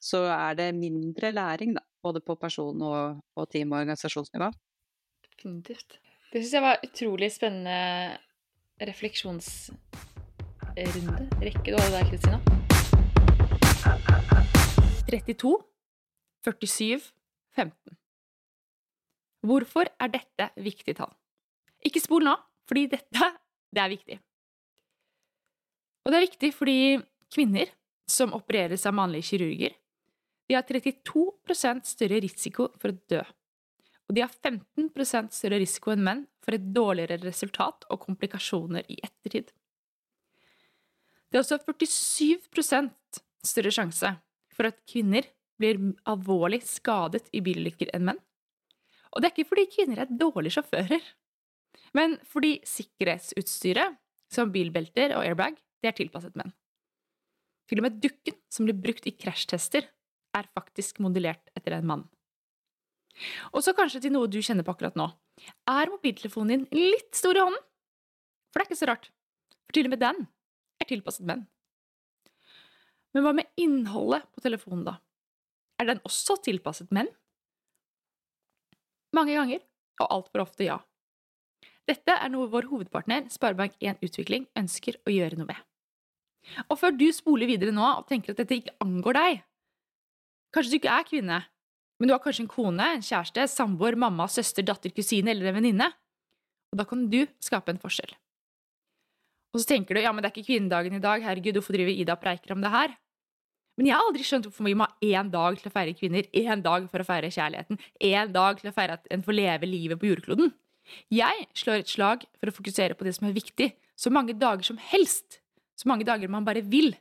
så 0.00 0.16
er 0.28 0.54
det 0.58 0.74
mindre 0.74 1.32
læring, 1.32 1.74
da. 1.76 1.80
Både 2.02 2.20
på 2.20 2.34
person- 2.34 2.82
og, 2.82 3.20
og 3.36 3.50
team- 3.50 3.72
og 3.72 3.78
organisasjonsnivå. 3.78 4.52
Definitivt. 5.24 6.00
Det 6.32 6.42
syns 6.42 6.52
jeg 6.52 6.62
var 6.62 6.78
utrolig 6.84 7.32
spennende 7.32 8.18
refleksjonsrunde. 8.80 11.28
Rekke 11.40 11.70
du 11.70 11.76
hadde 11.78 11.96
der, 11.96 12.04
Kristina. 12.10 12.38
32, 15.08 15.58
47, 16.44 17.00
15. 17.54 17.96
Hvorfor 19.44 19.84
er 20.00 20.08
dette 20.08 20.50
viktig 20.56 20.96
tall? 20.96 21.12
Ikke 21.84 22.00
spol 22.00 22.24
nå, 22.24 22.36
fordi 22.68 22.86
dette 22.96 23.24
det 23.74 23.82
er 23.82 23.90
viktig. 23.92 24.18
Og 26.04 26.12
det 26.12 26.18
er 26.18 26.26
viktig 26.26 26.50
fordi 26.54 26.78
kvinner 27.34 27.72
som 28.10 28.34
opereres 28.36 28.86
av 28.86 28.94
mannlige 28.96 29.30
kirurger, 29.32 29.74
de 30.48 30.54
har 30.54 30.66
32% 30.68 31.88
større 31.88 32.20
risiko 32.20 32.68
for 32.80 32.92
å 32.92 32.98
dø. 33.08 33.22
Og 34.04 34.16
de 34.16 34.20
har 34.20 34.32
15% 34.32 35.32
større 35.32 35.60
risiko 35.62 35.94
enn 35.94 36.04
menn 36.04 36.24
for 36.44 36.56
et 36.56 36.66
dårligere 36.76 37.22
resultat 37.22 37.86
og 37.88 38.02
komplikasjoner 38.02 38.84
i 38.92 38.98
ettertid. 39.00 39.48
Det 41.32 41.40
er 41.40 41.42
også 41.42 41.58
47% 41.64 43.22
større 43.44 43.72
sjanse 43.74 44.12
for 44.54 44.68
at 44.68 44.84
kvinner 44.86 45.26
blir 45.58 45.80
alvorlig 46.10 46.60
skadet 46.66 47.26
i 47.34 47.40
bilulykker 47.44 47.90
enn 47.96 48.06
menn. 48.10 48.20
Og 49.14 49.22
det 49.22 49.30
er 49.30 49.34
ikke 49.34 49.50
fordi 49.52 49.64
kvinner 49.72 50.02
er 50.02 50.12
dårlige 50.20 50.58
sjåfører, 50.58 51.04
men 51.94 52.18
fordi 52.26 52.58
sikkerhetsutstyret, 52.66 53.96
som 54.34 54.50
bilbelter 54.50 55.14
og 55.14 55.22
airbag, 55.22 55.58
det 55.82 55.92
er 55.92 55.96
tilpasset 55.98 56.34
menn. 56.38 56.50
Til 57.70 57.80
og 57.80 57.86
med 57.86 58.00
dukken 58.02 58.36
som 58.52 58.66
blir 58.66 58.76
brukt 58.76 59.06
i 59.08 59.14
krasjtester, 59.16 59.86
er 60.34 60.50
faktisk 60.56 61.00
modellert 61.04 61.52
etter 61.54 61.76
en 61.76 61.86
mann. 61.86 62.04
Og 63.54 63.62
så 63.62 63.74
kanskje 63.76 64.02
til 64.04 64.14
noe 64.14 64.28
du 64.30 64.40
kjenner 64.42 64.66
på 64.66 64.74
akkurat 64.74 64.96
nå. 64.98 65.06
Er 65.70 65.90
mobiltelefonen 65.92 66.66
din 66.66 66.90
litt 66.90 67.14
stor 67.16 67.38
i 67.38 67.42
hånden? 67.42 67.62
For 68.50 68.60
det 68.60 68.64
er 68.64 68.70
ikke 68.70 68.80
så 68.82 68.90
rart, 68.90 69.10
for 69.66 69.76
til 69.76 69.88
og 69.88 69.94
med 69.94 70.02
den 70.02 70.24
er 70.82 70.88
tilpasset 70.90 71.26
menn. 71.26 71.44
Men 73.14 73.26
hva 73.26 73.34
med 73.38 73.50
innholdet 73.60 74.26
på 74.34 74.42
telefonen, 74.42 74.86
da? 74.86 74.96
Er 75.78 75.90
den 75.90 76.02
også 76.06 76.36
tilpasset 76.42 76.90
menn? 76.94 77.10
Mange 79.14 79.36
ganger, 79.36 79.62
og 80.02 80.10
altfor 80.10 80.42
ofte 80.42 80.66
ja. 80.66 80.80
Dette 81.86 82.14
er 82.16 82.30
noe 82.32 82.48
vår 82.50 82.66
hovedpartner, 82.70 83.28
Sparebank1 83.30 84.02
Utvikling, 84.02 84.48
ønsker 84.58 84.98
å 85.06 85.14
gjøre 85.14 85.38
noe 85.38 85.50
med. 85.50 85.60
Og 86.68 86.78
før 86.80 86.94
du 86.96 87.06
spoler 87.14 87.48
videre 87.50 87.74
nå 87.74 87.84
og 88.00 88.06
tenker 88.08 88.34
at 88.34 88.42
dette 88.42 88.60
ikke 88.60 88.76
angår 88.84 89.18
deg 89.18 89.42
Kanskje 90.54 90.70
du 90.70 90.76
ikke 90.78 90.94
er 90.94 91.06
kvinne, 91.08 91.38
men 91.98 92.06
du 92.06 92.12
har 92.14 92.20
kanskje 92.22 92.44
en 92.44 92.50
kone, 92.52 92.84
en 92.94 93.02
kjæreste, 93.02 93.48
samboer, 93.50 93.96
mamma, 93.98 94.28
søster, 94.30 94.62
datter, 94.62 94.92
kusine 94.94 95.32
eller 95.32 95.50
en 95.50 95.56
venninne. 95.56 95.88
Og 96.70 96.78
da 96.78 96.86
kan 96.86 97.08
du 97.10 97.24
skape 97.42 97.74
en 97.74 97.80
forskjell. 97.82 98.12
Og 99.54 99.62
så 99.62 99.68
tenker 99.70 99.98
du 99.98 100.02
ja, 100.02 100.12
men 100.14 100.22
det 100.22 100.30
er 100.30 100.34
ikke 100.34 100.52
kvinnedagen 100.52 100.94
i 100.94 101.02
dag, 101.02 101.22
herregud, 101.26 101.58
hvorfor 101.58 101.74
driver 101.74 101.90
Ida 101.90 102.14
og 102.14 102.22
preiker 102.22 102.54
om 102.54 102.62
det 102.62 102.70
her? 102.70 102.94
Men 103.78 103.88
jeg 103.88 103.96
har 103.96 104.06
aldri 104.06 104.26
skjønt 104.26 104.48
hvorfor 104.48 104.66
vi 104.66 104.74
må 104.78 104.86
ha 104.86 105.10
én 105.14 105.30
dag 105.30 105.56
til 105.58 105.70
å 105.70 105.74
feire 105.74 105.94
kvinner, 105.98 106.26
én 106.30 106.62
dag 106.62 106.86
for 106.90 107.02
å 107.02 107.06
feire 107.06 107.30
kjærligheten, 107.34 107.80
én 108.06 108.34
dag 108.34 108.60
til 108.60 108.70
å 108.70 108.74
feire 108.74 108.98
at 108.98 109.08
en 109.14 109.24
får 109.26 109.38
leve 109.38 109.70
livet 109.70 109.98
på 109.98 110.10
jordkloden. 110.10 110.52
Jeg 111.14 111.46
slår 111.56 111.82
et 111.82 111.90
slag 111.90 112.26
for 112.38 112.50
å 112.50 112.54
fokusere 112.54 112.98
på 112.98 113.06
det 113.06 113.14
som 113.16 113.26
er 113.26 113.34
viktig, 113.34 113.72
så 113.98 114.12
mange 114.14 114.36
dager 114.38 114.66
som 114.66 114.78
helst, 114.92 115.40
så 115.78 115.90
mange 115.90 116.06
dager 116.06 116.30
man 116.30 116.46
bare 116.46 116.62
vil, 116.62 116.94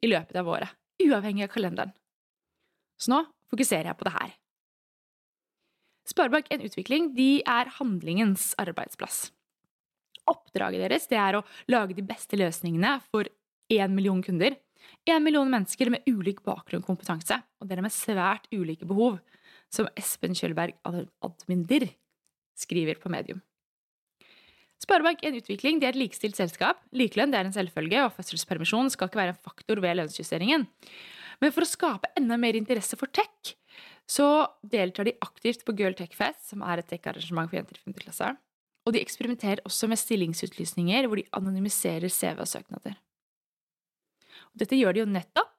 i 0.00 0.08
løpet 0.08 0.36
av 0.40 0.48
året, 0.48 0.76
uavhengig 1.02 1.44
av 1.44 1.52
kalenderen. 1.52 1.92
Så 3.00 3.12
nå 3.12 3.24
fokuserer 3.52 3.90
jeg 3.90 3.98
på 4.00 4.06
det 4.08 4.14
her. 4.14 4.32
Sparebank1 6.10 6.64
Utvikling 6.66 7.10
de 7.16 7.42
er 7.46 7.70
handlingens 7.76 8.50
arbeidsplass. 8.60 9.28
Oppdraget 10.30 10.84
deres 10.84 11.06
er 11.14 11.38
å 11.38 11.44
lage 11.70 11.96
de 11.96 12.04
beste 12.06 12.38
løsningene 12.38 12.98
for 13.10 13.28
én 13.70 13.94
million 13.94 14.22
kunder. 14.24 14.56
Én 15.08 15.22
million 15.24 15.48
mennesker 15.50 15.90
med 15.92 16.06
ulik 16.08 16.42
bakgrunn 16.46 16.82
og 16.82 16.88
kompetanse, 16.88 17.36
og 17.60 17.68
dere 17.68 17.84
med 17.84 17.94
svært 17.94 18.48
ulike 18.52 18.88
behov, 18.88 19.20
som 19.70 19.88
Espen 19.98 20.34
Kjølberg 20.34 20.76
Adminder 20.86 21.86
skriver 22.58 22.98
på 23.00 23.12
Medium. 23.12 23.40
Sparebank1 24.80 25.42
Utvikling 25.42 25.82
er 25.84 25.92
et 25.92 26.00
likestilt 26.00 26.38
selskap. 26.38 26.80
Likelønn 26.96 27.34
er 27.36 27.44
en 27.44 27.54
selvfølge, 27.54 28.00
og 28.06 28.14
fødselspermisjon 28.16 28.88
skal 28.94 29.10
ikke 29.10 29.20
være 29.20 29.34
en 29.34 29.42
faktor 29.44 29.82
ved 29.84 29.98
lønnsjusteringen. 29.98 30.64
Men 31.40 31.52
for 31.52 31.64
å 31.64 31.68
skape 31.68 32.10
enda 32.16 32.38
mer 32.40 32.56
interesse 32.56 32.96
for 33.00 33.12
tech, 33.12 33.54
så 34.08 34.26
deltar 34.66 35.06
de 35.06 35.18
aktivt 35.22 35.62
på 35.66 35.74
Girl 35.78 35.94
Tech 35.98 36.16
Fest, 36.16 36.48
som 36.48 36.64
er 36.66 36.80
et 36.80 36.88
tech-arrangement 36.90 37.50
for 37.50 37.60
jenter 37.60 37.76
i 37.76 37.84
5. 37.84 37.98
klasse. 38.00 38.32
Og 38.88 38.96
de 38.96 39.04
eksperimenterer 39.04 39.62
også 39.68 39.88
med 39.90 40.00
stillingsutlysninger 40.00 41.06
hvor 41.06 41.20
de 41.20 41.28
anonymiserer 41.36 42.08
CV 42.08 42.40
og 42.40 42.48
søknader. 42.48 42.96
Og 44.50 44.64
dette 44.64 44.80
gjør 44.80 44.96
de 44.96 45.04
jo 45.04 45.12
nettopp 45.12 45.52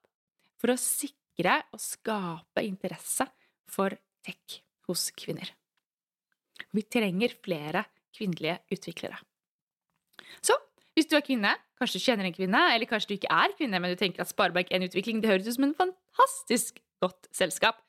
for 0.61 0.73
å 0.73 0.81
sikre 0.81 1.61
og 1.71 1.81
skape 1.81 2.65
interesse 2.65 3.29
for 3.69 3.93
tech 4.25 4.61
hos 4.89 5.09
kvinner. 5.15 5.53
Vi 6.73 6.83
trenger 6.89 7.37
flere 7.41 7.85
kvinnelige 8.15 8.59
utviklere. 8.73 9.19
Så 10.43 10.57
hvis 10.95 11.07
du 11.07 11.15
er 11.15 11.25
kvinne, 11.25 11.53
kanskje 11.79 11.99
du 11.99 12.05
kjenner 12.05 12.27
en 12.27 12.35
kvinne, 12.35 12.61
eller 12.73 12.89
kanskje 12.89 13.11
du 13.11 13.17
ikke 13.17 13.31
er 13.33 13.53
kvinne, 13.57 13.79
men 13.79 13.93
du 13.93 13.99
tenker 13.99 14.23
at 14.23 14.31
Sparebank1 14.31 14.89
Utvikling 14.89 15.21
det 15.23 15.31
høres 15.31 15.47
ut 15.47 15.57
som 15.57 15.69
en 15.69 15.77
fantastisk 15.77 16.81
godt 17.03 17.29
selskap, 17.35 17.79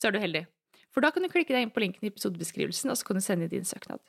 så 0.00 0.08
er 0.08 0.14
du 0.14 0.22
heldig. 0.22 0.46
For 0.94 1.04
da 1.04 1.10
kan 1.12 1.26
du 1.26 1.28
klikke 1.28 1.52
deg 1.52 1.66
inn 1.66 1.72
på 1.74 1.82
linken 1.82 2.06
i 2.06 2.08
episodebeskrivelsen, 2.08 2.88
og 2.88 2.96
så 2.96 3.04
kan 3.04 3.18
du 3.18 3.24
sende 3.24 3.50
din 3.52 3.66
søknad. 3.68 4.00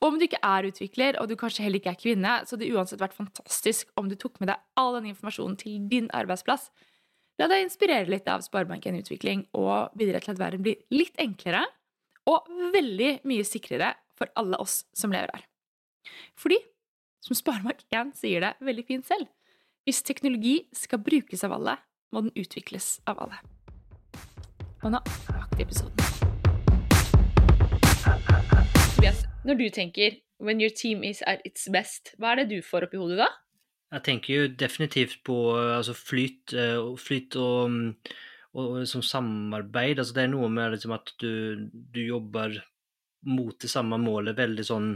Og 0.00 0.08
om 0.08 0.16
du 0.18 0.24
ikke 0.26 0.40
er 0.42 0.66
utvikler, 0.66 1.18
og 1.20 1.28
du 1.30 1.36
kanskje 1.38 1.62
heller 1.62 1.78
ikke 1.78 1.92
er 1.92 2.00
kvinne, 2.00 2.32
så 2.42 2.56
hadde 2.56 2.64
det 2.64 2.72
uansett 2.74 3.02
vært 3.02 3.14
fantastisk 3.14 3.92
om 4.00 4.08
du 4.10 4.16
tok 4.18 4.40
med 4.42 4.50
deg 4.50 4.64
all 4.80 4.96
den 4.98 5.12
informasjonen 5.12 5.54
til 5.60 5.84
din 5.92 6.08
arbeidsplass. 6.16 6.66
La 7.38 7.46
deg 7.50 7.62
inspirere 7.62 8.10
litt 8.10 8.26
av 8.26 8.42
Sparebank1 8.42 8.98
Utvikling 9.04 9.46
og 9.54 9.94
bidra 9.98 10.18
til 10.22 10.34
at 10.34 10.42
verden 10.42 10.66
blir 10.66 10.82
litt 10.90 11.14
enklere 11.22 11.62
og 12.28 12.50
veldig 12.74 13.20
mye 13.28 13.46
sikrere 13.46 13.92
for 14.22 14.30
alle 14.38 14.58
oss 14.62 14.84
som 14.94 15.10
lever 15.10 15.34
her. 15.34 15.46
Fordi, 16.38 16.58
som 17.22 17.34
Sparebank1 17.38 18.14
sier 18.18 18.44
det 18.44 18.54
veldig 18.62 18.84
fint 18.86 19.06
selv, 19.06 19.26
hvis 19.82 20.02
teknologi 20.06 20.60
skal 20.76 21.02
brukes 21.02 21.42
av 21.42 21.56
alle, 21.56 21.76
må 22.14 22.22
den 22.22 22.34
utvikles 22.38 23.00
av 23.10 23.18
alle. 23.24 23.40
Og 24.82 24.92
nå 24.94 25.00
tilbake 25.26 25.58
i 25.58 25.64
episoden. 25.66 25.98
Tobias, 28.94 29.24
når 29.46 29.58
du 29.58 29.68
tenker 29.70 30.20
'when 30.38 30.60
your 30.60 30.70
team 30.70 31.02
is 31.02 31.22
at 31.26 31.40
its 31.44 31.68
best', 31.68 32.14
hva 32.18 32.32
er 32.32 32.42
det 32.42 32.50
du 32.50 32.62
får 32.62 32.86
opp 32.86 32.94
i 32.94 32.98
hodet 32.98 33.18
da? 33.18 33.28
Jeg 33.92 34.02
tenker 34.02 34.34
jo 34.34 34.48
definitivt 34.48 35.22
på 35.24 35.54
altså 35.58 35.94
flyt, 35.94 36.54
eh, 36.54 36.96
flyt 36.96 37.36
og, 37.36 37.70
mm, 37.70 37.96
og, 38.54 38.70
og 38.70 38.78
liksom 38.80 39.02
samarbeid. 39.02 39.98
Altså 39.98 40.14
det 40.14 40.22
er 40.22 40.32
noe 40.32 40.48
med 40.48 40.70
liksom 40.70 40.92
at 40.92 41.12
du, 41.20 41.68
du 41.70 42.00
jobber 42.00 42.62
mot 43.22 43.54
det 43.60 43.70
samme 43.70 43.98
målet 44.02 44.38
veldig 44.38 44.64
sånn 44.66 44.92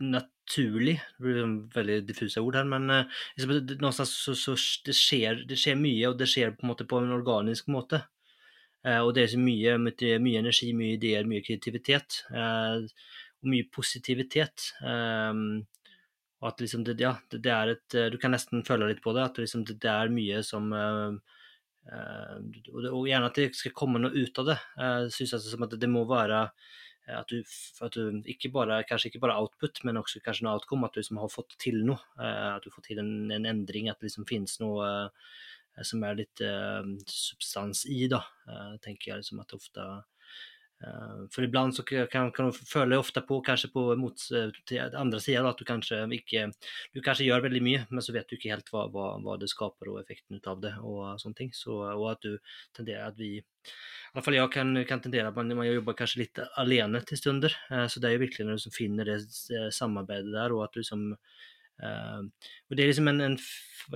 naturlig. 0.00 0.96
Det 1.16 1.24
blir 1.24 1.40
sånn 1.42 1.56
veldig 1.74 1.98
diffuse 2.08 2.42
ord 2.42 2.56
her, 2.58 2.68
men 2.68 2.88
någonstans 2.88 4.14
så, 4.24 4.34
så 4.38 4.56
det, 4.86 4.96
skjer, 4.96 5.44
det, 5.48 5.58
skjer, 5.60 5.76
mye, 5.80 6.08
og 6.10 6.18
det 6.20 6.28
skjer 6.30 6.54
på 6.56 6.64
en 6.64 6.72
måte 6.72 6.88
på 6.88 7.00
en 7.00 7.14
organisk 7.14 7.70
måte. 7.72 8.02
Uh, 8.86 9.02
og 9.04 9.12
det 9.14 9.26
er 9.26 9.34
så 9.34 9.40
mye, 9.40 9.76
mye, 9.76 10.38
energi, 10.40 10.70
mye 10.76 10.96
ideer, 10.96 11.28
mye 11.28 11.44
kreativitet. 11.44 12.22
Uh, 12.32 12.88
og 13.40 13.52
mye 13.52 13.68
positivitet. 13.72 14.70
Um, 14.80 15.66
og 16.40 16.48
at 16.54 16.62
liksom 16.64 16.86
det, 16.88 16.96
ja, 17.00 17.12
det, 17.28 17.42
det, 17.44 17.52
er 17.52 17.74
et 17.74 17.96
Du 18.12 18.16
kan 18.20 18.32
nesten 18.32 18.64
føle 18.64 18.88
litt 18.88 19.02
på 19.04 19.12
det, 19.12 19.26
at 19.26 19.38
liksom 19.40 19.66
det, 19.68 19.76
det, 19.82 19.92
er 19.92 20.12
mye 20.12 20.40
som 20.44 20.72
og, 20.72 21.18
gjerne 23.08 23.28
at 23.28 23.36
det 23.36 23.50
skal 23.56 23.74
komme 23.76 24.00
noe 24.00 24.12
ut 24.16 24.40
av 24.40 24.48
det. 24.48 24.56
Uh, 24.80 25.04
synes 25.12 25.34
jeg 25.36 25.44
som 25.44 25.68
at 25.68 25.76
det 25.80 25.90
må 25.92 26.06
være 26.08 26.46
Eh, 26.46 26.88
at 27.08 27.32
du, 27.32 27.40
at 27.86 27.96
du 27.96 28.20
ikke 28.30 28.50
bare, 28.54 28.82
kanskje 28.88 29.10
ikke 29.10 29.22
bare 29.24 29.38
output, 29.40 29.80
men 29.86 29.98
også 30.00 30.22
kanskje 30.24 30.46
noe 30.46 30.58
outcome. 30.58 30.86
At 30.86 30.94
du 30.94 31.00
liksom 31.00 31.20
har 31.22 31.32
fått 31.32 31.56
til 31.62 31.80
noe. 31.86 32.00
Eh, 32.20 32.50
at 32.56 32.66
du 32.66 32.70
får 32.74 32.86
til 32.90 33.02
en, 33.02 33.14
en 33.34 33.48
endring. 33.50 33.88
At 33.90 34.00
det 34.00 34.10
liksom 34.10 34.28
finnes 34.28 34.58
noe 34.62 34.90
eh, 35.06 35.82
som 35.86 36.02
er 36.04 36.18
litt 36.18 36.42
substans 37.08 37.86
i, 37.88 38.02
da. 38.10 38.20
Tenker 38.84 39.12
jeg 39.12 39.22
liksom 39.22 39.40
at 39.40 39.54
ofte 39.56 39.84
For 41.34 41.44
iblant 41.44 41.76
så 41.76 41.82
kan, 41.84 42.30
kan, 42.32 42.48
du 42.48 42.56
føle 42.56 42.96
ofte 42.96 43.20
på, 43.28 43.42
kanskje 43.44 43.68
på 43.74 43.82
mot, 44.00 44.22
til 44.68 44.94
andre 44.96 45.18
sida, 45.20 45.42
at 45.50 45.60
du 45.60 45.66
kanskje 45.68 45.98
ikke 46.16 46.46
Du 46.94 47.02
kanskje 47.04 47.26
gjør 47.26 47.44
veldig 47.44 47.60
mye, 47.64 47.82
men 47.90 48.04
så 48.04 48.14
vet 48.16 48.30
du 48.30 48.38
ikke 48.38 48.54
helt 48.54 48.72
hva, 48.72 48.86
hva, 48.92 49.10
hva 49.20 49.36
det 49.40 49.50
skaper 49.52 49.92
og 49.92 50.00
effekten 50.00 50.40
av 50.48 50.62
det 50.64 50.72
og 50.80 51.20
sånne 51.20 51.36
ting. 51.36 51.52
Så, 51.56 51.76
og 51.84 52.06
at 52.14 52.24
du 52.24 52.38
tenderer 52.76 53.10
at 53.10 53.20
vi 53.20 53.34
i 53.36 53.42
alla 54.14 54.24
fall 54.24 54.38
jeg 54.38 54.50
kan, 54.54 54.72
kan 54.88 55.04
tendere 55.04 55.28
at 55.28 55.36
man, 55.36 55.52
man 55.58 55.68
jobber 55.68 55.98
kanskje 55.98 56.22
litt 56.22 56.40
alene 56.58 57.04
til 57.06 57.20
stunder. 57.20 57.54
Eh, 57.70 57.84
så 57.86 58.00
det 58.00 58.08
er 58.08 58.16
jo 58.16 58.24
virkelig 58.24 58.48
når 58.48 58.64
du 58.64 58.74
finner 58.74 59.12
det 59.12 59.20
samarbeidet 59.76 60.32
der, 60.32 60.56
og 60.56 60.64
at 60.64 60.74
du 60.74 60.80
liksom 60.82 61.10
og 61.80 62.74
det 62.76 62.82
er 62.82 62.90
liksom 62.90 63.06
en, 63.08 63.22
en, 63.24 63.36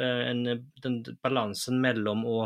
en 0.01 0.61
den 0.81 0.95
balansen 1.21 1.83
mellom 1.85 2.23
å 2.25 2.37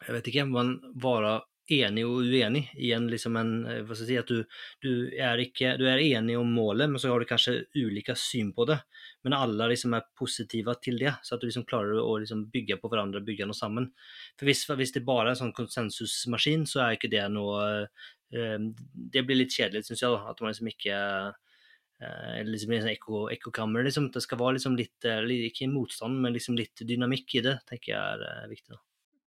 jeg 0.00 0.14
vet 0.14 0.30
ikke, 0.30 0.46
man 0.48 0.78
være 0.96 1.34
enig 1.70 2.04
og 2.06 2.26
uenig 2.26 2.62
Igjen 2.76 3.06
liksom 3.10 3.36
en 3.40 3.52
hva 3.86 3.94
skal 3.94 4.04
jeg 4.04 4.08
si, 4.08 4.18
at 4.20 4.30
du, 4.30 4.60
du, 4.84 4.92
er 5.14 5.40
ikke, 5.42 5.74
du 5.80 5.86
er 5.88 6.02
enig 6.02 6.36
om 6.38 6.48
målet, 6.54 6.90
men 6.90 7.00
så 7.00 7.12
har 7.12 7.22
du 7.22 7.28
kanskje 7.28 7.60
ulike 7.78 8.16
syn 8.18 8.52
på 8.56 8.66
det. 8.70 8.80
Men 9.26 9.36
alle 9.36 9.68
liksom 9.72 9.94
er 9.96 10.08
positive 10.16 10.74
til 10.82 10.98
det, 11.02 11.12
så 11.26 11.36
at 11.36 11.42
du 11.42 11.48
liksom 11.48 11.66
klarer 11.68 12.00
å 12.00 12.16
liksom 12.22 12.46
bygge 12.52 12.80
på 12.80 12.90
hverandre, 12.90 13.22
bygge 13.24 13.48
noe 13.48 13.58
sammen. 13.58 13.90
For 14.38 14.48
hvis, 14.48 14.64
hvis, 14.68 14.94
det 14.96 15.04
bare 15.08 15.28
er 15.28 15.34
en 15.34 15.42
sånn 15.44 15.56
konsensusmaskin, 15.56 16.66
så 16.70 16.84
er 16.84 16.98
ikke 16.98 17.12
det 17.12 17.26
noe 17.34 17.62
eh, 18.32 18.58
Det 19.14 19.24
blir 19.26 19.42
litt 19.42 19.54
kjedelig, 19.54 19.86
syns 19.86 20.04
jeg, 20.04 20.12
da, 20.16 20.32
at 20.32 20.42
man 20.42 20.54
liksom 20.54 20.70
ikke 20.72 20.98
eh, 22.00 22.44
liksom 22.48 22.76
en 22.76 22.86
sånn 22.86 23.34
ekkokammer. 23.36 23.86
Liksom. 23.86 24.10
Det 24.14 24.24
skal 24.24 24.40
være 24.40 24.58
liksom 24.58 24.78
litt, 24.80 24.98
eh, 25.08 25.24
ikke 25.50 25.70
motstand, 25.72 26.20
men 26.22 26.36
liksom 26.36 26.58
litt 26.60 26.86
dynamikk 26.86 27.40
i 27.40 27.44
det, 27.50 27.58
tenker 27.68 27.94
jeg 27.94 28.30
er 28.30 28.48
viktig. 28.50 28.72
da. 28.74 28.84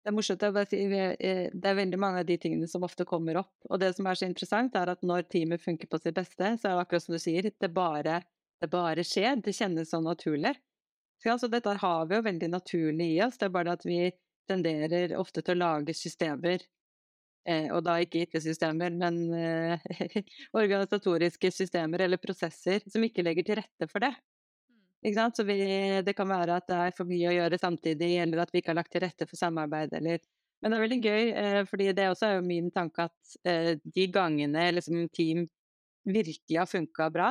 Det 0.08 0.12
er 0.14 0.16
morsomt. 0.16 0.44
Eh, 0.72 1.50
det 1.52 1.68
er 1.68 1.74
veldig 1.76 1.98
mange 2.00 2.22
av 2.22 2.28
de 2.28 2.38
tingene 2.40 2.64
som 2.70 2.84
ofte 2.86 3.04
kommer 3.04 3.36
opp. 3.42 3.50
Og 3.68 3.76
det 3.82 3.90
som 3.92 4.06
er 4.08 4.16
så 4.16 4.24
interessant, 4.24 4.76
er 4.80 4.88
at 4.88 5.02
når 5.04 5.26
teamet 5.28 5.60
funker 5.60 5.90
på 5.90 5.98
sitt 6.00 6.16
beste, 6.16 6.54
så 6.56 6.70
er 6.70 6.78
det 6.78 6.84
akkurat 6.86 7.04
som 7.04 7.12
du 7.12 7.20
sier, 7.20 7.50
det 7.52 7.68
bare, 7.76 8.22
det 8.56 8.70
bare 8.72 9.04
skjer. 9.04 9.36
Det 9.44 9.52
kjennes 9.52 9.92
så 9.92 10.00
naturlig. 10.00 10.54
Så 11.20 11.34
altså, 11.34 11.50
dette 11.52 11.76
har 11.82 12.08
vi 12.08 12.16
jo 12.16 12.24
veldig 12.24 12.48
naturlig 12.54 13.10
i 13.18 13.20
oss. 13.26 13.36
Det 13.36 13.50
er 13.50 13.52
bare 13.58 13.76
at 13.76 13.84
vi 13.84 14.00
tenderer 14.48 15.12
ofte 15.20 15.44
til 15.44 15.58
å 15.58 15.60
lage 15.60 15.92
systemer 15.92 16.64
eh, 17.44 17.68
og 17.68 17.84
da 17.84 17.98
ikke 18.00 18.24
IT-systemer, 18.24 18.96
men 18.96 19.20
eh, 19.36 20.24
organisatoriske 20.62 21.52
systemer 21.52 22.06
eller 22.06 22.22
prosesser 22.22 22.80
som 22.88 23.04
ikke 23.04 23.28
legger 23.28 23.44
til 23.44 23.60
rette 23.60 23.92
for 23.92 24.08
det. 24.08 24.14
Så 25.02 25.44
vi, 25.46 25.58
det 26.02 26.14
kan 26.18 26.26
være 26.28 26.56
at 26.58 26.66
det 26.66 26.76
er 26.76 26.96
for 26.96 27.06
mye 27.06 27.30
å 27.30 27.34
gjøre 27.36 27.58
samtidig, 27.60 28.16
eller 28.18 28.42
at 28.42 28.50
vi 28.52 28.58
ikke 28.58 28.72
har 28.72 28.80
lagt 28.80 28.90
til 28.92 29.04
rette 29.04 29.28
for 29.28 29.38
samarbeid. 29.38 29.92
Eller. 29.94 30.18
Men 30.60 30.72
det 30.72 30.78
er 30.78 30.82
veldig 30.82 31.02
gøy, 31.04 31.28
eh, 31.38 31.60
fordi 31.70 31.92
det 31.94 32.08
også 32.10 32.26
er 32.26 32.34
jo 32.38 32.46
min 32.46 32.70
tanke 32.74 33.06
at 33.06 33.36
eh, 33.46 33.76
de 33.78 34.06
gangene 34.10 34.64
liksom, 34.74 35.04
team 35.14 35.44
virkelig 36.08 36.58
har 36.58 36.66
funka 36.66 37.10
bra, 37.14 37.28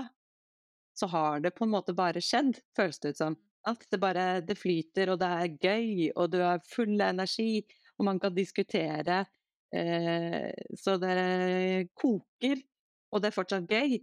så 0.97 1.09
har 1.11 1.43
det 1.43 1.51
på 1.57 1.65
en 1.65 1.73
måte 1.73 1.95
bare 1.97 2.23
skjedd, 2.23 2.55
føles 2.77 3.01
det 3.03 3.13
ut 3.13 3.19
som. 3.19 3.37
At 3.67 3.83
det 3.91 3.99
bare 3.99 4.39
det 4.47 4.55
flyter, 4.55 5.11
og 5.11 5.19
det 5.19 5.27
er 5.27 5.57
gøy, 5.59 6.07
og 6.15 6.31
du 6.31 6.39
er 6.39 6.63
full 6.71 6.95
av 7.01 7.11
energi, 7.11 7.65
og 7.99 8.07
man 8.07 8.21
kan 8.23 8.35
diskutere. 8.35 9.25
Eh, 9.75 10.53
så 10.79 10.95
det 11.01 11.91
koker, 11.99 12.63
og 13.11 13.21
det 13.21 13.27
er 13.27 13.35
fortsatt 13.35 13.67
gøy. 13.67 13.99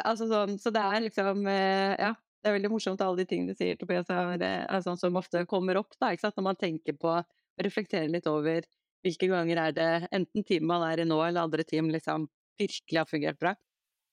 Altså, 0.00 0.26
sånn, 0.26 0.58
så 0.58 0.72
det 0.74 0.82
er 0.82 1.02
liksom 1.04 1.46
eh, 1.46 1.94
Ja 2.00 2.14
det 2.44 2.50
er 2.50 2.58
veldig 2.58 2.70
morsomt 2.74 3.00
alle 3.00 3.22
de 3.22 3.24
tingene 3.28 3.54
du 3.54 3.56
sier, 3.56 3.76
Tobias, 3.80 4.10
er, 4.12 4.42
er 4.44 4.82
sånn 4.84 4.98
som 5.00 5.16
ofte 5.16 5.46
kommer 5.48 5.78
opp 5.80 5.94
da, 5.96 6.10
når 6.12 6.44
man 6.44 6.58
tenker 6.60 6.96
på 7.00 7.08
å 7.14 7.22
reflektere 7.64 8.10
litt 8.12 8.28
over 8.28 8.66
hvilke 9.04 9.28
ganger 9.30 9.60
er 9.62 9.72
det 9.76 9.86
enten 10.12 10.44
team 10.44 10.66
man 10.68 10.84
er 10.84 11.00
i 11.00 11.06
nå, 11.08 11.16
eller 11.24 11.46
andre 11.48 11.64
team 11.64 11.88
liksom 11.92 12.26
virkelig 12.60 13.00
har 13.00 13.08
fungert 13.08 13.40
bra. 13.40 13.54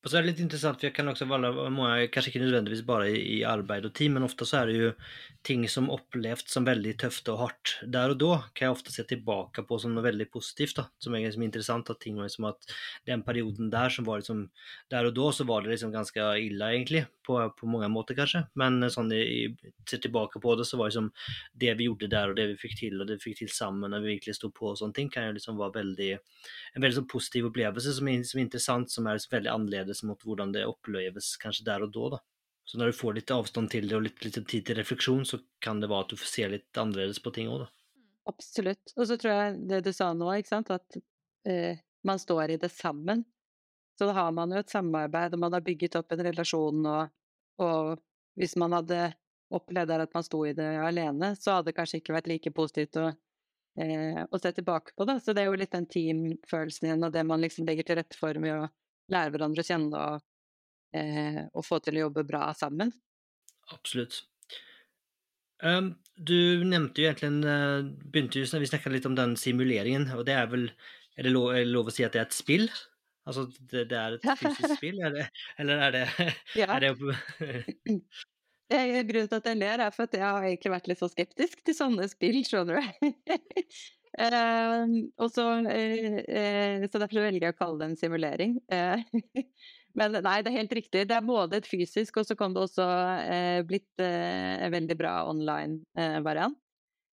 Och 0.04 0.12
så 0.12 0.18
är 0.18 0.22
det 0.22 0.28
lite 0.28 0.42
intressant, 0.42 0.80
för 0.80 0.88
jag 0.88 0.96
kan 0.96 1.08
också 1.08 1.26
vara 1.26 1.70
många, 1.70 2.08
kanske 2.08 2.32
inte 2.32 2.40
nödvändigtvis 2.40 2.82
bara 2.86 3.08
i, 3.08 3.38
i 3.38 3.44
arbeid 3.44 3.86
og 3.86 3.94
team, 3.94 4.14
men 4.14 4.24
ofte 4.26 4.48
så 4.50 4.64
er 4.64 4.70
det 4.72 4.78
jo 4.80 4.88
ting 5.46 5.68
som 5.70 5.92
opplevs 5.94 6.48
som 6.50 6.66
veldig 6.66 6.96
tøft 7.04 7.30
og 7.30 7.38
hardt. 7.38 7.76
Der 7.86 8.10
og 8.10 8.18
da 8.22 8.40
kan 8.58 8.66
jeg 8.66 8.76
ofte 8.76 8.94
se 8.94 9.06
tilbake 9.06 9.62
på 9.70 9.78
som 9.82 9.94
noe 9.94 10.06
veldig 10.06 10.26
positivt, 10.34 10.80
da, 10.80 10.88
som 10.98 11.14
er 11.14 11.28
liksom 11.28 11.46
interessant. 11.46 11.90
At 11.94 12.02
ting 12.02 12.18
var 12.18 12.26
liksom 12.26 12.48
at 12.50 12.74
den 13.10 13.22
perioden 13.26 13.70
der 13.70 13.94
som 13.94 14.08
var 14.10 14.24
liksom 14.24 14.48
Der 14.90 15.06
og 15.06 15.14
da 15.16 15.30
så 15.32 15.46
var 15.46 15.62
det 15.62 15.70
liksom 15.76 15.94
ganske 15.94 16.26
ille, 16.42 16.66
egentlig, 16.74 17.06
på, 17.26 17.38
på 17.58 17.70
mange 17.70 17.90
måter, 17.94 18.18
kanskje. 18.18 18.44
Men 18.58 18.82
sånn 18.90 19.14
i, 19.14 19.54
ser 19.90 20.02
tilbake 20.02 20.42
på 20.42 20.56
det, 20.58 20.66
så 20.66 20.82
var 20.82 20.90
liksom 20.90 21.12
det 21.54 21.78
vi 21.78 21.86
gjorde 21.90 22.10
der, 22.10 22.34
og 22.34 22.42
det 22.42 22.48
vi 22.50 22.58
fikk 22.58 22.76
til, 22.80 22.98
og 22.98 23.08
det 23.08 23.20
vi 23.20 23.30
fikk 23.30 23.44
til 23.44 23.54
sammen, 23.54 23.94
når 23.94 24.02
vi 24.02 24.16
virkelig 24.16 24.40
sto 24.40 24.50
på 24.50 24.74
og 24.74 24.82
sånne 24.82 24.98
ting, 24.98 25.14
kan 25.14 25.30
jo 25.30 25.38
liksom 25.38 25.62
være 25.62 25.78
veldig 25.78 26.12
en 26.18 26.82
veldig 26.82 26.98
sånn 27.02 27.10
positiv 27.12 27.52
opplevelse 27.52 27.94
som 27.98 28.10
er, 28.10 28.26
som 28.28 28.40
er 28.40 28.48
interessant, 28.48 28.92
som 28.92 29.08
er 29.08 29.18
liksom 29.20 29.38
veldig 29.38 29.54
annerledes 29.54 29.91
mot 30.08 30.22
hvordan 30.26 30.54
det 30.56 30.68
oppleves 30.70 31.36
kanskje 31.42 31.68
der 31.68 31.86
og 31.86 31.94
da. 31.96 32.08
da. 32.16 32.20
Så 32.68 32.80
når 32.80 32.92
du 32.92 32.98
får 33.00 33.18
litt 33.18 33.34
avstand 33.34 33.72
til 33.74 33.90
det 33.90 33.98
og 33.98 34.06
litt, 34.06 34.20
litt 34.24 34.38
tid 34.48 34.66
til 34.68 34.78
refleksjon, 34.78 35.26
så 35.28 35.42
kan 35.64 35.82
det 35.82 35.90
være 35.92 36.06
at 36.06 36.14
du 36.14 36.20
får 36.22 36.30
se 36.32 36.50
litt 36.54 36.80
annerledes 36.80 37.20
på 37.24 37.34
ting 37.36 37.50
òg, 37.52 37.66
da. 37.66 37.72
Absolutt. 38.32 38.94
Og 38.96 39.08
så 39.10 39.18
tror 39.20 39.34
jeg 39.34 39.56
det 39.72 39.82
du 39.88 39.92
sa 39.96 40.12
nå, 40.14 40.30
ikke 40.38 40.54
sant, 40.54 40.70
at 40.72 41.00
eh, 41.50 41.82
man 42.08 42.22
står 42.22 42.54
i 42.54 42.60
det 42.62 42.70
sammen. 42.72 43.26
Så 43.98 44.08
da 44.08 44.14
har 44.16 44.32
man 44.36 44.54
jo 44.54 44.62
et 44.62 44.72
samarbeid, 44.72 45.36
og 45.36 45.42
man 45.42 45.58
har 45.58 45.66
bygget 45.66 45.98
opp 46.00 46.14
en 46.14 46.24
relasjon, 46.30 46.86
og, 46.86 47.12
og 47.66 47.98
hvis 48.40 48.56
man 48.62 48.78
hadde 48.78 49.10
opplevd 49.52 49.98
at 49.98 50.16
man 50.16 50.24
sto 50.24 50.46
i 50.48 50.56
det 50.56 50.70
alene, 50.80 51.34
så 51.36 51.58
hadde 51.58 51.72
det 51.72 51.78
kanskje 51.82 52.00
ikke 52.00 52.16
vært 52.16 52.30
like 52.32 52.54
positivt 52.56 53.02
å 53.02 53.10
eh, 53.80 54.22
å 54.30 54.40
se 54.40 54.52
tilbake 54.52 54.96
på. 54.96 55.06
det. 55.06 55.20
Så 55.20 55.34
det 55.34 55.44
er 55.44 55.52
jo 55.52 55.60
litt 55.60 55.74
den 55.76 55.88
teamfølelsen 55.90 56.88
igjen, 56.88 57.04
og 57.08 57.14
det 57.16 57.26
man 57.28 57.42
liksom 57.44 57.68
legger 57.68 57.88
til 57.88 58.00
rette 58.02 58.20
for 58.20 58.38
med 58.42 58.58
å 58.58 58.70
lære 59.14 59.34
hverandre 59.34 59.64
å 59.64 59.68
kjenne 59.68 60.02
og, 60.02 60.28
eh, 60.98 61.42
og 61.52 61.66
få 61.68 61.80
til 61.84 62.00
å 62.00 62.06
jobbe 62.08 62.26
bra 62.28 62.50
sammen. 62.58 62.94
Absolutt. 63.72 64.24
Um, 65.62 65.94
du 66.18 66.64
nevnte 66.66 67.04
jo 67.04 67.12
egentlig 67.12 67.46
uh, 67.46 67.86
begynte 67.86 68.42
jo, 68.42 68.48
Vi 68.58 68.70
snakka 68.70 68.90
litt 68.90 69.06
om 69.06 69.14
den 69.18 69.36
simuleringen, 69.38 70.08
og 70.16 70.26
det 70.26 70.34
er 70.34 70.48
vel 70.50 70.72
Er 71.14 71.28
det 71.28 71.34
lov, 71.36 71.52
er 71.54 71.62
det 71.62 71.70
lov 71.70 71.92
å 71.92 71.94
si 71.94 72.02
at 72.02 72.16
det 72.16 72.22
er 72.24 72.26
et 72.26 72.34
spill? 72.34 72.66
Altså 73.30 73.46
det, 73.60 73.86
det 73.92 73.98
er 74.00 74.18
et 74.18 74.26
fysisk 74.40 74.74
spill, 74.80 74.98
er 75.06 75.14
det, 75.14 75.28
eller 75.62 75.84
er 75.86 75.94
det, 75.94 76.06
ja. 76.58 76.66
er 76.74 76.88
det 76.88 76.96
Grunnen 78.72 79.28
til 79.28 79.38
at 79.38 79.48
jeg 79.52 79.60
ler, 79.60 79.84
er 79.84 79.94
for 79.94 80.08
at 80.08 80.16
jeg 80.16 80.24
har 80.24 80.46
egentlig 80.48 80.72
vært 80.74 80.88
litt 80.90 81.02
så 81.02 81.10
skeptisk 81.12 81.62
til 81.68 81.76
sånne 81.76 82.08
spill, 82.10 82.40
skjønner 82.48 82.80
du. 82.80 83.12
uh, 84.20 84.96
og 85.22 85.30
så, 85.32 85.46
uh, 85.64 86.88
så 86.88 87.02
derfor 87.02 87.28
velger 87.28 87.48
jeg 87.48 87.56
å 87.56 87.60
kalle 87.60 87.80
det 87.82 87.90
en 87.90 88.00
simulering. 88.00 88.58
men 90.00 90.18
nei, 90.18 90.38
det 90.44 90.52
er 90.52 90.58
helt 90.60 90.76
riktig. 90.80 91.06
Det 91.08 91.18
er 91.18 91.26
både 91.28 91.62
et 91.62 91.70
fysisk, 91.70 92.20
og 92.22 92.28
så 92.28 92.38
kan 92.40 92.56
det 92.56 92.66
også 92.66 92.88
blitt 93.68 94.04
en 94.04 94.72
veldig 94.74 94.98
bra 95.00 95.16
online-variant. 95.32 96.58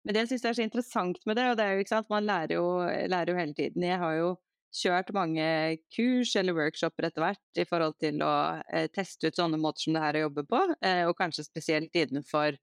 Men 0.04 0.18
det 0.18 0.26
jeg 0.34 0.42
er 0.44 0.56
så 0.58 0.66
interessant 0.66 1.22
med 1.30 1.38
det, 1.40 1.46
og 1.52 1.60
det 1.60 1.66
er 1.66 1.78
jo 1.78 1.84
ikke 1.84 1.94
sant, 1.94 2.10
man 2.12 2.26
lærer 2.28 2.58
jo, 2.58 2.66
lærer 3.08 3.32
jo 3.32 3.38
hele 3.40 3.56
tiden. 3.56 3.86
Jeg 3.88 4.02
har 4.02 4.18
jo 4.18 4.34
kjørt 4.74 5.14
mange 5.14 5.46
kurs 5.94 6.34
eller 6.40 6.56
workshoper 6.58 7.08
etter 7.08 7.24
hvert 7.24 7.62
i 7.62 7.66
forhold 7.70 7.96
til 8.02 8.22
å 8.26 8.34
eh, 8.74 8.90
teste 8.94 9.30
ut 9.30 9.38
sånne 9.38 9.60
måter 9.62 9.86
som 9.86 9.96
det 9.96 10.04
her 10.04 10.20
å 10.20 10.24
jobbe 10.26 10.46
på, 10.50 10.62
eh, 10.82 11.04
og 11.08 11.18
kanskje 11.20 11.46
spesielt 11.46 11.96
innenfor, 11.98 12.58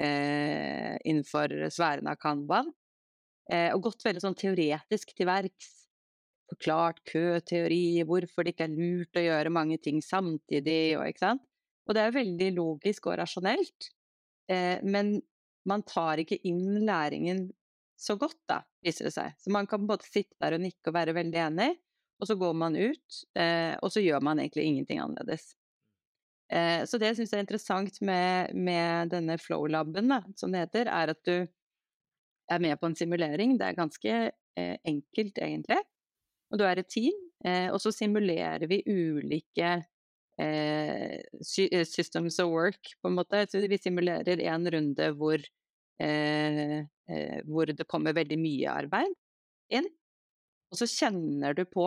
eh, 0.00 0.94
innenfor 1.04 1.54
sfæren 1.72 2.08
av 2.10 2.20
Kanban. 2.22 2.72
Eh, 3.50 3.70
og 3.74 3.88
gått 3.88 4.04
veldig 4.06 4.22
sånn 4.22 4.38
teoretisk 4.38 5.14
til 5.16 5.26
verks. 5.26 5.70
Forklart 6.52 7.00
køteori, 7.08 8.02
hvorfor 8.06 8.44
det 8.44 8.54
ikke 8.54 8.68
er 8.68 8.76
lurt 8.76 9.18
å 9.18 9.24
gjøre 9.24 9.54
mange 9.54 9.78
ting 9.82 10.02
samtidig, 10.04 10.98
og, 10.98 11.06
ikke 11.08 11.24
sant? 11.24 11.46
og 11.88 11.96
det 11.96 12.02
er 12.04 12.14
veldig 12.14 12.50
logisk 12.54 13.08
og 13.10 13.16
rasjonelt, 13.18 13.88
eh, 14.52 14.78
men 14.84 15.16
man 15.66 15.82
tar 15.86 16.20
ikke 16.22 16.38
inn 16.46 16.84
læringen 16.86 17.48
så 17.98 18.14
godt, 18.18 18.38
da, 18.50 18.60
viser 18.84 19.08
det 19.08 19.14
seg. 19.14 19.34
Så 19.40 19.50
man 19.54 19.66
kan 19.70 19.88
både 19.88 20.06
sitte 20.06 20.36
der 20.42 20.56
og 20.58 20.62
nikke 20.62 20.90
og 20.90 20.96
være 20.96 21.16
veldig 21.16 21.40
enig, 21.46 21.72
og 22.22 22.28
så 22.30 22.36
går 22.38 22.54
man 22.58 22.78
ut, 22.78 23.18
eh, 23.38 23.74
og 23.82 23.90
så 23.94 24.02
gjør 24.04 24.22
man 24.22 24.42
egentlig 24.42 24.68
ingenting 24.68 25.02
annerledes. 25.02 25.52
Så 26.52 26.98
det 27.00 27.06
jeg 27.06 27.16
syns 27.16 27.30
er 27.32 27.40
interessant 27.40 27.94
med, 28.04 28.50
med 28.52 29.08
denne 29.14 29.38
flow-laben, 29.40 30.12
som 30.36 30.52
det 30.52 30.66
heter, 30.66 30.90
er 30.92 31.14
at 31.14 31.20
du 31.24 31.46
er 32.54 32.62
med 32.62 32.80
på 32.80 32.90
en 32.90 32.98
simulering. 32.98 33.56
Det 33.58 33.68
er 33.68 33.78
ganske 33.78 34.18
eh, 34.28 34.76
enkelt, 34.88 35.38
egentlig. 35.38 35.80
Og 36.52 36.60
du 36.60 36.66
er 36.68 36.82
et 36.82 36.90
team, 36.92 37.16
eh, 37.44 37.68
og 37.72 37.80
så 37.80 37.92
simulerer 37.94 38.66
vi 38.70 38.82
ulike 38.86 39.72
eh, 40.40 41.18
systems 41.42 42.38
of 42.42 42.52
work, 42.52 42.94
på 43.00 43.10
en 43.10 43.18
måte. 43.18 43.46
Så 43.48 43.64
vi 43.64 43.80
simulerer 43.80 44.42
en 44.52 44.68
runde 44.74 45.10
hvor 45.16 45.44
Eh, 46.02 46.78
eh, 47.08 47.40
hvor 47.46 47.68
det 47.68 47.86
kommer 47.86 48.16
veldig 48.16 48.38
mye 48.40 48.70
arbeid 48.72 49.12
inn. 49.76 49.86
Og 50.72 50.80
så 50.80 50.88
kjenner 50.88 51.54
du 51.54 51.62
på 51.68 51.86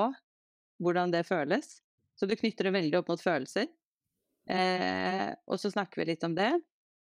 hvordan 0.84 1.11
det 1.11 1.26
føles. 1.28 1.80
Så 2.16 2.30
du 2.30 2.36
knytter 2.38 2.70
det 2.70 2.76
veldig 2.78 2.99
opp 3.01 3.11
mot 3.11 3.22
følelser. 3.22 3.68
Eh, 4.47 5.32
og 5.49 5.59
så 5.59 5.72
snakker 5.74 6.01
vi 6.01 6.11
litt 6.13 6.24
om 6.28 6.36
det. 6.38 6.53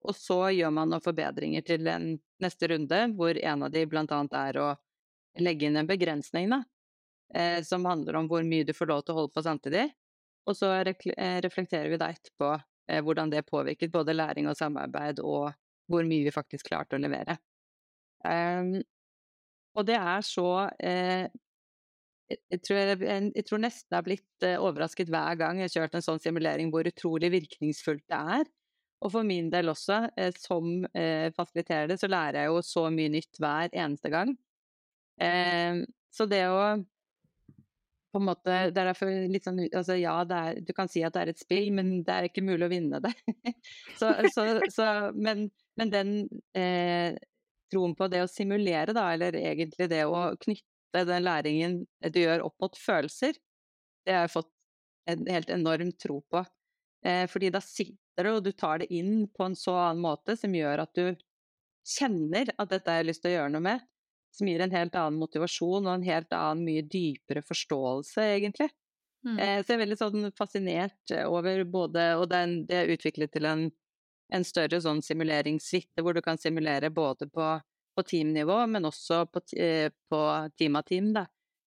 Og 0.05 0.15
så 0.15 0.39
gjør 0.53 0.73
man 0.73 0.91
noen 0.91 1.03
forbedringer 1.03 1.63
til 1.65 1.87
en 1.89 2.11
neste 2.43 2.69
runde, 2.69 2.99
hvor 3.17 3.37
en 3.37 3.65
av 3.65 3.73
de 3.73 3.85
bl.a. 3.89 4.19
er 4.41 4.59
å 4.61 4.67
legge 5.41 5.67
inn 5.67 5.79
en 5.79 5.89
begrensning, 5.89 6.51
da. 6.53 6.61
Eh, 7.35 7.61
som 7.65 7.85
handler 7.85 8.15
om 8.21 8.27
hvor 8.29 8.45
mye 8.47 8.63
du 8.63 8.71
får 8.77 8.91
lov 8.91 9.01
til 9.03 9.13
å 9.13 9.21
holde 9.21 9.33
på 9.35 9.43
samtidig. 9.43 9.87
Og 10.47 10.55
så 10.55 10.69
eh, 10.79 11.39
reflekterer 11.43 11.89
vi 11.91 11.99
da 11.99 12.11
etterpå 12.13 12.53
eh, 12.55 13.01
hvordan 13.03 13.33
det 13.33 13.47
påvirket 13.49 13.91
både 13.91 14.15
læring 14.15 14.47
og 14.47 14.55
samarbeid 14.59 15.19
og 15.23 15.51
hvor 15.91 16.07
mye 16.07 16.27
vi 16.27 16.35
faktisk 16.35 16.69
klarte 16.69 16.95
å 16.95 17.01
levere. 17.01 17.37
Um, 18.23 18.79
og 19.77 19.85
det 19.87 19.97
er 19.99 20.23
så 20.25 20.47
eh, 20.83 21.27
jeg, 22.27 22.59
tror 22.65 22.79
jeg, 22.79 22.99
jeg, 23.05 23.45
tror 23.47 23.61
nesten 23.61 23.93
jeg 23.93 23.97
har 23.97 24.05
blitt 24.07 24.45
eh, 24.45 24.59
overrasket 24.59 25.11
hver 25.13 25.37
gang 25.39 25.61
jeg 25.61 25.69
har 25.69 25.75
kjørt 25.75 25.99
en 25.99 26.05
sånn 26.05 26.23
simulering, 26.23 26.71
hvor 26.73 26.87
utrolig 26.89 27.29
virkningsfullt 27.35 28.03
det 28.09 28.21
er. 28.37 28.49
Og 29.05 29.13
for 29.13 29.27
min 29.27 29.51
del 29.53 29.69
også, 29.69 30.01
eh, 30.17 30.33
som 30.41 30.85
eh, 30.97 31.29
fasiliterer 31.37 31.89
det, 31.91 31.99
så 32.01 32.09
lærer 32.09 32.41
jeg 32.41 32.51
jo 32.51 32.61
så 32.65 32.87
mye 32.93 33.13
nytt 33.13 33.39
hver 33.41 33.73
eneste 33.73 34.11
gang. 34.13 34.33
Eh, 35.21 35.83
så 36.13 36.29
det 36.29 36.45
å 36.49 36.61
på 38.07 38.21
en 38.21 38.27
måte 38.29 38.53
Det 38.71 38.81
er 38.81 38.87
derfor 38.87 39.09
litt 39.29 39.45
sånn 39.45 39.59
altså 39.65 39.97
Ja, 39.99 40.21
er, 40.23 40.61
du 40.63 40.71
kan 40.73 40.89
si 40.89 41.03
at 41.05 41.13
det 41.13 41.23
er 41.23 41.31
et 41.33 41.41
spill, 41.41 41.69
men 41.75 42.01
det 42.07 42.13
er 42.13 42.29
ikke 42.29 42.45
mulig 42.45 42.65
å 42.65 42.71
vinne 42.71 43.01
det. 43.03 43.13
så, 43.99 44.13
så, 44.33 44.47
så, 44.73 44.87
men, 45.13 45.49
men 45.77 45.93
den 45.93 46.13
eh, 46.57 47.17
troen 47.71 47.93
på 47.99 48.07
det 48.11 48.23
å 48.23 48.31
simulere, 48.31 48.95
da, 48.95 49.09
eller 49.13 49.37
egentlig 49.37 49.89
det 49.91 50.05
å 50.07 50.31
knytte 50.39 51.03
den 51.09 51.25
læringen 51.27 51.81
du 52.13 52.21
gjør 52.23 52.47
opp 52.47 52.55
mot 52.63 52.79
følelser, 52.79 53.37
det 54.07 54.15
har 54.15 54.25
jeg 54.25 54.35
fått 54.37 54.53
en 55.11 55.27
helt 55.29 55.51
enorm 55.53 55.91
tro 55.99 56.21
på. 56.31 56.43
Eh, 57.05 57.25
fordi 57.29 57.51
da 57.53 57.61
sitter 57.63 57.99
du, 58.26 58.32
og 58.38 58.43
du 58.45 58.51
tar 58.51 58.82
det 58.82 58.89
inn 58.93 59.28
på 59.30 59.45
en 59.45 59.55
så 59.57 59.76
annen 59.78 60.01
måte 60.01 60.38
som 60.39 60.55
gjør 60.55 60.86
at 60.86 60.93
du 60.97 61.13
kjenner 61.88 62.49
at 62.57 62.72
dette 62.72 62.91
har 62.91 63.01
jeg 63.01 63.09
lyst 63.11 63.24
til 63.24 63.32
å 63.32 63.38
gjøre 63.38 63.53
noe 63.53 63.65
med 63.70 63.86
som 64.38 64.47
gir 64.47 64.61
en 64.61 64.74
helt 64.74 64.95
annen 64.95 65.20
motivasjon 65.22 65.88
og 65.88 65.93
en 65.93 66.05
helt 66.05 66.34
annen, 66.36 66.65
mye 66.68 66.84
dypere 66.86 67.41
forståelse, 67.45 68.26
egentlig. 68.38 68.70
Mm. 69.26 69.38
Eh, 69.39 69.55
så 69.63 69.74
jeg 69.74 69.78
er 69.78 69.84
veldig 69.84 69.97
sånn 69.99 70.28
fascinert 70.38 71.13
over 71.26 71.63
både 71.65 72.03
Og 72.20 72.28
det, 72.30 72.41
det 72.70 72.78
er 72.78 72.91
utviklet 72.93 73.32
til 73.34 73.47
en, 73.49 73.63
en 74.34 74.45
større 74.45 74.80
sånn 74.84 75.01
simuleringssuite, 75.03 76.03
hvor 76.05 76.13
du 76.13 76.22
kan 76.26 76.38
simulere 76.38 76.91
både 76.93 77.30
på, 77.34 77.47
på 77.97 78.05
teamnivå, 78.11 78.59
men 78.70 78.88
også 78.88 79.26
på, 79.32 79.41
eh, 79.57 79.89
på 80.11 80.22
team 80.59 80.78
av 80.80 80.88
team, 80.88 81.11
da. 81.18 81.26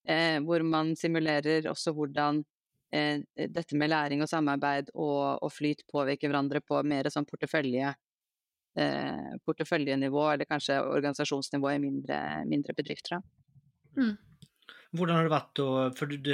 Eh, 0.09 0.39
hvor 0.47 0.63
man 0.65 0.95
simulerer 0.97 1.67
også 1.69 1.93
hvordan 1.97 2.41
eh, 2.41 2.47
dette 2.91 3.77
med 3.79 3.93
læring 3.93 4.23
og 4.25 4.29
samarbeid 4.29 4.89
og, 4.97 5.39
og 5.45 5.53
flyt 5.55 5.85
påvirker 5.87 6.27
hverandre 6.27 6.59
på 6.65 6.81
mer 6.83 7.07
sånn 7.13 7.29
portefølje 7.29 7.93
eh, 8.79 9.37
porteføljenivå, 9.45 10.25
eller 10.33 10.49
kanskje 10.49 10.81
organisasjonsnivå 10.83 11.73
i 11.73 11.81
mindre, 11.83 12.21
mindre 12.51 12.75
bedrifter. 12.77 13.23
Mm. 13.97 14.17
Hvordan 14.97 15.17
har 15.17 15.27
det 15.27 15.33
vært 15.35 15.61
å 15.63 15.69
For 15.95 16.11
du, 16.11 16.17
du, 16.19 16.33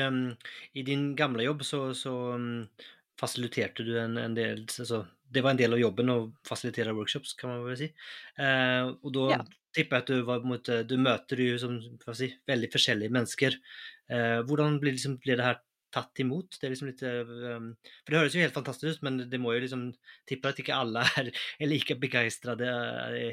i 0.77 0.85
din 0.85 1.11
gamle 1.17 1.45
jobb 1.45 1.65
så, 1.67 1.81
så 1.97 2.13
um, 2.37 2.65
fasiliterte 3.21 3.85
du 3.85 3.95
en, 4.01 4.17
en 4.21 4.37
del 4.37 4.63
altså, 4.65 5.03
Det 5.29 5.43
var 5.45 5.53
en 5.53 5.61
del 5.61 5.77
av 5.77 5.83
jobben 5.83 6.13
å 6.13 6.19
fasilitere 6.47 6.95
workshops, 6.97 7.35
kan 7.37 7.53
man 7.53 7.65
vel 7.67 7.79
si. 7.81 7.91
Eh, 8.41 8.89
og 9.03 9.13
da 9.13 9.27
ja. 9.35 9.41
tipper 9.77 9.99
jeg 9.99 10.05
at 10.05 10.13
du, 10.13 10.21
var, 10.29 10.45
mot, 10.47 10.73
du 10.89 10.97
møter 11.03 11.43
jo 11.43 11.61
som 11.61 11.79
si, 12.15 12.31
veldig 12.49 12.71
forskjellige 12.73 13.13
mennesker. 13.13 13.59
Eh, 14.09 14.39
hvordan 14.47 14.79
blir, 14.81 14.95
liksom, 14.97 15.19
blir, 15.21 15.41
det 15.41 15.49
her 15.49 15.59
tatt 15.97 16.23
imot. 16.23 16.59
Det 16.61 16.69
er 16.69 16.75
liksom 16.75 16.91
litt 16.91 17.03
um, 17.03 17.73
For 18.05 18.13
det 18.13 18.21
høres 18.21 18.37
jo 18.37 18.45
helt 18.45 18.57
fantastisk 18.57 18.99
ut, 18.99 19.05
men 19.07 19.19
det 19.33 19.41
må 19.43 19.55
jo 19.57 19.65
liksom 19.65 19.89
tippe 20.29 20.53
at 20.53 20.63
ikke 20.63 20.77
alle 20.77 21.03
er, 21.23 21.33
er 21.33 21.71
like 21.71 21.99
begeistret 22.03 22.63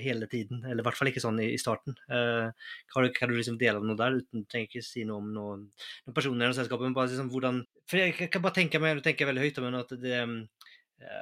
hele 0.03 0.29
tiden. 0.31 0.63
Eller 0.65 0.81
i 0.81 0.87
hvert 0.87 0.99
fall 0.99 1.11
ikke 1.11 1.23
sånn 1.23 1.41
i, 1.43 1.51
i 1.53 1.61
starten. 1.61 1.97
Uh, 2.07 2.49
kan, 2.93 3.07
du, 3.07 3.13
kan, 3.15 3.31
du, 3.31 3.37
liksom 3.37 3.59
dele 3.61 3.83
noe 3.83 3.99
der, 3.99 4.19
uten 4.23 4.45
å 4.47 4.65
ikke 4.65 4.83
si 4.85 5.05
noe 5.07 5.21
om 5.21 5.31
noen, 5.35 5.65
noen 6.07 6.17
personer 6.17 6.51
i 6.51 6.59
selskapet? 6.59 6.87
Men 6.87 6.97
bare 6.97 7.11
liksom 7.11 7.31
hvordan 7.33 7.63
For 7.89 8.01
jeg 8.01 8.29
kan 8.33 8.43
bare 8.43 8.61
tenke 8.61 8.81
meg, 8.83 9.03
tenker 9.05 9.29
veldig 9.29 9.47
høyt, 9.47 9.65
men 9.65 9.81
at 9.83 9.97
det 10.03 10.21
uh, 10.23 11.17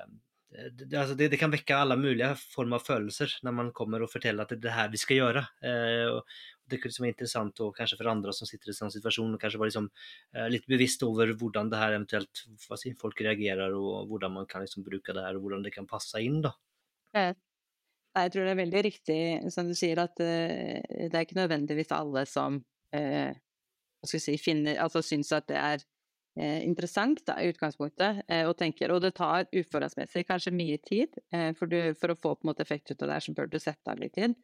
det, 0.51 0.97
altså 0.97 1.15
det, 1.15 1.29
det, 1.31 1.39
kan 1.39 1.51
vekke 1.51 1.77
alle 1.77 1.95
mulige 1.99 2.33
former 2.51 2.81
av 2.81 2.87
følelser 2.87 3.37
når 3.45 3.53
man 3.55 3.69
kommer 3.75 4.03
og 4.03 4.11
forteller 4.11 4.43
at 4.43 4.51
det 4.51 4.59
er 4.59 4.65
det 4.65 4.75
her 4.75 4.89
vi 4.91 4.99
skal 4.99 5.19
gjøre. 5.21 5.43
Eh, 5.63 6.39
det 6.71 6.93
som 6.95 7.05
være 7.05 7.13
interessant 7.13 7.61
og 7.65 7.75
kanskje 7.77 7.99
for 7.99 8.09
andre 8.11 8.33
som 8.35 8.49
sitter 8.49 8.71
i 8.71 8.75
sånn 8.77 8.93
situasjon, 8.93 9.35
og 9.35 9.41
kanskje 9.41 9.61
være 9.61 9.71
liksom, 9.71 9.89
eh, 10.35 10.49
litt 10.53 10.67
bevisst 10.71 11.03
over 11.07 11.33
hvordan 11.37 11.71
det 11.71 11.81
her 11.81 11.95
eventuelt 11.97 12.43
si, 12.79 12.93
folk 12.99 13.21
reagerer, 13.21 13.75
og 13.77 14.09
hvordan 14.11 14.35
man 14.39 14.49
kan 14.49 14.65
liksom 14.65 14.85
bruke 14.87 15.15
det 15.15 15.23
her, 15.25 15.37
og 15.37 15.45
hvordan 15.45 15.63
det 15.67 15.73
kan 15.75 15.89
passe 15.89 16.21
inn. 16.23 16.41
da. 16.41 16.55
Jeg 17.15 18.31
tror 18.33 18.43
det 18.43 18.51
er 18.51 18.63
veldig 18.63 18.83
riktig 18.83 19.21
som 19.53 19.67
du 19.67 19.75
sier, 19.77 19.99
at 20.03 20.19
uh, 20.19 20.81
det 21.07 21.13
er 21.15 21.23
ikke 21.23 21.39
nødvendigvis 21.39 21.93
alle 21.95 22.25
som 22.27 22.59
uh, 22.95 23.31
si, 24.03 24.35
finner, 24.35 24.75
altså 24.83 25.03
syns 25.05 25.31
at 25.35 25.47
det 25.47 25.59
er 25.59 25.85
Eh, 26.39 26.63
interessant 26.63 27.19
da, 27.27 27.35
i 27.43 27.49
utgangspunktet, 27.51 28.21
eh, 28.31 28.45
og 28.47 28.55
tenker, 28.59 28.91
og 28.93 29.01
det 29.03 29.11
tar 29.17 29.49
uforholdsmessig 29.51 30.23
kanskje 30.29 30.53
mye 30.55 30.77
tid. 30.85 31.17
Eh, 31.35 31.51
for, 31.57 31.67
du, 31.67 31.91
for, 31.99 32.13
å 32.13 32.19
få 32.19 32.35
på 32.37 32.45
en 32.45 32.51
måte 32.53 32.63
effekt 32.63 32.91
ut 32.91 33.01
av 33.01 33.09
det 33.09 33.17
her, 33.17 33.25
så 33.25 33.35
bør 33.35 33.51
du 33.51 33.59
sette 33.59 33.91
av 33.91 33.99
litt 33.99 34.15
tid. 34.15 34.37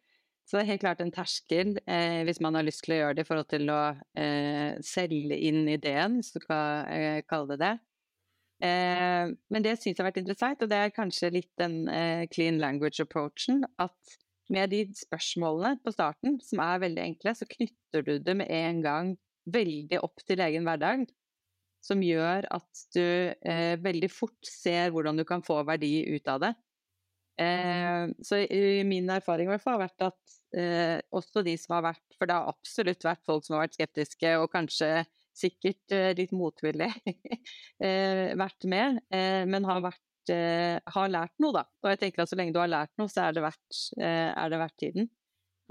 Så 0.48 0.56
det 0.56 0.64
er 0.64 0.70
helt 0.72 0.84
klart 0.86 1.02
en 1.04 1.12
terskel 1.12 1.74
eh, 1.84 2.22
hvis 2.24 2.40
man 2.44 2.56
har 2.56 2.64
lyst 2.64 2.86
til 2.86 2.96
å 2.96 3.00
gjøre 3.02 3.18
det 3.18 3.26
i 3.26 3.28
forhold 3.28 3.50
til 3.52 3.68
å 3.74 3.82
eh, 4.16 4.78
selge 4.86 5.36
inn 5.50 5.66
ideen, 5.68 6.22
hvis 6.22 6.32
du 6.38 6.40
kan 6.46 6.88
eh, 6.88 7.20
kalle 7.28 7.58
det 7.58 7.60
det. 7.66 7.76
men 9.54 9.62
det 9.62 9.76
syns 9.76 9.92
jeg 9.92 10.00
har 10.00 10.08
vært 10.08 10.22
interessant, 10.24 10.64
og 10.64 10.70
det 10.72 10.78
er 10.82 10.96
kanskje 10.96 11.30
litt 11.30 11.52
den 11.62 11.76
clean 12.34 12.58
language 12.58 13.04
approachen. 13.04 13.60
At 13.78 14.16
med 14.50 14.72
de 14.72 14.80
spørsmålene 14.98 15.78
på 15.84 15.94
starten, 15.94 16.40
som 16.42 16.64
er 16.64 16.82
veldig 16.82 17.04
enkle, 17.04 17.36
så 17.38 17.46
knytter 17.46 18.08
du 18.08 18.16
det 18.18 18.38
med 18.40 18.50
en 18.50 18.82
gang 18.82 19.14
veldig 19.54 20.00
opp 20.02 20.24
til 20.26 20.42
egen 20.42 20.66
hverdag 20.66 21.06
som 21.84 22.04
gjør 22.04 22.48
at 22.54 22.86
du 22.96 23.04
eh, 23.04 23.76
veldig 23.82 24.10
fort 24.12 24.50
ser 24.50 24.92
hvordan 24.94 25.20
du 25.20 25.26
kan 25.28 25.44
få 25.46 25.62
verdi 25.68 26.02
ut 26.16 26.32
av 26.32 26.42
det. 26.44 26.54
Eh, 27.38 28.08
så 28.26 28.40
i 28.42 28.84
min 28.88 29.10
erfaring 29.14 29.50
hvert 29.52 29.62
fall 29.62 29.78
har 29.78 29.86
vært 29.86 30.06
at 30.08 30.38
eh, 30.58 30.98
også 31.14 31.44
de 31.46 31.54
som 31.62 31.76
har 31.76 31.84
vært 31.86 32.16
For 32.18 32.26
det 32.26 32.34
har 32.34 32.50
absolutt 32.50 33.06
vært 33.06 33.22
folk 33.30 33.46
som 33.46 33.54
har 33.54 33.68
vært 33.68 33.78
skeptiske 33.78 34.32
og 34.42 34.50
kanskje 34.56 34.90
sikkert 35.38 35.94
eh, 35.94 36.16
litt 36.18 36.34
motvillig 36.34 36.90
eh, 37.86 38.34
vært 38.34 38.66
med, 38.66 39.04
eh, 39.14 39.44
men 39.46 39.68
har, 39.70 39.84
vært, 39.86 40.34
har 40.34 41.14
lært 41.14 41.36
noe, 41.44 41.54
da. 41.60 41.64
Og 41.84 41.92
jeg 41.94 42.02
tenker 42.02 42.24
at 42.24 42.32
så 42.32 42.40
lenge 42.40 42.56
du 42.56 42.60
har 42.64 42.74
lært 42.74 42.96
noe, 42.98 43.12
så 43.12 43.28
er 43.28 43.38
det 43.38 43.46
verdt, 43.46 43.84
er 44.02 44.50
det 44.52 44.60
verdt 44.64 44.80
tiden. 44.82 45.12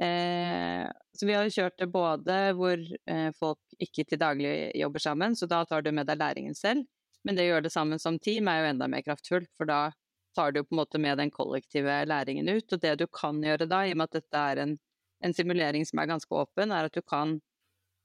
Eh, 0.02 0.86
så 1.16 1.26
vi 1.26 1.32
har 1.32 1.48
kjørt 1.48 1.78
det 1.80 1.88
både 1.88 2.34
hvor 2.56 2.76
eh, 2.76 3.30
folk 3.38 3.78
ikke 3.80 4.04
til 4.04 4.20
daglig 4.20 4.52
jobber 4.76 5.02
sammen, 5.02 5.36
så 5.36 5.48
da 5.48 5.62
tar 5.64 5.84
du 5.84 5.92
med 5.96 6.08
deg 6.08 6.20
læringen 6.20 6.56
selv. 6.56 6.84
Men 7.24 7.36
det 7.36 7.46
å 7.46 7.54
gjøre 7.54 7.66
det 7.66 7.74
sammen 7.74 8.00
som 8.02 8.20
team 8.22 8.48
er 8.52 8.60
jo 8.60 8.72
enda 8.74 8.88
mer 8.92 9.04
kraftfullt, 9.06 9.48
for 9.56 9.68
da 9.68 9.88
tar 10.36 10.52
du 10.52 10.62
på 10.64 10.74
en 10.74 10.82
måte 10.82 11.00
med 11.00 11.18
den 11.18 11.32
kollektive 11.32 12.02
læringen 12.08 12.48
ut. 12.48 12.72
Og 12.72 12.82
det 12.82 12.94
du 13.00 13.06
kan 13.08 13.40
gjøre 13.42 13.68
da, 13.70 13.82
i 13.86 13.94
og 13.94 14.00
med 14.00 14.10
at 14.10 14.20
dette 14.20 14.44
er 14.52 14.62
en, 14.64 14.76
en 15.24 15.34
simulering 15.36 15.86
som 15.88 16.02
er 16.02 16.10
ganske 16.12 16.36
åpen, 16.36 16.74
er 16.74 16.88
at 16.88 16.96
du 16.96 17.02
kan 17.02 17.38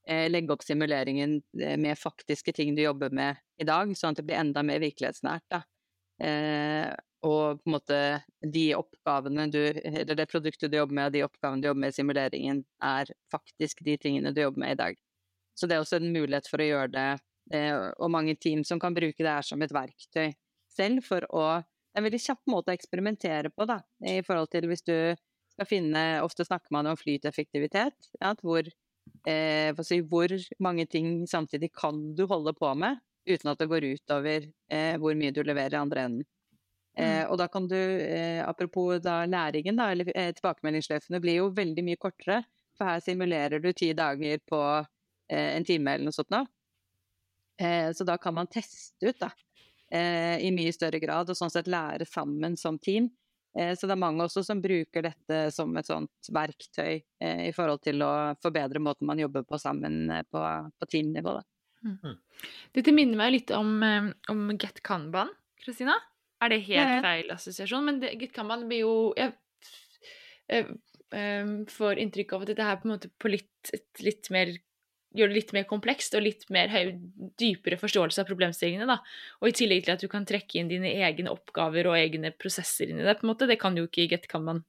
eh, 0.08 0.28
legge 0.32 0.56
opp 0.56 0.66
simuleringen 0.66 1.40
eh, 1.60 1.78
med 1.78 2.00
faktiske 2.00 2.56
ting 2.58 2.76
du 2.78 2.84
jobber 2.86 3.14
med 3.14 3.42
i 3.62 3.68
dag, 3.68 3.94
sånn 3.98 4.16
at 4.16 4.22
det 4.22 4.28
blir 4.30 4.42
enda 4.42 4.64
mer 4.66 4.82
virkelighetsnært. 4.84 5.62
Eh, 6.22 6.92
og 7.22 7.62
på 7.62 7.70
en 7.70 7.76
måte 7.76 7.98
de 8.54 8.64
oppgavene 8.74 9.44
du 9.54 9.60
Eller 9.62 10.16
det 10.18 10.26
produktet 10.30 10.72
du 10.72 10.78
jobber 10.78 10.96
med, 10.98 11.10
og 11.10 11.14
de 11.14 11.26
oppgavene 11.26 11.62
du 11.62 11.68
jobber 11.70 11.84
med 11.84 11.94
i 11.94 11.98
simuleringen, 12.00 12.64
er 12.82 13.12
faktisk 13.34 13.84
de 13.86 13.98
tingene 14.02 14.34
du 14.34 14.42
jobber 14.42 14.64
med 14.64 14.78
i 14.78 14.80
dag. 14.80 15.02
Så 15.58 15.68
det 15.68 15.76
er 15.76 15.84
også 15.84 16.00
en 16.00 16.14
mulighet 16.14 16.48
for 16.50 16.64
å 16.64 16.70
gjøre 16.70 16.94
det, 16.96 17.10
eh, 17.54 17.76
og 18.00 18.14
mange 18.14 18.38
team 18.40 18.64
som 18.66 18.80
kan 18.82 18.96
bruke 18.96 19.20
det 19.20 19.30
her 19.30 19.46
som 19.46 19.62
et 19.62 19.76
verktøy 19.76 20.32
selv 20.72 21.04
for 21.06 21.28
å 21.36 21.46
Det 21.92 22.00
er 22.00 22.04
en 22.04 22.08
veldig 22.08 22.24
kjapp 22.24 22.48
måte 22.48 22.72
å 22.72 22.78
eksperimentere 22.78 23.52
på, 23.52 23.68
da, 23.68 23.82
i 24.08 24.22
forhold 24.24 24.48
til 24.54 24.68
hvis 24.72 24.86
du 24.88 24.96
skal 25.52 25.68
finne 25.68 26.04
Ofte 26.24 26.46
snakker 26.48 26.72
man 26.72 26.88
om 26.88 26.96
flyteffektivitet, 26.96 28.12
ja, 28.22 28.32
hvor, 28.40 28.64
eh, 29.28 29.82
si, 29.84 30.00
hvor 30.08 30.32
mange 30.64 30.86
ting 30.88 31.26
samtidig 31.28 31.74
kan 31.76 32.00
du 32.16 32.24
holde 32.32 32.54
på 32.56 32.72
med 32.80 33.02
uten 33.28 33.52
at 33.52 33.60
det 33.60 33.68
går 33.70 33.90
utover 33.92 34.48
eh, 34.72 34.96
hvor 35.02 35.18
mye 35.20 35.34
du 35.36 35.44
leverer 35.44 35.76
i 35.76 35.82
andre 35.82 36.06
enden. 36.08 36.30
Mm. 36.96 37.04
Eh, 37.04 37.26
og 37.28 37.38
da 37.40 37.48
kan 37.52 37.68
du, 37.68 37.76
eh, 37.76 38.40
apropos 38.48 39.00
da 39.04 39.26
læringen, 39.28 39.76
da, 39.76 39.92
eller 39.92 40.12
eh, 40.16 40.32
tilbakemeldingssløyfene 40.38 41.22
blir 41.24 41.42
jo 41.42 41.52
veldig 41.56 41.86
mye 41.88 42.00
kortere. 42.00 42.42
For 42.80 42.88
her 42.88 43.04
simulerer 43.04 43.62
du 43.62 43.70
ti 43.76 43.92
dager 43.94 44.42
på 44.48 44.62
eh, 44.80 45.52
en 45.58 45.68
time 45.68 45.96
eller 45.96 46.08
noe 46.08 46.16
sånt 46.16 46.32
nå. 46.34 46.46
Eh, 47.62 47.92
så 47.94 48.08
da 48.08 48.18
kan 48.18 48.36
man 48.36 48.50
teste 48.52 49.12
ut, 49.12 49.20
da. 49.22 49.30
Eh, 49.92 50.38
I 50.48 50.52
mye 50.56 50.72
større 50.76 51.02
grad, 51.04 51.30
og 51.30 51.38
sånn 51.38 51.52
sett 51.52 51.68
lære 51.72 52.08
sammen 52.08 52.58
som 52.58 52.80
team. 52.80 53.12
så 53.52 53.84
det 53.84 53.92
er 53.92 54.00
mange 54.00 54.24
også 54.24 54.46
som 54.48 54.62
bruker 54.64 55.04
dette 55.04 55.38
som 55.52 55.74
et 55.76 55.84
sånt 55.84 56.30
verktøy 56.32 57.02
i 57.20 57.50
forhold 57.52 57.82
til 57.84 58.00
å 58.00 58.12
forbedre 58.40 58.80
måten 58.80 59.10
man 59.10 59.20
jobber 59.20 59.44
på 59.44 59.60
sammen 59.60 60.06
på, 60.32 60.44
på 60.80 60.88
teamnivå. 60.88 61.34
Da. 61.36 61.44
Mm. 61.84 61.98
mm. 62.00 62.46
Dette 62.80 62.94
minner 62.96 63.20
meg 63.20 63.34
litt 63.36 63.52
om, 63.52 63.84
om 64.32 64.46
Get 64.56 64.80
Kanban, 64.88 65.36
Kristina. 65.60 65.98
Er 66.42 66.54
det 66.54 66.64
helt 66.66 67.06
feil 67.06 67.36
assosiasjon? 67.36 67.86
Men 67.86 68.00
det, 68.02 68.16
Kanban 68.34 68.66
blir 68.70 68.86
jo 68.86 68.96
Jeg, 69.18 69.36
jeg, 70.50 70.68
jeg 71.14 71.54
får 71.76 72.02
inntrykk 72.02 72.36
av 72.36 72.46
at 72.46 72.54
dette 72.54 72.68
her 72.68 72.80
på 72.82 72.88
en 72.88 72.96
måte 72.96 73.12
på 73.22 73.32
litt, 73.32 73.74
litt 74.02 74.32
mer 74.34 74.54
gjør 75.18 75.32
det 75.32 75.38
litt 75.38 75.54
mer 75.56 75.68
komplekst 75.70 76.16
og 76.16 76.24
litt 76.26 76.46
mer 76.54 76.72
høy, 76.72 76.94
dypere 77.40 77.80
forståelse 77.82 78.24
av 78.24 78.30
problemstillingene. 78.30 78.88
da. 78.90 79.00
Og 79.42 79.52
i 79.52 79.56
tillegg 79.62 79.86
til 79.86 79.96
at 79.96 80.04
du 80.04 80.10
kan 80.12 80.28
trekke 80.28 80.60
inn 80.60 80.72
dine 80.72 80.92
egne 81.08 81.34
oppgaver 81.34 81.92
og 81.92 81.98
egne 82.00 82.34
prosesser 82.36 82.92
inn 82.92 83.02
i 83.02 83.08
det. 83.08 83.18
på 83.20 83.28
en 83.28 83.34
måte. 83.34 83.50
Det 83.50 83.60
kan 83.60 83.76
du 83.76 83.84
jo 83.84 83.90
ikke 83.90 84.06
i 84.06 84.12
GetCanban 84.12 84.64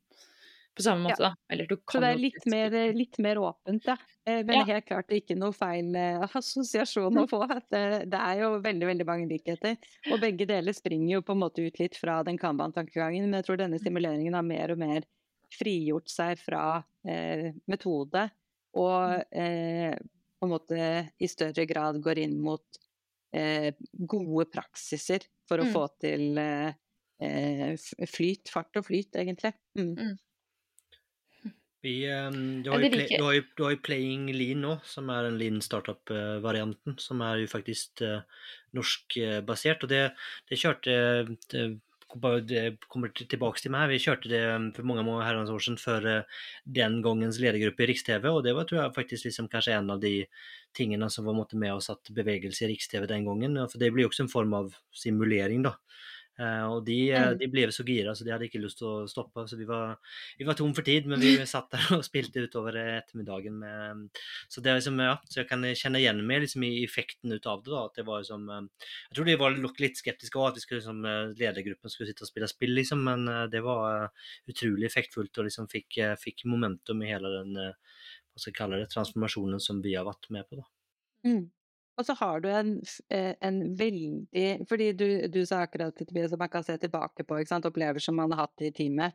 på 0.73 0.83
samme 0.83 1.05
måte, 1.05 1.21
ja. 1.21 1.29
da. 1.29 1.53
Eller 1.53 1.67
du 1.69 1.77
kan 1.77 1.99
Så 1.99 2.01
det 2.01 2.11
er 2.15 2.21
litt 2.21 2.47
mer, 2.49 2.77
litt 2.97 3.19
mer 3.21 3.39
åpent, 3.43 3.87
ja. 3.87 3.97
Eh, 4.25 4.41
men 4.47 4.63
ja. 4.63 4.65
helt 4.71 4.87
klart 4.89 5.13
ikke 5.13 5.37
noe 5.37 5.53
feil 5.53 5.91
eh, 5.99 6.23
assosiasjon 6.39 7.23
å 7.23 7.27
få. 7.29 7.43
Det, 7.69 7.83
det, 8.09 8.21
er 8.21 8.41
jo 8.41 8.55
veldig 8.65 8.89
veldig 8.89 9.09
mange 9.09 9.29
likheter. 9.31 9.77
Og 10.11 10.23
begge 10.23 10.49
deler 10.49 10.77
springer 10.77 11.19
jo 11.19 11.25
på 11.27 11.37
en 11.37 11.43
måte 11.45 11.65
ut 11.65 11.83
litt 11.83 11.99
fra 12.01 12.23
den 12.27 12.41
Kanban-tankegangen. 12.41 13.29
Men 13.29 13.41
jeg 13.41 13.51
tror 13.51 13.61
denne 13.61 13.81
stimuleringen 13.83 14.39
har 14.39 14.47
mer 14.47 14.75
og 14.75 14.81
mer 14.81 15.09
frigjort 15.53 16.09
seg 16.09 16.41
fra 16.41 16.65
eh, 17.05 17.51
metode. 17.69 18.27
Og 18.81 19.37
eh, 19.37 19.93
på 20.43 20.49
en 20.49 20.57
måte 20.57 20.87
i 21.23 21.29
større 21.31 21.63
grad 21.71 22.01
går 22.03 22.19
inn 22.25 22.41
mot 22.43 22.83
eh, 23.31 23.71
gode 23.95 24.49
praksiser 24.51 25.23
for 25.47 25.63
å 25.63 25.69
mm. 25.69 25.71
få 25.71 25.83
til 26.03 26.41
eh, 26.43 27.79
flyt, 28.11 28.51
fart 28.51 28.81
og 28.81 28.89
flyt, 28.89 29.15
egentlig. 29.23 29.53
Mm. 29.79 29.93
Mm. 29.95 31.53
Vi, 31.83 31.95
um, 32.11 32.41
du, 32.63 32.73
har 32.73 32.83
play, 32.83 33.07
du, 33.11 33.23
har 33.23 33.37
jo, 33.37 33.45
du, 33.55 33.63
har 33.69 33.77
jo, 33.77 33.81
Playing 33.87 34.27
Lean 34.35 34.61
nå, 34.67 34.77
som 34.87 35.09
er 35.15 35.29
den 35.29 35.39
Lean 35.39 35.63
startup-varianten, 35.63 36.99
som 37.03 37.23
er 37.27 37.45
jo 37.45 37.49
faktisk 37.51 38.03
uh, 38.07 38.27
norskbasert. 38.75 39.87
Og 39.87 39.95
det, 39.95 40.05
det 40.51 40.59
kjørte 40.59 40.99
det 42.49 42.79
kommer 42.93 43.13
tilbake 43.15 43.61
til 43.63 43.73
meg. 43.75 43.91
Vi 43.91 44.01
kjørte 44.03 44.31
det 44.31 44.43
for 44.77 44.89
mange 44.89 45.05
herrens 45.25 45.51
år 45.53 45.63
siden 45.63 45.79
for 45.81 46.05
uh, 46.05 46.43
den 46.65 47.01
gangens 47.05 47.41
ledergruppe 47.43 47.85
i 47.85 47.89
Riks-TV, 47.93 48.29
og 48.31 48.43
det 48.45 48.55
var 48.57 48.69
tror 48.69 48.83
jeg 48.83 48.97
faktisk 48.97 49.29
liksom 49.29 49.49
kanskje 49.53 49.77
en 49.79 49.91
av 49.95 50.01
de 50.03 50.27
tingene 50.77 51.09
som 51.13 51.25
var 51.29 51.37
med 51.53 51.73
og 51.73 51.85
satt 51.85 52.13
bevegelse 52.15 52.67
i 52.67 52.73
Riks-TV 52.73 53.07
den 53.07 53.29
gangen. 53.29 53.57
For 53.69 53.79
det 53.79 53.93
blir 53.93 54.07
jo 54.07 54.13
også 54.13 54.27
en 54.27 54.33
form 54.33 54.55
av 54.59 54.75
simulering, 54.93 55.63
da. 55.69 55.77
Uh, 56.41 56.65
og 56.73 56.79
de, 56.87 56.97
eh, 57.13 57.27
mm. 57.29 57.39
de, 57.43 57.47
ble 57.53 57.67
så 57.77 57.85
gira, 57.85 58.15
så 58.17 58.25
de 58.25 58.33
hadde 58.33 58.47
ikke 58.47 58.63
lyst 58.63 58.79
til 58.81 58.89
å 58.89 59.09
stoppe. 59.11 59.45
Så 59.49 59.59
vi 59.61 59.67
var, 59.69 59.99
vi 60.39 60.47
var 60.49 60.57
tom 60.59 60.73
for 60.77 60.87
tid, 60.87 61.09
men 61.11 61.21
vi 61.21 61.35
satt 61.51 61.69
der 61.75 61.99
og 61.99 62.05
spilte 62.07 62.47
utover 62.47 62.79
ettermiddagen. 62.81 63.59
Med, 63.61 64.23
så 64.49 64.65
det 64.65 64.73
er 64.73 64.81
liksom, 64.81 65.03
ja, 65.05 65.19
så 65.29 65.43
jeg 65.43 65.51
kan 65.51 65.67
kjenne 65.69 66.01
igjen 66.01 66.25
meg 66.27 66.45
liksom, 66.47 66.65
i 66.67 66.83
effekten 66.87 67.37
ut 67.37 67.49
av 67.53 67.63
det. 67.63 67.73
da, 67.75 67.85
at 67.85 68.01
det 68.01 68.07
var 68.09 68.25
liksom, 68.25 68.49
Jeg 68.49 69.19
tror 69.19 69.29
de 69.29 69.39
var 69.45 69.61
litt 69.61 70.01
skeptiske 70.01 70.41
òg, 70.41 70.51
at 70.51 70.61
vi 70.61 70.65
skulle, 70.65 70.83
liksom, 70.83 71.05
ledergruppen 71.39 71.93
skulle 71.93 72.11
sitte 72.11 72.25
og 72.27 72.33
spille 72.33 72.51
spill, 72.51 72.77
liksom, 72.81 73.05
men 73.07 73.29
det 73.53 73.61
var 73.65 74.09
utrolig 74.49 74.89
effektfullt 74.89 75.39
og 75.39 75.51
liksom 75.51 75.69
fikk, 75.73 76.01
fikk 76.21 76.47
momentum 76.49 77.05
i 77.05 77.13
hele 77.13 77.37
den 77.41 77.57
hva 78.33 78.41
skal 78.41 78.51
jeg 78.51 78.57
kalle 78.57 78.79
det, 78.81 78.89
transformasjonen 78.93 79.61
som 79.61 79.83
vi 79.85 79.93
har 79.93 80.07
vært 80.09 80.31
med 80.33 80.49
på. 80.49 80.63
da. 80.63 80.65
Mm. 81.29 81.43
Og 82.01 82.07
så 82.09 82.15
har 82.17 82.41
du 82.41 82.49
en, 82.49 82.71
eh, 83.13 83.35
en 83.45 83.59
veldig 83.77 84.65
Fordi 84.69 84.93
du, 84.97 85.07
du 85.29 85.43
sa 85.47 85.63
akkurat 85.67 85.97
Tobias, 85.97 86.33
at 86.33 86.41
man 86.41 86.49
kan 86.49 86.65
se 86.65 86.79
tilbake 86.81 87.25
på 87.25 87.37
opplevelser 87.37 88.17
man 88.17 88.33
har 88.33 88.47
hatt 88.47 88.65
i 88.65 88.73
teamet. 88.73 89.13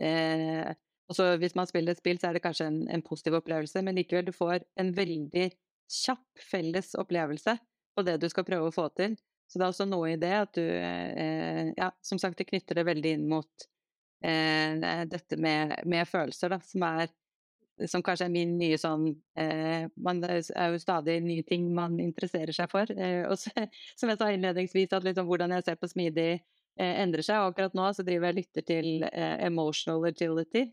Eh, 0.00 0.74
og 1.08 1.16
så 1.16 1.36
Hvis 1.40 1.54
man 1.56 1.66
spiller 1.66 1.92
et 1.92 1.98
spill, 1.98 2.18
så 2.20 2.28
er 2.28 2.36
det 2.36 2.44
kanskje 2.44 2.66
en, 2.66 2.82
en 2.90 3.02
positiv 3.02 3.38
opplevelse, 3.40 3.82
men 3.82 3.96
likevel, 3.96 4.26
du 4.26 4.32
får 4.32 4.60
en 4.76 4.92
veldig 4.96 5.50
kjapp 5.88 6.42
felles 6.50 6.94
opplevelse 7.00 7.56
på 7.96 8.04
det 8.04 8.18
du 8.20 8.28
skal 8.28 8.44
prøve 8.44 8.68
å 8.68 8.74
få 8.74 8.88
til. 8.98 9.16
Så 9.48 9.58
det 9.58 9.64
er 9.64 9.72
også 9.72 9.86
noe 9.88 10.12
i 10.12 10.20
det 10.20 10.34
at 10.36 10.52
du 10.58 10.64
eh, 10.64 11.72
Ja, 11.78 11.90
som 12.04 12.20
sagt, 12.20 12.38
det 12.38 12.50
knytter 12.50 12.76
det 12.76 12.84
veldig 12.90 13.14
inn 13.16 13.24
mot 13.30 13.68
eh, 14.24 14.76
dette 15.08 15.38
med, 15.40 15.78
med, 15.88 16.08
følelser, 16.08 16.52
da, 16.52 16.60
som 16.64 16.84
er 16.84 17.08
som 17.86 18.02
kanskje 18.04 18.26
er 18.26 18.34
min 18.34 18.56
nye 18.58 18.78
sånn 18.80 19.06
eh, 19.38 19.86
Man 20.02 20.22
er 20.26 20.40
jo 20.40 20.80
stadig 20.82 21.18
nye 21.24 21.44
ting 21.46 21.68
man 21.74 21.98
interesserer 22.02 22.54
seg 22.54 22.70
for. 22.72 22.90
Eh, 22.90 23.22
og 23.28 23.38
så, 23.38 23.52
som 23.98 24.10
jeg 24.10 24.20
sa 24.20 24.30
innledningsvis, 24.32 24.94
at 24.96 25.06
liksom 25.06 25.28
hvordan 25.30 25.54
jeg 25.56 25.66
ser 25.66 25.78
på 25.80 25.90
smidig 25.90 26.30
eh, 26.34 26.94
endrer 27.04 27.26
seg. 27.26 27.42
Og 27.42 27.52
akkurat 27.52 27.76
nå 27.78 27.90
så 27.94 28.06
driver 28.06 28.28
jeg 28.28 28.36
og 28.36 28.40
lytter 28.42 28.68
til 28.72 29.08
eh, 29.12 29.36
emotional 29.48 30.08
agility, 30.10 30.68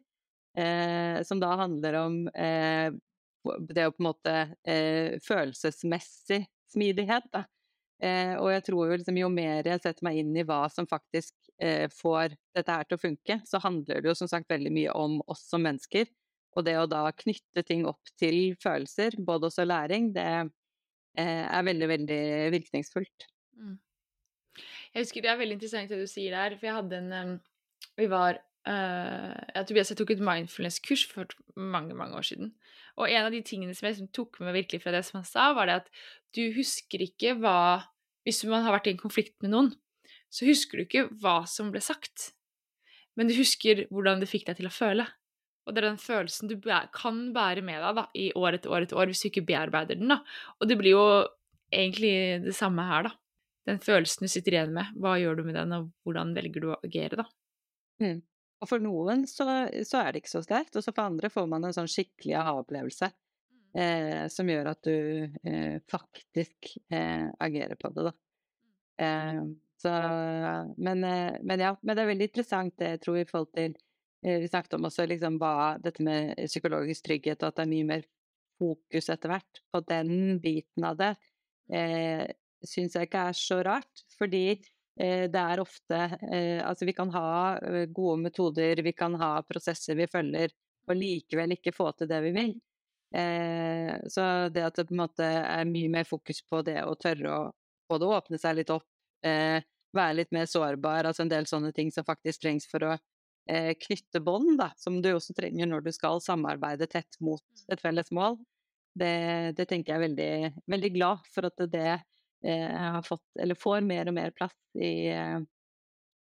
som 1.28 1.42
da 1.42 1.50
handler 1.60 1.96
om 2.00 2.14
det 2.32 3.84
å 3.84 3.92
på 3.92 4.00
en 4.00 4.06
måte 4.06 4.36
følelsesmessig 5.26 6.38
smidighet. 6.72 7.28
Da. 7.34 7.42
Eh, 8.04 8.34
og 8.42 8.50
jeg 8.52 8.66
tror 8.68 8.90
jo 8.90 8.98
liksom 9.00 9.18
jo 9.22 9.30
mer 9.32 9.68
jeg 9.70 9.80
setter 9.80 10.04
meg 10.04 10.20
inn 10.20 10.34
i 10.36 10.44
hva 10.48 10.66
som 10.72 10.88
faktisk 10.90 11.34
eh, 11.64 11.88
får 11.94 12.36
dette 12.56 12.74
her 12.74 12.88
til 12.88 12.98
å 12.98 13.02
funke, 13.02 13.40
så 13.48 13.62
handler 13.64 14.02
det 14.02 14.12
jo 14.12 14.18
som 14.20 14.30
sagt 14.32 14.52
veldig 14.52 14.74
mye 14.76 14.96
om 15.00 15.22
oss 15.32 15.46
som 15.48 15.64
mennesker. 15.64 16.10
Og 16.56 16.66
det 16.68 16.76
å 16.80 16.88
da 16.88 17.04
knytte 17.12 17.64
ting 17.68 17.84
opp 17.90 18.14
til 18.20 18.56
følelser, 18.64 19.18
både 19.28 19.50
også 19.50 19.66
læring, 19.68 20.14
det 20.16 20.28
eh, 21.20 21.44
er 21.44 21.66
veldig, 21.68 21.90
veldig 21.92 22.22
virkningsfullt. 22.56 23.28
Mm. 23.60 23.78
Jeg 24.96 25.04
husker 25.04 25.24
Det 25.24 25.32
er 25.32 25.40
veldig 25.40 25.58
interessant 25.58 25.92
det 25.92 26.00
du 26.00 26.08
sier 26.08 26.36
der, 26.36 26.56
for 26.56 26.70
jeg 26.70 26.78
hadde 26.78 27.00
en 27.04 27.34
Vi 28.00 28.08
var 28.12 28.40
uh, 28.68 29.34
jeg, 29.54 29.66
Tobias, 29.68 29.92
jeg 29.92 30.00
tok 30.00 30.14
et 30.16 30.24
mindfulness-kurs 30.24 31.06
for 31.12 31.36
mange 31.56 31.96
mange 31.96 32.16
år 32.16 32.28
siden. 32.28 32.54
Og 32.96 33.12
en 33.12 33.28
av 33.28 33.36
de 33.36 33.42
tingene 33.44 33.76
som 33.76 33.88
jeg 33.88 33.98
liksom 33.98 34.14
tok 34.16 34.40
med 34.44 34.56
virkelig 34.56 34.84
fra 34.84 34.94
det 34.96 35.04
som 35.08 35.20
han 35.20 35.28
sa, 35.28 35.50
var 35.56 35.68
det 35.68 35.82
at 35.84 35.92
du 36.36 36.48
husker 36.56 37.04
ikke 37.04 37.36
hva 37.40 37.92
Hvis 38.26 38.42
man 38.50 38.64
har 38.66 38.74
vært 38.74 38.88
i 38.90 38.96
en 38.96 38.98
konflikt 38.98 39.36
med 39.44 39.52
noen, 39.54 39.68
så 40.34 40.48
husker 40.48 40.80
du 40.80 40.88
ikke 40.88 41.04
hva 41.22 41.44
som 41.46 41.68
ble 41.70 41.78
sagt, 41.84 42.32
men 43.14 43.30
du 43.30 43.36
husker 43.38 43.84
hvordan 43.94 44.18
det 44.18 44.30
fikk 44.32 44.48
deg 44.48 44.58
til 44.58 44.70
å 44.70 44.74
føle. 44.74 45.06
Og 45.66 45.74
det 45.74 45.82
er 45.82 45.88
den 45.90 46.02
følelsen 46.02 46.50
du 46.52 46.60
kan 46.94 47.22
bære 47.34 47.64
med 47.66 47.82
deg 47.82 47.98
da, 47.98 48.06
i 48.14 48.28
år 48.38 48.60
etter 48.60 48.74
år 48.74 48.86
etter 48.86 49.00
år 49.02 49.10
hvis 49.10 49.24
du 49.24 49.30
ikke 49.32 49.48
bearbeider 49.48 49.98
den. 49.98 50.14
da. 50.14 50.20
Og 50.60 50.70
det 50.70 50.78
blir 50.80 50.94
jo 50.94 51.06
egentlig 51.74 52.44
det 52.46 52.54
samme 52.58 52.86
her, 52.86 53.10
da. 53.10 53.16
Den 53.66 53.82
følelsen 53.82 54.28
du 54.28 54.30
sitter 54.30 54.54
igjen 54.54 54.76
med, 54.76 54.94
hva 55.02 55.16
gjør 55.18 55.40
du 55.40 55.48
med 55.48 55.58
den, 55.58 55.74
og 55.74 55.90
hvordan 56.06 56.36
velger 56.38 56.62
du 56.62 56.70
å 56.70 56.80
agere, 56.86 57.24
da? 57.24 57.26
Mm. 58.04 58.20
Og 58.62 58.70
for 58.70 58.84
noen 58.84 59.26
så, 59.30 59.46
så, 59.82 60.02
er 60.02 60.14
det 60.14 60.22
ikke 60.22 60.36
så 60.36 60.44
sterkt, 60.46 60.78
og 60.78 60.86
så 60.86 60.94
for 60.94 61.10
andre 61.10 61.32
får 61.34 61.48
man 61.50 61.66
en 61.66 61.74
sånn 61.76 61.90
skikkelig 61.90 62.38
aha-opplevelse 62.44 63.10
mm. 63.10 63.82
eh, 63.82 64.22
som 64.32 64.52
gjør 64.52 64.70
at 64.72 64.86
du 64.86 64.96
eh, 65.50 65.82
faktisk 65.92 66.76
eh, 66.94 67.26
agerer 67.42 67.78
på 67.80 67.92
det, 67.96 68.12
da. 68.12 68.16
Mm. 69.02 69.08
Eh, 69.08 69.42
så, 69.82 69.92
men, 70.78 71.04
eh, 71.04 71.42
men, 71.42 71.66
ja, 71.66 71.74
men 71.82 71.98
det 71.98 72.06
er 72.06 72.12
veldig 72.14 72.30
interessant 72.30 72.78
det, 72.80 72.94
jeg 72.96 73.04
tror, 73.04 73.20
i 73.20 73.28
forhold 73.30 73.52
til 73.58 73.74
eh, 73.74 73.82
Vi 74.26 74.48
snakket 74.50 74.74
om 74.78 74.88
også 74.88 75.06
liksom 75.06 75.36
hva 75.38 75.76
dette 75.82 76.02
med 76.06 76.40
psykologisk 76.50 77.06
trygghet, 77.06 77.44
og 77.44 77.52
at 77.52 77.60
det 77.60 77.66
er 77.66 77.74
mye 77.74 77.90
mer 77.92 78.06
fokus 78.58 79.12
etter 79.14 79.30
hvert 79.30 79.62
på 79.70 79.82
den 79.86 80.40
biten 80.42 80.88
av 80.88 80.98
det. 80.98 81.12
Eh, 81.70 82.24
syns 82.66 82.98
jeg 82.98 83.10
ikke 83.10 83.28
er 83.30 83.38
så 83.38 83.60
rart, 83.68 84.06
fordi 84.18 84.48
Eh, 85.00 85.26
det 85.28 85.42
er 85.42 85.60
ofte 85.60 85.98
eh, 86.32 86.62
Altså, 86.64 86.86
vi 86.88 86.94
kan 86.96 87.10
ha 87.12 87.58
eh, 87.58 87.86
gode 87.92 88.22
metoder, 88.22 88.80
vi 88.84 88.94
kan 88.96 89.16
ha 89.20 89.42
prosesser 89.44 89.98
vi 90.00 90.08
følger, 90.08 90.54
og 90.88 90.96
likevel 90.96 91.58
ikke 91.58 91.76
få 91.76 91.92
til 91.98 92.10
det 92.12 92.22
vi 92.28 92.32
vil. 92.36 92.56
Så 94.12 94.24
det 94.52 94.64
at 94.66 94.76
det 94.76 94.84
på 94.90 94.92
en 94.92 95.00
måte 95.00 95.24
er 95.24 95.68
mye 95.70 95.88
mer 95.94 96.08
fokus 96.10 96.42
på 96.44 96.60
det 96.68 96.82
å 96.84 96.98
tørre 97.00 97.30
å 97.32 97.44
både 97.88 98.10
åpne 98.12 98.40
seg 98.42 98.58
litt 98.58 98.74
opp, 98.74 98.84
være 99.24 100.18
litt 100.18 100.34
mer 100.36 100.50
sårbar, 100.52 101.08
altså 101.08 101.24
en 101.24 101.32
del 101.32 101.48
sånne 101.48 101.72
ting 101.72 101.94
som 101.96 102.04
faktisk 102.04 102.44
trengs 102.44 102.68
for 102.68 102.84
å 102.84 102.98
knytte 103.46 104.20
bånd, 104.26 104.62
som 104.82 104.96
du 105.06 105.12
også 105.12 105.36
trenger 105.38 105.70
når 105.70 105.84
du 105.86 105.92
skal 105.94 106.18
samarbeide 106.24 106.88
tett 106.90 107.20
mot 107.22 107.66
et 107.70 107.82
felles 107.84 108.10
mål. 108.16 108.40
Det, 108.98 109.12
det 109.54 109.68
tenker 109.70 109.94
jeg 109.94 110.00
er 110.00 110.06
veldig, 110.08 110.64
veldig 110.72 110.92
glad 110.96 111.28
for 111.30 111.46
at 111.46 111.66
det 111.70 112.00
Eh, 112.46 112.78
har 112.78 113.02
fått, 113.02 113.26
eller 113.42 113.56
får 113.58 113.82
mer 113.82 114.10
og 114.10 114.14
mer 114.14 114.34
plass 114.36 114.54
i, 114.78 115.08
eh, 115.10 115.40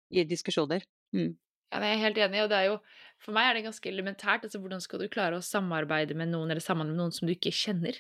i 0.09 0.23
diskusjoner. 0.23 0.85
Mm. 1.11 1.33
Ja, 1.73 1.81
jeg 1.81 1.95
er 1.97 2.03
helt 2.03 2.19
enig, 2.27 2.43
og 2.43 2.51
det 2.51 2.59
er 2.59 2.67
jo, 2.69 2.77
for 3.19 3.35
meg 3.35 3.49
er 3.49 3.57
det 3.57 3.65
ganske 3.65 3.89
elementært. 3.89 4.45
altså 4.45 4.61
Hvordan 4.61 4.81
skal 4.81 5.03
du 5.03 5.09
klare 5.11 5.35
å 5.35 5.43
samarbeide 5.43 6.15
med 6.15 6.31
noen, 6.31 6.51
eller 6.51 6.63
sammen 6.63 6.87
med 6.87 6.95
noen 7.01 7.11
som 7.11 7.27
du 7.27 7.33
ikke 7.33 7.51
kjenner? 7.51 7.99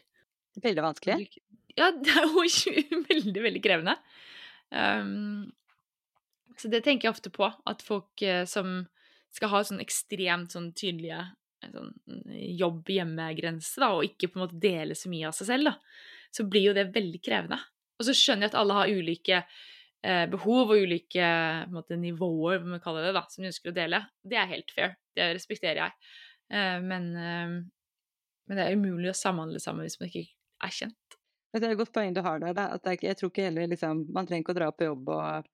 Veldig 0.55 0.85
vanskelig. 0.85 1.41
Ja, 1.75 1.89
det 2.05 2.15
er 2.15 2.29
jo 2.29 2.45
veldig, 3.09 3.43
veldig 3.49 3.63
krevende. 3.65 3.97
Um, 4.69 5.51
så 6.55 6.71
det 6.71 6.85
tenker 6.85 7.09
jeg 7.09 7.17
ofte 7.17 7.33
på, 7.33 7.49
at 7.49 7.83
folk 7.83 8.23
uh, 8.23 8.45
som 8.47 8.85
skal 9.33 9.51
ha 9.53 9.63
sånn 9.65 9.81
ekstremt 9.83 10.53
sånn 10.53 10.71
tydelige 10.77 11.25
sånn 11.71 11.93
jobb-hjemme-grense, 12.59 13.87
og 13.87 14.07
ikke 14.07 14.31
på 14.31 14.39
en 14.39 14.45
måte 14.45 14.59
dele 14.61 14.97
så 14.99 15.11
mye 15.11 15.29
av 15.29 15.37
seg 15.37 15.49
selv, 15.49 15.69
da, 15.69 15.75
så 16.33 16.45
blir 16.49 16.69
jo 16.69 16.73
det 16.75 16.89
veldig 16.95 17.21
krevende. 17.23 17.59
Og 17.99 18.07
så 18.07 18.15
skjønner 18.17 18.47
jeg 18.47 18.53
at 18.53 18.59
alle 18.59 18.77
har 18.79 18.91
ulike 18.91 19.39
eh, 19.39 20.25
behov 20.31 20.73
og 20.73 20.83
ulike 20.83 21.29
måte, 21.71 21.97
nivåer, 21.99 22.59
hva 22.59 22.75
man 22.75 22.83
kaller 22.83 23.07
det, 23.07 23.15
da, 23.15 23.23
som 23.31 23.45
de 23.45 23.51
ønsker 23.51 23.71
å 23.71 23.77
dele. 23.77 24.01
Det 24.25 24.39
er 24.39 24.51
helt 24.51 24.75
fair. 24.75 24.97
Det 25.15 25.29
respekterer 25.37 25.83
jeg. 25.85 25.95
Eh, 26.51 26.79
men, 26.83 27.09
eh, 27.15 27.55
men, 28.49 28.59
det 28.59 28.65
er 28.65 28.77
umulig 28.77 29.13
å 29.13 29.17
samhandle 29.17 29.61
sammen 29.63 29.87
hvis 29.87 29.99
man 30.01 30.11
ikke 30.11 30.25
er 30.67 30.77
kjent. 30.81 31.19
Det 31.53 31.61
er 31.61 31.75
et 31.75 31.79
godt 31.79 31.93
poeng 31.93 32.15
du 32.15 32.23
har 32.25 32.41
der. 32.41 32.55
Da. 32.57 32.71
At 32.79 33.05
jeg 33.05 33.19
tror 33.19 33.29
ikke 33.29 33.45
heller 33.45 33.69
liksom, 33.69 34.07
Man 34.13 34.25
trenger 34.25 34.41
ikke 34.41 34.55
å 34.55 34.57
dra 34.57 34.71
på 34.73 34.87
jobb 34.89 35.11
og 35.13 35.25
eh, 35.27 35.51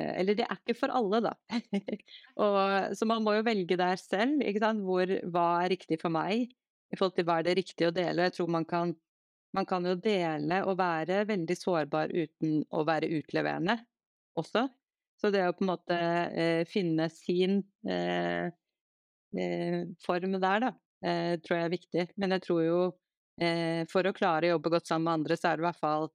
Eller 0.00 0.36
det 0.38 0.46
er 0.46 0.56
ikke 0.56 0.78
for 0.78 0.92
alle, 0.94 1.20
da. 1.24 1.32
og, 2.42 2.94
så 2.96 3.08
man 3.08 3.24
må 3.24 3.34
jo 3.36 3.44
velge 3.44 3.76
der 3.76 3.98
selv. 4.00 4.40
Hvor, 4.86 5.12
hva 5.34 5.46
er 5.62 5.72
riktig 5.74 5.98
for 6.00 6.14
meg 6.14 6.46
i 6.92 6.98
forhold 6.98 7.16
til 7.16 7.26
hva 7.28 7.38
er 7.40 7.48
det 7.48 7.56
riktig 7.60 7.88
å 7.88 7.94
dele. 7.94 8.28
Jeg 8.28 8.36
tror 8.38 8.52
man 8.52 8.68
kan 8.68 8.94
man 9.52 9.66
kan 9.68 9.84
jo 9.84 9.96
dele 10.00 10.62
og 10.64 10.78
være 10.80 11.26
veldig 11.28 11.56
sårbar 11.58 12.12
uten 12.12 12.62
å 12.72 12.84
være 12.88 13.10
utleverende 13.18 13.76
også. 14.40 14.64
Så 15.20 15.30
det 15.30 15.44
å 15.46 15.52
på 15.54 15.66
en 15.66 15.70
måte 15.74 15.98
eh, 15.98 16.62
finne 16.68 17.06
sin 17.12 17.60
eh, 17.84 18.48
eh, 19.36 19.82
form 20.02 20.38
der, 20.40 20.64
da, 20.64 20.72
eh, 21.04 21.34
tror 21.44 21.58
jeg 21.58 21.66
er 21.66 21.74
viktig. 21.76 22.06
Men 22.16 22.36
jeg 22.36 22.44
tror 22.46 22.62
jo 22.64 22.80
eh, 23.44 23.84
for 23.92 24.08
å 24.08 24.14
klare 24.16 24.48
å 24.48 24.54
jobbe 24.56 24.72
godt 24.72 24.88
sammen 24.88 25.10
med 25.10 25.20
andre, 25.20 25.38
så 25.38 25.50
er 25.50 25.60
det 25.60 25.66
i 25.66 25.68
hvert 25.68 25.82
fall 25.84 26.08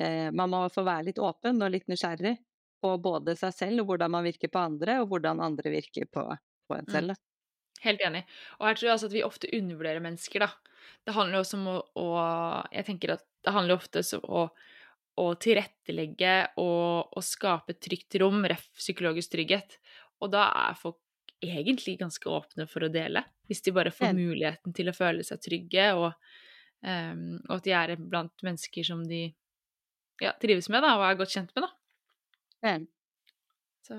eh, 0.00 0.28
Man 0.34 0.54
må 0.54 0.64
få 0.72 0.86
være 0.88 1.10
litt 1.10 1.20
åpen 1.22 1.60
og 1.62 1.74
litt 1.76 1.86
nysgjerrig 1.92 2.34
på 2.82 2.92
både 3.02 3.34
seg 3.38 3.54
selv 3.56 3.82
og 3.82 3.92
hvordan 3.92 4.12
man 4.14 4.26
virker 4.26 4.50
på 4.52 4.62
andre, 4.62 5.00
og 5.02 5.10
hvordan 5.12 5.42
andre 5.44 5.72
virker 5.72 6.06
på, 6.10 6.24
på 6.68 6.78
en 6.78 6.86
mm. 6.86 6.94
selv. 6.94 7.16
Mm. 7.16 7.24
Helt 7.78 8.00
enig. 8.02 8.24
Og 8.58 8.66
her 8.66 8.78
tror 8.78 8.88
jeg 8.88 8.94
altså 8.96 9.08
at 9.10 9.14
vi 9.14 9.26
ofte 9.26 9.50
undervurderer 9.54 10.02
mennesker, 10.02 10.46
da 10.46 10.50
det 11.06 11.14
handler 11.16 11.42
også 11.42 11.58
om 11.58 11.68
å, 11.72 11.76
å, 12.00 12.06
Jeg 12.74 12.86
tenker 12.88 13.14
at 13.16 13.24
det 13.46 13.54
handler 13.54 13.78
ofte 13.78 14.02
om 14.18 14.24
å, 14.40 14.44
å 15.22 15.26
tilrettelegge 15.40 16.34
og, 16.60 17.14
og 17.16 17.24
skape 17.24 17.74
et 17.74 17.82
trygt 17.84 18.18
rom, 18.22 18.42
ref. 18.48 18.66
psykologisk 18.78 19.34
trygghet. 19.34 19.78
Og 20.22 20.32
da 20.34 20.48
er 20.66 20.78
folk 20.78 21.00
egentlig 21.44 21.98
ganske 22.00 22.30
åpne 22.30 22.66
for 22.70 22.84
å 22.84 22.92
dele, 22.92 23.22
hvis 23.46 23.62
de 23.62 23.74
bare 23.74 23.94
får 23.94 24.16
muligheten 24.16 24.74
til 24.74 24.90
å 24.90 24.96
føle 24.96 25.22
seg 25.26 25.38
trygge, 25.44 25.84
og, 25.94 26.32
um, 26.82 27.36
og 27.46 27.52
at 27.60 27.68
de 27.68 27.74
er 27.78 27.92
blant 28.00 28.42
mennesker 28.42 28.86
som 28.86 29.04
de 29.06 29.28
ja, 30.18 30.32
trives 30.42 30.66
med 30.72 30.82
da, 30.82 30.96
og 30.98 31.06
er 31.06 31.20
godt 31.20 31.36
kjent 31.36 31.54
med. 31.54 31.68
da. 31.68 31.70
Så. 33.86 33.96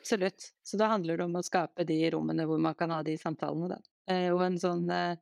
Absolutt. 0.00 0.50
Så 0.66 0.78
da 0.80 0.90
handler 0.92 1.20
det 1.20 1.26
om 1.26 1.36
å 1.38 1.44
skape 1.44 1.84
de 1.88 1.98
rommene 2.12 2.46
hvor 2.48 2.60
man 2.60 2.76
kan 2.76 2.92
ha 2.94 3.02
de 3.06 3.16
samtalene, 3.20 3.76
da. 3.76 3.80
Og 4.34 4.42
en 4.42 4.56
sånn 4.58 4.88
eh, 4.90 5.18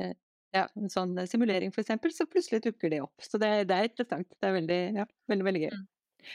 Eh, 0.00 0.12
ja, 0.52 0.66
en 0.78 0.92
sånn 0.92 1.16
eh, 1.20 1.28
simulering 1.28 1.72
f.eks., 1.72 1.92
så 2.16 2.28
plutselig 2.30 2.62
dukker 2.66 2.92
det 2.92 3.02
opp. 3.04 3.24
Så 3.24 3.40
det, 3.40 3.52
det 3.70 3.78
er 3.78 3.90
interessant. 3.90 4.28
Det 4.38 4.48
er 4.48 4.56
veldig, 4.58 4.80
ja, 5.00 5.08
veldig, 5.32 5.48
veldig 5.48 5.64
gøy. 5.64 5.72
Mm. 5.74 5.88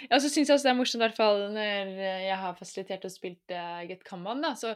Ja, 0.10 0.20
så 0.20 0.28
syns 0.28 0.50
jeg 0.50 0.58
også 0.58 0.68
det 0.68 0.74
er 0.74 0.80
morsomt, 0.82 1.00
i 1.00 1.06
hvert 1.06 1.16
fall 1.16 1.46
når 1.56 1.92
jeg 2.04 2.38
har 2.42 2.58
fasilitert 2.58 3.06
og 3.08 3.14
spilt 3.14 3.54
uh, 3.56 3.86
Get 3.88 4.02
Kanban, 4.04 4.42
da, 4.44 4.52
så 4.60 4.74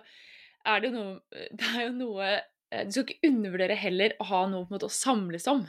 er 0.63 0.79
det 0.79 0.87
jo 0.87 0.93
noe 0.95 1.17
Det 1.59 1.67
er 1.67 1.81
jo 1.89 1.95
noe 1.97 2.29
Du 2.87 2.93
skal 2.93 3.09
ikke 3.09 3.27
undervurdere 3.27 3.75
heller 3.75 4.15
å 4.23 4.29
ha 4.29 4.45
noe 4.47 4.63
på 4.63 4.71
en 4.71 4.77
måte 4.77 4.87
å 4.87 4.93
samles 4.95 5.49
om. 5.51 5.65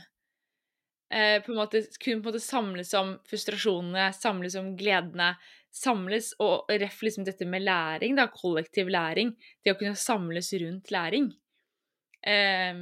Eh, 1.12 1.42
på 1.44 1.52
en 1.52 1.58
måte, 1.58 1.82
kunne 2.00 2.22
på 2.22 2.30
en 2.30 2.32
måte 2.32 2.40
samles 2.40 2.94
om 2.96 3.16
frustrasjonene, 3.28 4.06
samles 4.16 4.54
om 4.56 4.70
gledene, 4.80 5.34
samles 5.72 6.30
og 6.40 6.70
ref 6.72 7.02
liksom 7.04 7.26
dette 7.28 7.44
med 7.48 7.66
læring, 7.66 8.16
da, 8.16 8.30
kollektiv 8.32 8.88
læring. 8.88 9.34
Det 9.60 9.74
å 9.74 9.78
kunne 9.80 9.98
samles 9.98 10.48
rundt 10.62 10.92
læring. 10.94 11.28
Eh, 12.24 12.80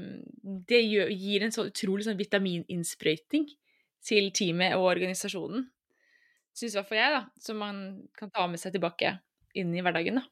det 0.70 0.81
gir 0.85 1.43
en 1.43 1.55
så 1.55 1.66
utrolig 1.72 2.07
sånn 2.07 2.20
vitamininnsprøyting 2.20 3.51
til 4.07 4.31
teamet 4.37 4.78
og 4.78 4.87
organisasjonen. 4.93 5.66
Syns 6.55 6.74
i 6.74 6.78
hvert 6.78 6.89
fall 6.89 7.01
jeg, 7.01 7.14
da. 7.16 7.22
Som 7.43 7.62
man 7.62 7.81
kan 8.18 8.31
ta 8.31 8.47
med 8.51 8.62
seg 8.62 8.76
tilbake 8.76 9.16
inn 9.59 9.74
i 9.74 9.83
hverdagen. 9.83 10.22
da. 10.22 10.26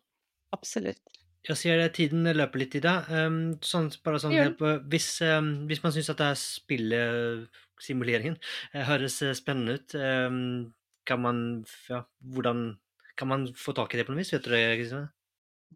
Absolutt. 0.55 1.03
Jeg 1.49 1.57
ser 1.57 1.79
det, 1.81 1.93
tiden 1.97 2.27
løper 2.27 2.61
litt 2.63 2.75
i 2.77 2.83
det. 2.85 2.97
Um, 3.11 3.57
sånn, 3.65 3.89
bare 4.05 4.21
sånn 4.21 4.35
på, 4.59 4.73
hvis, 4.91 5.09
um, 5.25 5.67
hvis, 5.71 5.83
man 5.85 5.95
syns 5.95 6.11
at 6.13 6.21
det 6.21 6.31
er 6.33 6.39
spillesimuleringen 6.41 7.67
uh, 7.79 8.83
høres 8.89 9.23
spennende 9.39 9.79
ut, 9.79 9.95
um, 9.95 10.75
kan 11.09 11.23
man 11.25 11.65
ja, 11.89 12.03
hvordan 12.21 12.79
kan 13.19 13.29
man 13.29 13.49
få 13.57 13.75
tak 13.75 13.95
i 13.95 13.99
det 13.99 14.07
på 14.07 14.15
noe 14.15 14.23
vis? 14.23 14.33
Vet 14.35 14.47
du 14.47 14.53
det, 14.55 14.65
Kristine? 14.79 15.09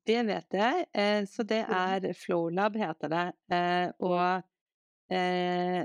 Det 0.07 0.22
vet 0.26 0.57
jeg. 0.57 0.86
Eh, 0.94 1.20
så 1.28 1.44
det 1.46 1.62
er 1.66 2.09
Flowlab, 2.16 2.78
heter 2.80 3.12
det. 3.12 3.26
Eh, 3.53 3.88
og 4.03 4.42
eh, 5.12 5.82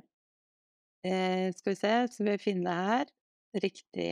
eh, 1.05 1.45
Skal 1.57 1.73
vi 1.73 1.77
se, 1.79 1.93
så 2.13 2.27
vi 2.27 2.37
finne 2.41 2.73
her 2.77 3.13
riktig 3.57 4.09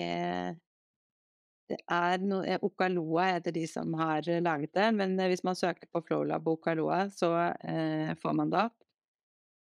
Det 1.69 1.77
er 1.91 2.21
noe 2.23 2.45
eh, 2.45 2.61
Okaloa 2.61 3.29
heter 3.35 3.55
de 3.55 3.65
som 3.69 3.93
har 3.97 4.25
laget 4.41 4.73
det, 4.77 4.89
men 4.97 5.15
eh, 5.19 5.29
hvis 5.31 5.45
man 5.47 5.57
søker 5.57 5.89
på 5.89 6.03
Flowlab 6.05 6.47
Okaloa, 6.47 7.05
så 7.09 7.31
får 8.21 8.37
man 8.37 8.51
det 8.53 8.65
opp. 8.67 8.77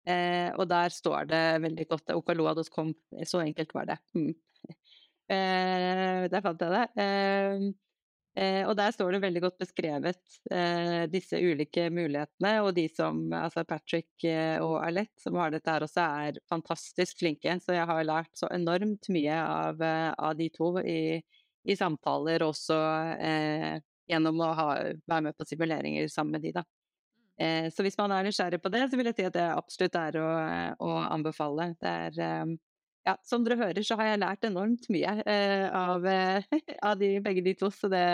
Og 0.02 0.64
der 0.66 0.90
står 0.90 1.28
det 1.30 1.42
veldig 1.62 1.84
godt 1.92 2.10
Okaloa.com, 2.16 2.88
så 3.28 3.42
enkelt 3.44 3.74
var 3.76 3.86
det. 3.92 3.98
Mm. 4.18 4.32
Eh, 5.32 6.26
der 6.28 6.42
fant 6.44 6.60
jeg 6.60 6.72
det. 6.72 6.82
Eh, 7.00 7.62
eh, 8.42 8.62
og 8.66 8.74
der 8.76 8.92
står 8.92 9.14
det 9.14 9.22
veldig 9.22 9.42
godt 9.44 9.60
beskrevet 9.62 10.38
eh, 10.52 11.04
disse 11.12 11.38
ulike 11.38 11.86
mulighetene. 11.94 12.54
Og 12.66 12.72
de 12.76 12.86
som, 12.92 13.22
altså 13.36 13.64
Patrick 13.68 14.26
eh, 14.28 14.58
og 14.62 14.80
Alette, 14.82 15.22
som 15.22 15.38
har 15.40 15.54
dette 15.54 15.72
her 15.72 15.86
også, 15.86 16.08
er 16.26 16.42
fantastisk 16.50 17.22
flinke. 17.22 17.56
Så 17.62 17.78
jeg 17.78 17.88
har 17.88 18.04
lært 18.08 18.32
så 18.38 18.50
enormt 18.52 19.08
mye 19.14 19.38
av, 19.40 19.80
eh, 19.80 20.10
av 20.18 20.36
de 20.38 20.50
to 20.52 20.74
i, 20.82 21.22
i 21.62 21.78
samtaler, 21.78 22.44
også 22.44 22.76
gjennom 24.10 24.40
å 24.42 24.52
ha, 24.58 24.68
være 25.08 25.28
med 25.28 25.36
på 25.38 25.46
simuleringer 25.48 26.08
sammen 26.10 26.36
med 26.36 26.48
de, 26.48 26.56
da. 26.58 26.66
Så 27.40 27.82
hvis 27.82 27.96
man 27.98 28.12
er 28.14 28.26
nysgjerrig 28.26 28.58
på 28.62 28.70
det, 28.70 28.82
så 28.90 28.98
vil 28.98 29.08
jeg 29.08 29.16
si 29.16 29.24
at 29.26 29.34
det 29.34 29.44
absolutt 29.48 29.96
er 29.98 30.18
å, 30.20 30.26
å 30.84 30.90
anbefale. 31.10 31.70
Det 31.80 31.90
er 31.90 32.50
ja, 33.06 33.16
som 33.26 33.42
dere 33.44 33.58
hører, 33.60 33.82
så 33.86 33.96
har 33.98 34.12
jeg 34.12 34.20
lært 34.22 34.46
enormt 34.46 34.86
mye 34.92 35.14
eh, 35.26 35.66
av, 35.74 36.06
eh, 36.06 36.46
av 36.88 37.00
de, 37.00 37.16
begge 37.24 37.44
de 37.44 37.54
to. 37.58 37.70
Så 37.74 37.90
det, 37.92 38.04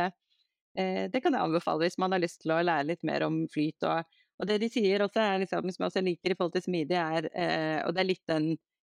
eh, 0.78 1.04
det, 1.12 1.20
kan 1.24 1.34
jeg 1.34 1.44
anbefale 1.44 1.84
hvis 1.86 1.98
man 2.00 2.14
har 2.14 2.22
lyst 2.22 2.42
til 2.44 2.54
å 2.54 2.62
lære 2.64 2.88
litt 2.92 3.04
mer 3.08 3.26
om 3.26 3.42
flyt. 3.52 3.84
Og, 3.88 4.18
og 4.38 4.48
det 4.48 4.60
de 4.62 4.70
sier 4.72 5.04
også, 5.04 5.20
er 5.24 5.44
liksom, 5.44 5.68
som 5.74 5.84
jeg 5.84 5.92
også 5.92 6.04
liker 6.06 6.32
i 6.32 6.38
forhold 6.38 6.56
til 6.56 6.66
smidig, 6.70 6.98
er 7.02 7.28
eh, 7.34 7.78
Og 7.84 7.94
det 7.94 8.02
er 8.02 8.10
litt 8.10 8.24
den 8.30 8.48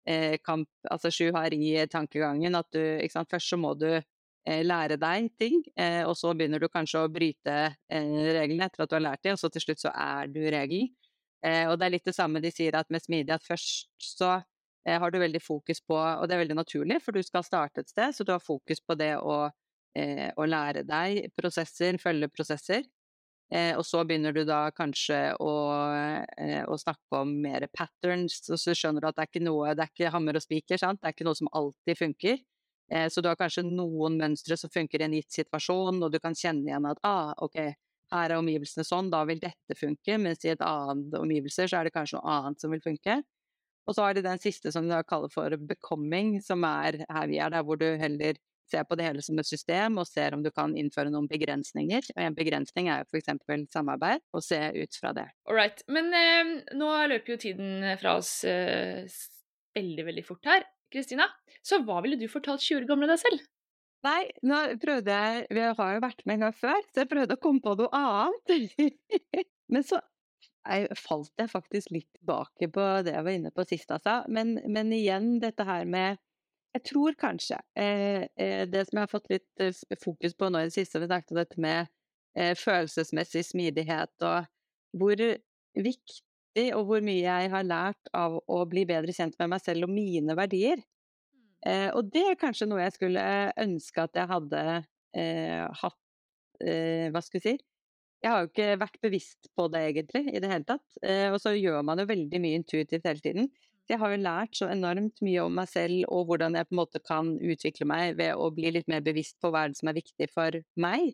eh, 0.08 0.36
kamp, 0.44 0.70
altså 0.92 1.14
sju 1.14 1.30
har 1.36 1.56
i-tankegangen. 1.56 2.60
At 2.60 2.76
du 2.76 2.84
sant, 3.14 3.32
først 3.32 3.56
så 3.56 3.62
må 3.62 3.76
du 3.80 3.90
eh, 3.94 4.04
lære 4.46 5.00
deg 5.02 5.32
ting, 5.42 5.56
og 6.06 6.12
så 6.14 6.36
begynner 6.38 6.62
du 6.62 6.68
kanskje 6.70 7.00
å 7.02 7.10
bryte 7.10 7.56
reglene 7.90 8.68
etter 8.68 8.84
at 8.84 8.92
du 8.92 8.94
har 8.94 9.02
lært 9.02 9.24
dem, 9.26 9.34
og 9.34 9.42
så 9.42 9.50
til 9.50 9.64
slutt 9.64 9.82
så 9.82 9.90
er 9.90 10.30
du 10.30 10.38
regelen. 10.54 10.92
og 11.72 11.74
det 11.80 11.88
er 11.88 11.94
litt 11.96 12.06
det 12.06 12.14
samme 12.14 12.42
de 12.44 12.52
sier 12.54 12.78
at 12.78 12.92
med 12.94 13.02
smidig, 13.02 13.34
at 13.34 13.48
først 13.48 13.90
så 14.06 14.36
Eh, 14.88 15.00
har 15.00 15.12
du 15.12 15.18
veldig 15.20 15.42
fokus 15.42 15.82
på, 15.82 15.98
og 15.98 16.28
det 16.28 16.36
er 16.36 16.44
veldig 16.44 16.60
naturlig, 16.60 17.00
for 17.02 17.16
du 17.16 17.24
skal 17.26 17.46
starte 17.46 17.82
et 17.82 17.90
sted, 17.90 18.14
så 18.14 18.26
du 18.26 18.32
har 18.36 18.44
fokus 18.44 18.82
på 18.86 18.98
det 19.00 19.16
å, 19.18 19.50
eh, 19.98 20.30
å 20.38 20.46
lære 20.46 20.86
deg 20.86 21.32
prosesser, 21.36 21.98
følge 21.98 22.30
prosesser. 22.30 22.84
Eh, 23.52 23.74
og 23.78 23.84
så 23.86 24.04
begynner 24.06 24.34
du 24.34 24.44
da 24.46 24.70
kanskje 24.72 25.38
å, 25.40 25.54
eh, 26.38 26.64
å, 26.66 26.78
snakke 26.78 27.22
om 27.22 27.42
mer 27.42 27.68
patterns, 27.74 28.50
og 28.50 28.58
så 28.58 28.74
skjønner 28.74 29.02
du 29.02 29.08
at 29.08 29.16
det 29.16 29.24
er 29.24 29.32
ikke 29.34 29.46
noe, 29.46 29.76
det 29.76 29.84
er 29.86 29.92
ikke 29.94 30.12
hammer 30.12 30.36
og 30.36 30.42
spiker, 30.42 30.78
sant? 30.78 31.02
det 31.02 31.10
er 31.10 31.14
ikke 31.14 31.26
noe 31.26 31.36
som 31.36 31.50
alltid 31.54 31.98
funker. 31.98 32.38
Eh, 32.92 33.08
så 33.10 33.22
du 33.22 33.30
har 33.30 33.40
kanskje 33.40 33.66
noen 33.68 34.20
mønstre 34.20 34.58
som 34.60 34.72
funker 34.74 35.02
i 35.02 35.08
en 35.08 35.18
gitt 35.18 35.34
situasjon, 35.34 36.04
og 36.04 36.14
du 36.14 36.20
kan 36.22 36.38
kjenne 36.38 36.70
igjen 36.70 36.90
at 36.90 37.02
ah, 37.08 37.34
ok, 37.46 37.60
her 38.14 38.32
er 38.32 38.38
omgivelsene 38.38 38.86
sånn, 38.86 39.10
da 39.14 39.24
vil 39.26 39.42
dette 39.42 39.78
funke, 39.78 40.20
mens 40.22 40.46
i 40.46 40.54
et 40.54 40.66
annet 40.66 41.16
omgivelser 41.18 41.72
så 41.72 41.80
er 41.80 41.88
det 41.90 41.96
kanskje 41.96 42.20
noe 42.20 42.36
annet 42.40 42.62
som 42.62 42.74
vil 42.74 42.84
funke. 42.84 43.22
Og 43.86 43.94
så 43.94 44.06
har 44.06 44.18
de 44.18 44.26
den 44.26 44.42
siste 44.42 44.72
som 44.74 44.88
de 44.90 44.98
kaller 45.10 45.32
for 45.34 45.54
becoming, 45.70 46.40
som 46.42 46.66
er 46.66 47.04
her 47.06 47.30
vi 47.30 47.40
er, 47.42 47.54
der 47.54 47.66
hvor 47.66 47.78
du 47.82 47.88
heller 48.02 48.38
ser 48.72 48.86
på 48.90 48.98
det 48.98 49.06
hele 49.06 49.22
som 49.22 49.38
et 49.38 49.46
system 49.46 50.00
og 50.02 50.08
ser 50.10 50.34
om 50.34 50.42
du 50.42 50.50
kan 50.54 50.74
innføre 50.78 51.12
noen 51.14 51.28
begrensninger. 51.30 52.08
Og 52.16 52.22
en 52.24 52.38
begrensning 52.38 52.90
er 52.90 53.04
jo 53.04 53.20
f.eks. 53.20 53.68
samarbeid, 53.74 54.24
og 54.34 54.42
se 54.42 54.60
ut 54.74 55.00
fra 55.02 55.14
det. 55.14 55.28
All 55.46 55.58
right. 55.58 55.86
Men 55.86 56.10
eh, 56.18 56.56
nå 56.78 56.90
løper 57.12 57.36
jo 57.36 57.42
tiden 57.46 57.86
fra 58.02 58.18
oss 58.18 58.40
eh, 58.50 59.06
veldig, 59.78 60.08
veldig 60.10 60.26
fort 60.26 60.50
her. 60.50 60.66
Kristina, 60.94 61.28
så 61.66 61.82
hva 61.86 62.02
ville 62.06 62.20
du 62.20 62.28
fortalt 62.32 62.64
20 62.64 62.82
år 62.84 62.90
gamle 62.90 63.10
deg 63.10 63.22
selv? 63.22 63.46
Nei, 64.06 64.22
nå 64.46 64.58
prøvde 64.82 65.14
jeg 65.16 65.46
Vi 65.56 65.64
har 65.66 65.94
jo 65.96 66.02
vært 66.04 66.26
med 66.26 66.38
en 66.38 66.48
gang 66.48 66.58
før, 66.58 66.82
så 66.92 67.04
jeg 67.04 67.12
prøvde 67.12 67.38
å 67.38 67.42
komme 67.42 67.64
på 67.64 67.74
noe 67.80 67.90
annet. 67.98 69.08
Men 69.74 69.86
så 69.86 70.02
jeg 70.66 70.98
falt 70.98 71.32
jeg 71.38 71.52
faktisk 71.52 71.92
litt 71.94 72.10
tilbake 72.18 72.70
på 72.74 72.86
det 73.06 73.14
jeg 73.14 73.26
var 73.26 73.38
inne 73.38 73.52
på 73.54 73.66
sist, 73.70 73.92
altså. 73.94 74.24
Men, 74.34 74.56
men 74.66 74.94
igjen 74.94 75.36
dette 75.42 75.66
her 75.66 75.86
med 75.86 76.22
Jeg 76.76 76.84
tror 76.90 77.16
kanskje 77.16 77.56
eh, 77.80 78.26
eh 78.36 78.66
det 78.68 78.82
som 78.88 78.98
jeg 78.98 79.06
har 79.06 79.12
fått 79.12 79.30
litt 79.32 79.62
eh, 79.64 79.78
fokus 80.02 80.34
på 80.36 80.50
nå 80.50 80.60
i 80.60 80.68
det 80.68 80.74
siste, 80.76 81.00
vi 81.00 81.08
snakket 81.08 81.32
om 81.32 81.38
dette 81.40 81.62
med 81.62 81.88
eh, 82.36 82.52
følelsesmessig 82.60 83.46
smidighet, 83.48 84.12
og 84.28 84.50
hvor 85.00 85.16
viktig 85.16 86.35
og 86.78 86.88
hvor 86.88 87.04
mye 87.04 87.24
jeg 87.24 87.52
har 87.52 87.68
lært 87.68 88.12
av 88.16 88.38
å 88.40 88.62
bli 88.70 88.86
bedre 88.88 89.14
kjent 89.16 89.36
med 89.42 89.52
meg 89.52 89.64
selv 89.64 89.88
og 89.88 89.92
mine 89.92 90.36
verdier. 90.38 90.80
Mm. 90.80 91.46
Eh, 91.72 91.90
og 91.92 92.12
det 92.14 92.24
er 92.32 92.40
kanskje 92.40 92.70
noe 92.72 92.84
jeg 92.86 92.96
skulle 92.96 93.26
ønske 93.66 94.06
at 94.06 94.20
jeg 94.22 94.32
hadde 94.32 94.66
eh, 95.18 95.64
hatt 95.84 96.02
Hva 97.12 97.20
skal 97.20 97.42
vi 97.42 97.44
si? 97.44 97.58
Jeg 98.24 98.32
har 98.32 98.42
jo 98.42 98.48
ikke 98.50 98.80
vært 98.82 99.02
bevisst 99.04 99.50
på 99.54 99.68
det 99.70 99.82
egentlig 99.92 100.24
i 100.32 100.40
det 100.42 100.50
hele 100.50 100.66
tatt. 100.66 100.86
Eh, 101.06 101.28
og 101.30 101.38
så 101.44 101.52
gjør 101.54 101.84
man 101.86 102.00
jo 102.02 102.08
veldig 102.10 102.40
mye 102.42 102.62
intuitivt 102.62 103.06
hele 103.06 103.22
tiden. 103.22 103.50
Så 103.86 103.94
jeg 103.94 104.02
har 104.02 104.16
jo 104.16 104.24
lært 104.24 104.58
så 104.58 104.70
enormt 104.74 105.22
mye 105.22 105.44
om 105.46 105.54
meg 105.60 105.70
selv 105.70 106.08
og 106.10 106.32
hvordan 106.32 106.58
jeg 106.58 106.66
på 106.66 106.74
en 106.74 106.80
måte 106.80 107.02
kan 107.06 107.36
utvikle 107.38 107.86
meg 107.86 108.16
ved 108.18 108.34
å 108.34 108.50
bli 108.56 108.72
litt 108.74 108.90
mer 108.90 109.04
bevisst 109.06 109.38
på 109.44 109.52
hva 109.54 109.68
som 109.78 109.92
er 109.92 110.00
viktig 110.00 110.32
for 110.34 110.58
meg. 110.82 111.14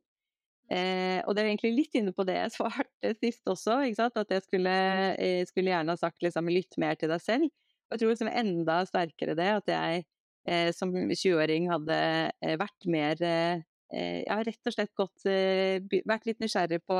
Eh, 0.71 1.19
og 1.25 1.35
det 1.35 1.43
er 1.43 1.49
egentlig 1.49 1.73
litt 1.75 1.97
inne 1.99 2.13
på 2.15 2.23
det 2.27 2.37
jeg 2.37 2.53
svarte 2.55 3.11
sist 3.19 3.49
også, 3.51 3.81
at 3.81 4.31
jeg 4.31 4.45
skulle, 4.45 4.75
jeg 5.19 5.49
skulle, 5.49 5.73
gjerne 5.73 5.95
ha 5.95 5.99
sagt 5.99 6.23
liksom 6.23 6.47
lytt 6.51 6.79
mer 6.79 6.95
til 6.99 7.11
deg 7.11 7.23
selv. 7.23 7.49
Og 7.89 7.97
jeg 7.97 8.03
tror 8.03 8.13
liksom 8.13 8.31
enda 8.31 8.77
sterkere 8.87 9.35
det 9.35 9.49
at 9.57 9.73
jeg 9.73 10.05
eh, 10.47 10.69
som 10.75 10.93
20-åring 10.95 11.67
hadde 11.73 11.99
eh, 11.99 12.55
vært 12.61 12.87
mer 12.87 13.19
eh, 13.25 13.67
Eh, 13.91 14.21
jeg 14.23 14.31
har 14.31 14.47
rett 14.47 14.69
og 14.69 14.75
slett 14.75 14.93
gått, 14.95 15.25
eh, 15.27 15.83
vært 16.07 16.27
litt 16.29 16.39
nysgjerrig 16.39 16.79
på 16.87 16.97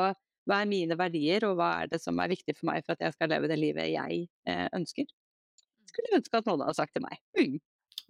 hva 0.50 0.58
er 0.58 0.68
mine 0.70 0.98
verdier, 1.00 1.46
og 1.48 1.56
hva 1.60 1.72
er 1.82 1.92
det 1.92 2.02
som 2.04 2.20
er 2.20 2.32
viktig 2.32 2.58
for 2.58 2.72
meg 2.72 2.84
for 2.86 2.98
at 2.98 3.06
jeg 3.06 3.16
skal 3.16 3.32
leve 3.32 3.48
det 3.52 3.60
livet 3.60 3.92
jeg 3.94 4.26
eh, 4.50 4.68
ønsker. 4.76 5.08
Skulle 5.92 6.18
ønske 6.18 6.42
at 6.42 6.50
noen 6.50 6.66
hadde 6.66 6.80
sagt 6.80 6.96
til 6.98 7.06
meg. 7.06 7.22
Mm. 7.38 7.60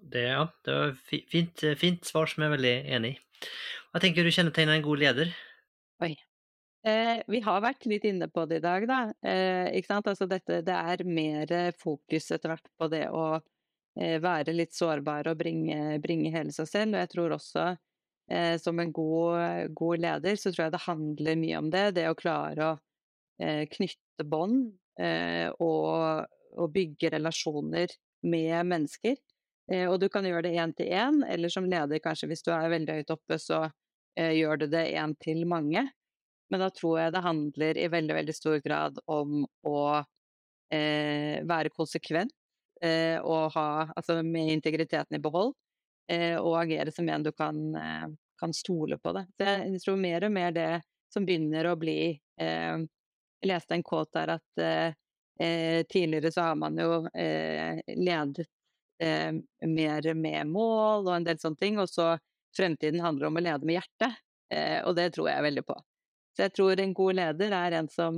Det, 0.02 0.26
ja, 0.26 0.48
det 0.66 0.74
var 0.80 0.96
fint, 1.06 1.64
fint, 1.78 2.08
svar 2.08 2.30
som 2.30 2.42
jeg 2.42 2.50
er 2.50 2.56
veldig 2.56 2.76
enig 2.98 3.14
i. 3.14 3.46
Jeg 3.92 4.04
tenker 4.06 4.26
du 4.26 4.34
kjennetegner 4.34 4.80
en 4.80 4.86
god 4.86 5.02
leder? 5.04 5.34
Oi. 6.02 6.16
Eh, 6.88 7.20
vi 7.30 7.40
har 7.46 7.62
vært 7.62 7.86
litt 7.86 8.06
inne 8.10 8.26
på 8.34 8.48
det 8.50 8.58
i 8.58 8.64
dag, 8.64 8.88
da. 8.90 9.00
Eh, 9.22 9.68
ikke 9.78 9.92
sant? 9.92 10.08
Altså 10.10 10.26
dette, 10.26 10.64
det 10.66 10.74
er 10.74 11.04
mer 11.06 11.52
fokus 11.78 12.32
etter 12.34 12.50
hvert 12.50 12.70
på 12.80 12.88
det 12.90 13.04
å 13.14 13.26
eh, 13.38 14.18
være 14.24 14.56
litt 14.56 14.74
sårbar 14.74 15.30
og 15.30 15.38
bringe, 15.38 16.00
bringe 16.02 16.32
hele 16.34 16.54
seg 16.56 16.70
selv. 16.72 16.96
Og 16.96 17.04
jeg 17.04 17.12
tror 17.12 17.36
også 17.38 17.66
eh, 18.34 18.56
som 18.62 18.82
en 18.82 18.94
god, 18.98 19.76
god, 19.78 20.02
leder, 20.08 20.40
så 20.42 20.50
tror 20.50 20.66
jeg 20.66 20.74
det 20.74 20.86
handler 20.88 21.42
mye 21.44 21.60
om 21.60 21.70
det. 21.76 21.84
Det 22.00 22.08
å 22.10 22.18
klare 22.18 22.72
å 22.72 22.80
eh, 23.38 23.68
knytte 23.70 24.26
bånd 24.26 24.72
eh, 24.98 25.54
og, 25.62 26.26
og, 26.58 26.66
bygge 26.74 27.14
relasjoner 27.14 27.94
med 28.26 28.58
mennesker. 28.74 29.22
Og 29.88 30.02
du 30.02 30.10
kan 30.12 30.26
gjøre 30.28 30.50
det 30.50 30.58
én 30.60 30.74
til 30.76 30.90
én, 30.92 31.22
eller 31.32 31.48
som 31.54 31.64
leder 31.70 32.02
kanskje 32.04 32.28
hvis 32.28 32.42
du 32.44 32.50
er 32.52 32.74
veldig 32.74 32.98
høyt 32.98 33.14
oppe, 33.14 33.38
så 33.40 33.62
gjør 34.16 34.64
du 34.64 34.66
det 34.72 34.84
én 35.00 35.14
til 35.24 35.46
mange. 35.48 35.86
Men 36.52 36.60
da 36.60 36.68
tror 36.74 36.98
jeg 37.00 37.14
det 37.16 37.24
handler 37.24 37.78
i 37.80 37.88
veldig, 37.92 38.16
veldig 38.18 38.36
stor 38.36 38.58
grad 38.64 38.98
om 39.08 39.46
å 39.68 39.82
eh, 40.74 41.40
være 41.48 41.72
konsekvent 41.72 42.36
og 42.82 43.52
ha, 43.54 43.66
altså 43.94 44.16
med 44.26 44.56
integriteten 44.56 45.14
i 45.14 45.22
behold 45.22 45.52
eh, 46.12 46.38
og 46.38 46.58
agere 46.62 46.94
som 46.94 47.10
en 47.10 47.24
du 47.24 47.32
kan, 47.32 47.76
eh, 47.76 48.08
kan, 48.40 48.54
stole 48.54 48.98
på 48.98 49.14
det. 49.14 49.26
Så 49.38 49.46
jeg 49.46 49.84
tror 49.84 50.02
mer 50.02 50.26
og 50.28 50.32
mer 50.32 50.56
det 50.56 50.72
som 51.14 51.26
begynner 51.28 51.72
å 51.72 51.78
bli 51.80 52.00
eh, 52.40 52.78
Jeg 53.42 53.50
leste 53.50 53.74
en 53.74 53.84
kåt 53.84 54.12
der 54.14 54.36
at 54.36 54.62
eh, 54.62 54.94
eh, 55.42 55.84
tidligere 55.90 56.32
så 56.32 56.52
har 56.52 56.56
man 56.56 56.78
jo 56.78 57.06
eh, 57.14 57.80
ledet 57.98 58.48
mer 59.02 60.14
med 60.14 60.46
mål 60.46 61.08
og 61.08 61.16
en 61.16 61.24
del 61.26 61.40
sånne 61.42 61.58
ting, 61.58 61.80
og 61.82 61.88
så 61.90 62.12
fremtiden 62.58 63.04
handler 63.04 63.30
om 63.30 63.40
å 63.40 63.44
lede 63.44 63.68
med 63.68 63.80
hjertet. 63.80 64.20
og 64.84 64.96
det 64.98 65.06
tror 65.16 65.30
jeg 65.30 65.44
veldig 65.46 65.64
på. 65.64 65.76
Så 66.36 66.44
jeg 66.44 66.54
tror 66.58 66.80
en 66.80 66.94
god 66.96 67.16
leder 67.16 67.54
er 67.56 67.76
en 67.78 67.88
som, 67.92 68.18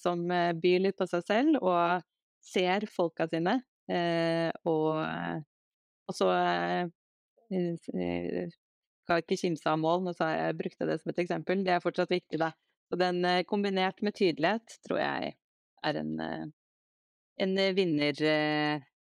som 0.00 0.22
byr 0.62 0.84
litt 0.86 0.96
på 0.96 1.06
seg 1.10 1.24
selv 1.26 1.58
og 1.60 2.04
ser 2.44 2.86
folka 2.88 3.26
sine. 3.28 3.58
og 4.64 5.44
og 6.08 6.16
så 6.16 6.28
eh, 6.36 6.90
eh, 7.54 8.54
skal 9.04 9.22
ikke 9.22 9.38
kimse 9.40 9.68
av 9.70 9.80
mål, 9.80 10.04
nå 10.04 10.14
sa 10.16 10.30
jeg 10.32 10.58
brukte 10.58 10.88
det 10.88 10.98
som 11.00 11.12
et 11.12 11.20
eksempel, 11.24 11.64
det 11.64 11.74
er 11.74 11.84
fortsatt 11.84 12.12
viktig, 12.12 12.40
da. 12.40 12.52
Så 12.88 12.98
den 13.00 13.24
kombinert 13.48 14.02
med 14.04 14.16
tydelighet 14.16 14.76
tror 14.84 15.00
jeg 15.00 15.34
er 15.88 15.98
en, 16.00 16.50
en 17.40 17.54
vinner 17.76 18.20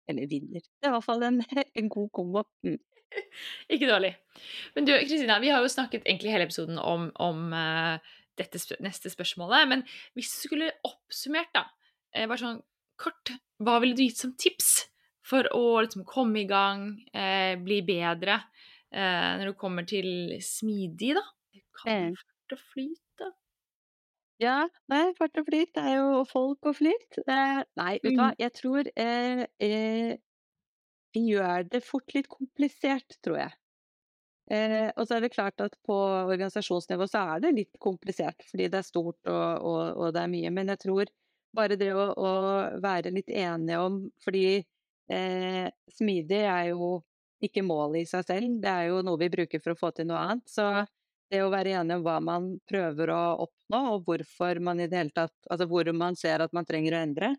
Eller 0.08 0.28
vinner. 0.30 0.62
Det 0.64 0.86
er 0.86 0.90
i 0.90 0.94
hvert 0.94 1.04
fall 1.04 1.24
en, 1.26 1.40
en 1.80 1.88
god 1.92 2.08
kombo. 2.14 2.42
Ikke 3.72 3.88
dårlig. 3.88 4.12
Men 4.74 4.86
du, 4.88 4.92
Kristina, 4.98 5.38
vi 5.42 5.50
har 5.52 5.64
jo 5.64 5.72
snakket 5.72 6.06
egentlig 6.06 6.34
hele 6.34 6.46
episoden 6.48 6.78
om, 6.82 7.08
om 7.22 7.48
uh, 7.54 7.96
dette 8.38 8.60
sp 8.60 8.78
neste 8.84 9.12
spørsmålet. 9.12 9.70
Men 9.70 9.84
hvis 10.16 10.32
du 10.34 10.48
skulle 10.48 10.72
oppsummert, 10.86 11.52
da, 11.56 11.66
uh, 12.16 12.26
bare 12.26 12.42
sånn 12.42 12.60
kort, 13.00 13.34
hva 13.62 13.78
ville 13.82 13.96
du 13.96 14.04
gitt 14.06 14.22
som 14.22 14.36
tips 14.38 14.88
for 15.26 15.48
å 15.56 15.80
liksom, 15.84 16.06
komme 16.08 16.44
i 16.44 16.48
gang, 16.50 16.92
uh, 17.16 17.54
bli 17.62 17.82
bedre, 17.86 18.42
når 18.96 19.50
du 19.50 19.56
kommer 19.58 19.84
til 19.84 20.06
smidig, 20.40 21.10
da? 21.18 21.22
Fart 21.82 22.54
og 22.54 22.60
flyt, 22.70 23.02
da? 23.18 23.26
Ja, 24.40 24.54
nei, 24.88 25.00
fart 25.18 25.36
og 25.42 25.48
flyt 25.50 25.76
er 25.82 25.90
jo 25.98 26.22
folk 26.30 26.70
og 26.70 26.78
flyt. 26.78 27.18
nei, 27.26 27.90
vet 27.98 28.06
du 28.06 28.14
hva, 28.14 28.30
mm. 28.30 28.38
jeg 28.40 28.54
tror 28.56 28.88
vi 28.94 29.72
gjør 31.16 31.66
det 31.70 31.82
fort 31.84 32.14
litt 32.14 32.28
komplisert, 32.30 33.16
tror 33.24 33.40
jeg. 33.40 33.54
Eh, 34.50 34.90
og 34.94 35.06
så 35.08 35.16
er 35.16 35.24
det 35.24 35.32
klart 35.34 35.62
at 35.64 35.74
på 35.86 35.94
organisasjonsnivå 35.96 37.08
så 37.10 37.24
er 37.34 37.42
det 37.42 37.54
litt 37.56 37.78
komplisert, 37.82 38.44
fordi 38.46 38.68
det 38.70 38.78
er 38.78 38.86
stort 38.86 39.30
og, 39.30 39.64
og, 39.66 39.80
og 39.96 40.12
det 40.14 40.22
er 40.22 40.32
mye. 40.32 40.52
Men 40.54 40.70
jeg 40.74 40.82
tror 40.84 41.10
bare 41.56 41.78
det 41.80 41.90
å, 41.96 42.10
å 42.12 42.32
være 42.82 43.14
litt 43.14 43.30
enige 43.32 43.78
om 43.80 43.98
Fordi 44.22 44.60
eh, 44.60 45.66
smidig 45.96 46.42
er 46.44 46.70
jo 46.74 46.98
ikke 47.42 47.64
målet 47.66 48.04
i 48.04 48.08
seg 48.08 48.26
selv, 48.28 48.60
det 48.62 48.70
er 48.70 48.90
jo 48.90 49.02
noe 49.04 49.20
vi 49.20 49.32
bruker 49.32 49.60
for 49.62 49.74
å 49.74 49.80
få 49.80 49.90
til 49.96 50.08
noe 50.08 50.22
annet. 50.22 50.46
Så 50.48 50.68
det 51.32 51.42
å 51.42 51.50
være 51.52 51.74
enige 51.80 51.98
om 51.98 52.06
hva 52.06 52.20
man 52.22 52.52
prøver 52.70 53.10
å 53.12 53.22
oppnå, 53.48 53.82
og 53.96 54.06
hvorfor 54.06 54.62
man 54.62 54.80
i 54.80 54.86
det 54.86 55.00
hele 55.00 55.14
tatt 55.14 55.34
Altså 55.50 55.66
hvor 55.68 55.90
man 55.92 56.14
ser 56.18 56.44
at 56.44 56.54
man 56.54 56.68
trenger 56.68 56.94
å 56.94 57.02
endre, 57.02 57.32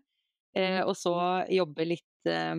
eh, 0.56 0.82
og 0.84 0.92
så 0.98 1.16
jobbe 1.48 1.88
litt 1.88 2.04
Eh, 2.28 2.56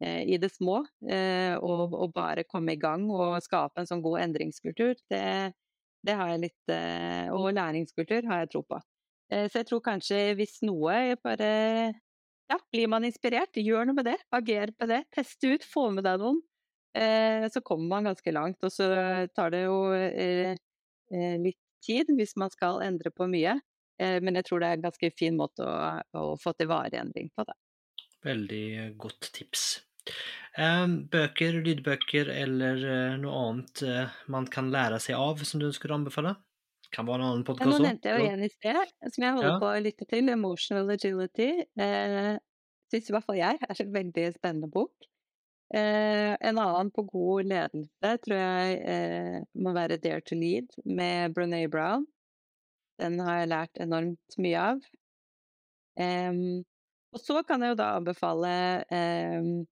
i 0.00 0.38
det 0.40 0.48
små, 0.54 0.78
eh, 1.12 1.54
og, 1.60 1.92
og, 1.92 2.12
bare 2.16 2.46
komme 2.48 2.72
i 2.72 2.80
gang 2.80 3.04
og 3.12 3.36
skape 3.44 3.82
en 3.82 3.88
sånn 3.88 4.00
god 4.00 4.22
endringskultur, 4.24 4.94
det, 5.12 5.24
det 6.06 6.14
har 6.16 6.30
jeg 6.32 6.44
litt 6.46 6.72
eh, 6.72 7.28
Og 7.36 7.50
læringskultur 7.52 8.28
har 8.30 8.44
jeg 8.44 8.52
tro 8.54 8.62
på. 8.64 8.80
Så 9.30 9.60
jeg 9.60 9.66
tror 9.68 9.82
kanskje 9.84 10.16
hvis 10.34 10.56
noe 10.66 11.14
bare 11.22 11.50
Ja, 12.50 12.56
blir 12.72 12.88
man 12.90 13.04
inspirert, 13.06 13.54
gjør 13.54 13.84
noe 13.86 13.94
med 13.94 14.08
det. 14.08 14.16
Ager 14.34 14.72
på 14.74 14.88
det. 14.90 15.04
Test 15.14 15.44
ut, 15.44 15.62
få 15.62 15.84
med 15.94 16.02
deg 16.02 16.18
noen. 16.18 16.40
Så 17.54 17.62
kommer 17.62 17.86
man 17.92 18.08
ganske 18.10 18.34
langt. 18.34 18.58
Og 18.66 18.74
så 18.74 18.88
tar 19.30 19.52
det 19.54 19.60
jo 19.68 19.76
litt 21.46 21.60
tid 21.86 22.10
hvis 22.18 22.34
man 22.42 22.50
skal 22.50 22.82
endre 22.82 23.14
på 23.14 23.30
mye. 23.30 23.54
Men 24.02 24.40
jeg 24.40 24.48
tror 24.48 24.64
det 24.64 24.72
er 24.72 24.80
en 24.80 24.88
ganske 24.88 25.12
fin 25.14 25.38
måte 25.38 25.62
å, 25.62 25.78
å 26.18 26.34
få 26.42 26.56
til 26.58 26.72
varig 26.72 26.98
endring 26.98 27.30
på. 27.30 27.46
det. 27.46 27.54
Veldig 28.26 28.66
godt 28.98 29.30
tips. 29.38 29.68
Bøker, 31.10 31.60
lydbøker 31.64 32.28
eller 32.34 32.80
eh, 32.84 33.16
noe 33.22 33.42
annet 33.46 33.82
eh, 33.86 34.16
man 34.32 34.48
kan 34.50 34.68
lære 34.74 34.98
seg 35.00 35.16
av, 35.16 35.42
som 35.46 35.62
du 35.62 35.68
ønsker 35.68 35.92
å 35.92 36.00
anbefale? 36.00 36.34
Kan 36.90 37.06
være 37.06 37.22
en 37.22 37.28
annen 37.28 37.44
podkast 37.46 37.70
òg. 37.70 37.76
Nå 37.76 37.86
nevnte 37.86 38.10
jeg 38.10 38.24
jo 38.24 38.32
en 38.34 38.42
i 38.42 38.50
sted, 38.50 38.94
som 39.14 39.24
jeg 39.24 39.36
holder 39.36 39.52
ja. 39.52 39.58
på 39.62 39.68
å 39.70 39.82
lytte 39.84 40.08
til, 40.10 40.32
'Emotional 40.32 40.90
Agility'. 40.96 41.66
Eh, 41.78 42.32
Syns 42.90 43.06
i 43.06 43.14
hvert 43.14 43.26
fall 43.28 43.38
jeg 43.38 43.58
er 43.62 43.82
en 43.84 43.92
veldig 43.94 44.26
spennende 44.34 44.68
bok. 44.74 45.06
Eh, 45.70 46.32
en 46.34 46.58
annen 46.58 46.88
på 46.90 47.04
god 47.06 47.46
ledelse 47.46 48.14
tror 48.24 48.40
jeg 48.40 48.80
eh, 48.90 49.36
må 49.54 49.70
være 49.76 50.00
'Dare 50.02 50.24
to 50.26 50.34
Lead' 50.34 50.74
med 50.84 51.36
Brené 51.36 51.68
Brown. 51.70 52.08
Den 52.98 53.20
har 53.22 53.38
jeg 53.38 53.52
lært 53.52 53.78
enormt 53.86 54.38
mye 54.42 54.64
av. 54.72 54.82
Eh, 56.02 56.34
og 57.14 57.22
så 57.22 57.44
kan 57.46 57.62
jeg 57.62 57.72
jo 57.74 57.78
da 57.78 57.92
anbefale 57.98 58.50
um, 58.90 59.66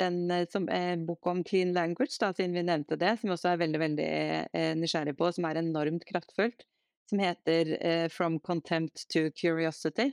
den 0.00 0.30
eh, 0.30 0.46
som 0.52 0.68
er 0.72 0.94
en 0.94 1.06
bok 1.08 1.26
om 1.30 1.42
clean 1.44 1.72
language, 1.76 2.16
da, 2.20 2.32
siden 2.34 2.56
vi 2.56 2.64
nevnte 2.66 2.98
det, 3.00 3.16
som 3.20 3.32
også 3.34 3.52
er 3.52 3.62
veldig 3.64 3.82
veldig 3.82 4.10
eh, 4.52 4.72
nysgjerrig 4.78 5.16
på, 5.18 5.30
som 5.32 5.48
er 5.48 5.60
enormt 5.62 6.06
kraftfullt, 6.08 6.66
som 7.10 7.22
heter 7.22 7.76
eh, 7.80 8.06
'From 8.12 8.40
Contempt 8.40 9.08
to 9.12 9.28
Curiosity'. 9.30 10.12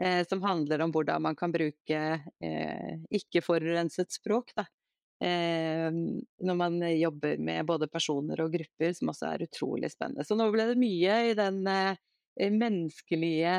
Eh, 0.00 0.26
som 0.26 0.42
handler 0.42 0.80
om 0.80 0.92
hvordan 0.92 1.22
man 1.22 1.36
kan 1.36 1.52
bruke 1.52 1.98
eh, 2.40 2.92
ikke-forurenset 3.12 4.14
språk 4.16 4.54
da, 4.56 4.64
eh, 5.20 5.90
når 5.92 6.56
man 6.56 6.78
jobber 6.96 7.36
med 7.36 7.66
både 7.68 7.88
personer 7.92 8.40
og 8.40 8.54
grupper, 8.54 8.94
som 8.96 9.12
også 9.12 9.28
er 9.28 9.44
utrolig 9.44 9.90
spennende. 9.92 10.24
Så 10.24 10.38
nå 10.40 10.46
ble 10.54 10.70
det 10.70 10.78
mye 10.80 11.18
i 11.28 11.34
den 11.36 11.60
menneskelige 12.38 13.54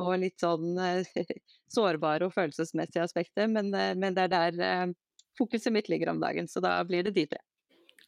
og 0.00 0.12
litt 0.22 0.40
sånn 0.40 0.76
sårbare 1.76 2.28
og 2.28 2.34
følelsesmessige 2.34 3.04
aspekter, 3.04 3.48
men, 3.50 3.72
eh, 3.74 3.94
men, 3.98 4.16
det 4.16 4.26
er 4.26 4.34
der 4.34 4.60
eh, 4.64 4.90
fokuset 5.38 5.74
mitt 5.74 5.90
ligger 5.92 6.14
om 6.14 6.20
dagen, 6.22 6.48
så 6.48 6.62
da 6.64 6.78
blir 6.86 7.06
det 7.06 7.16
de 7.16 7.26
tre. 7.32 7.42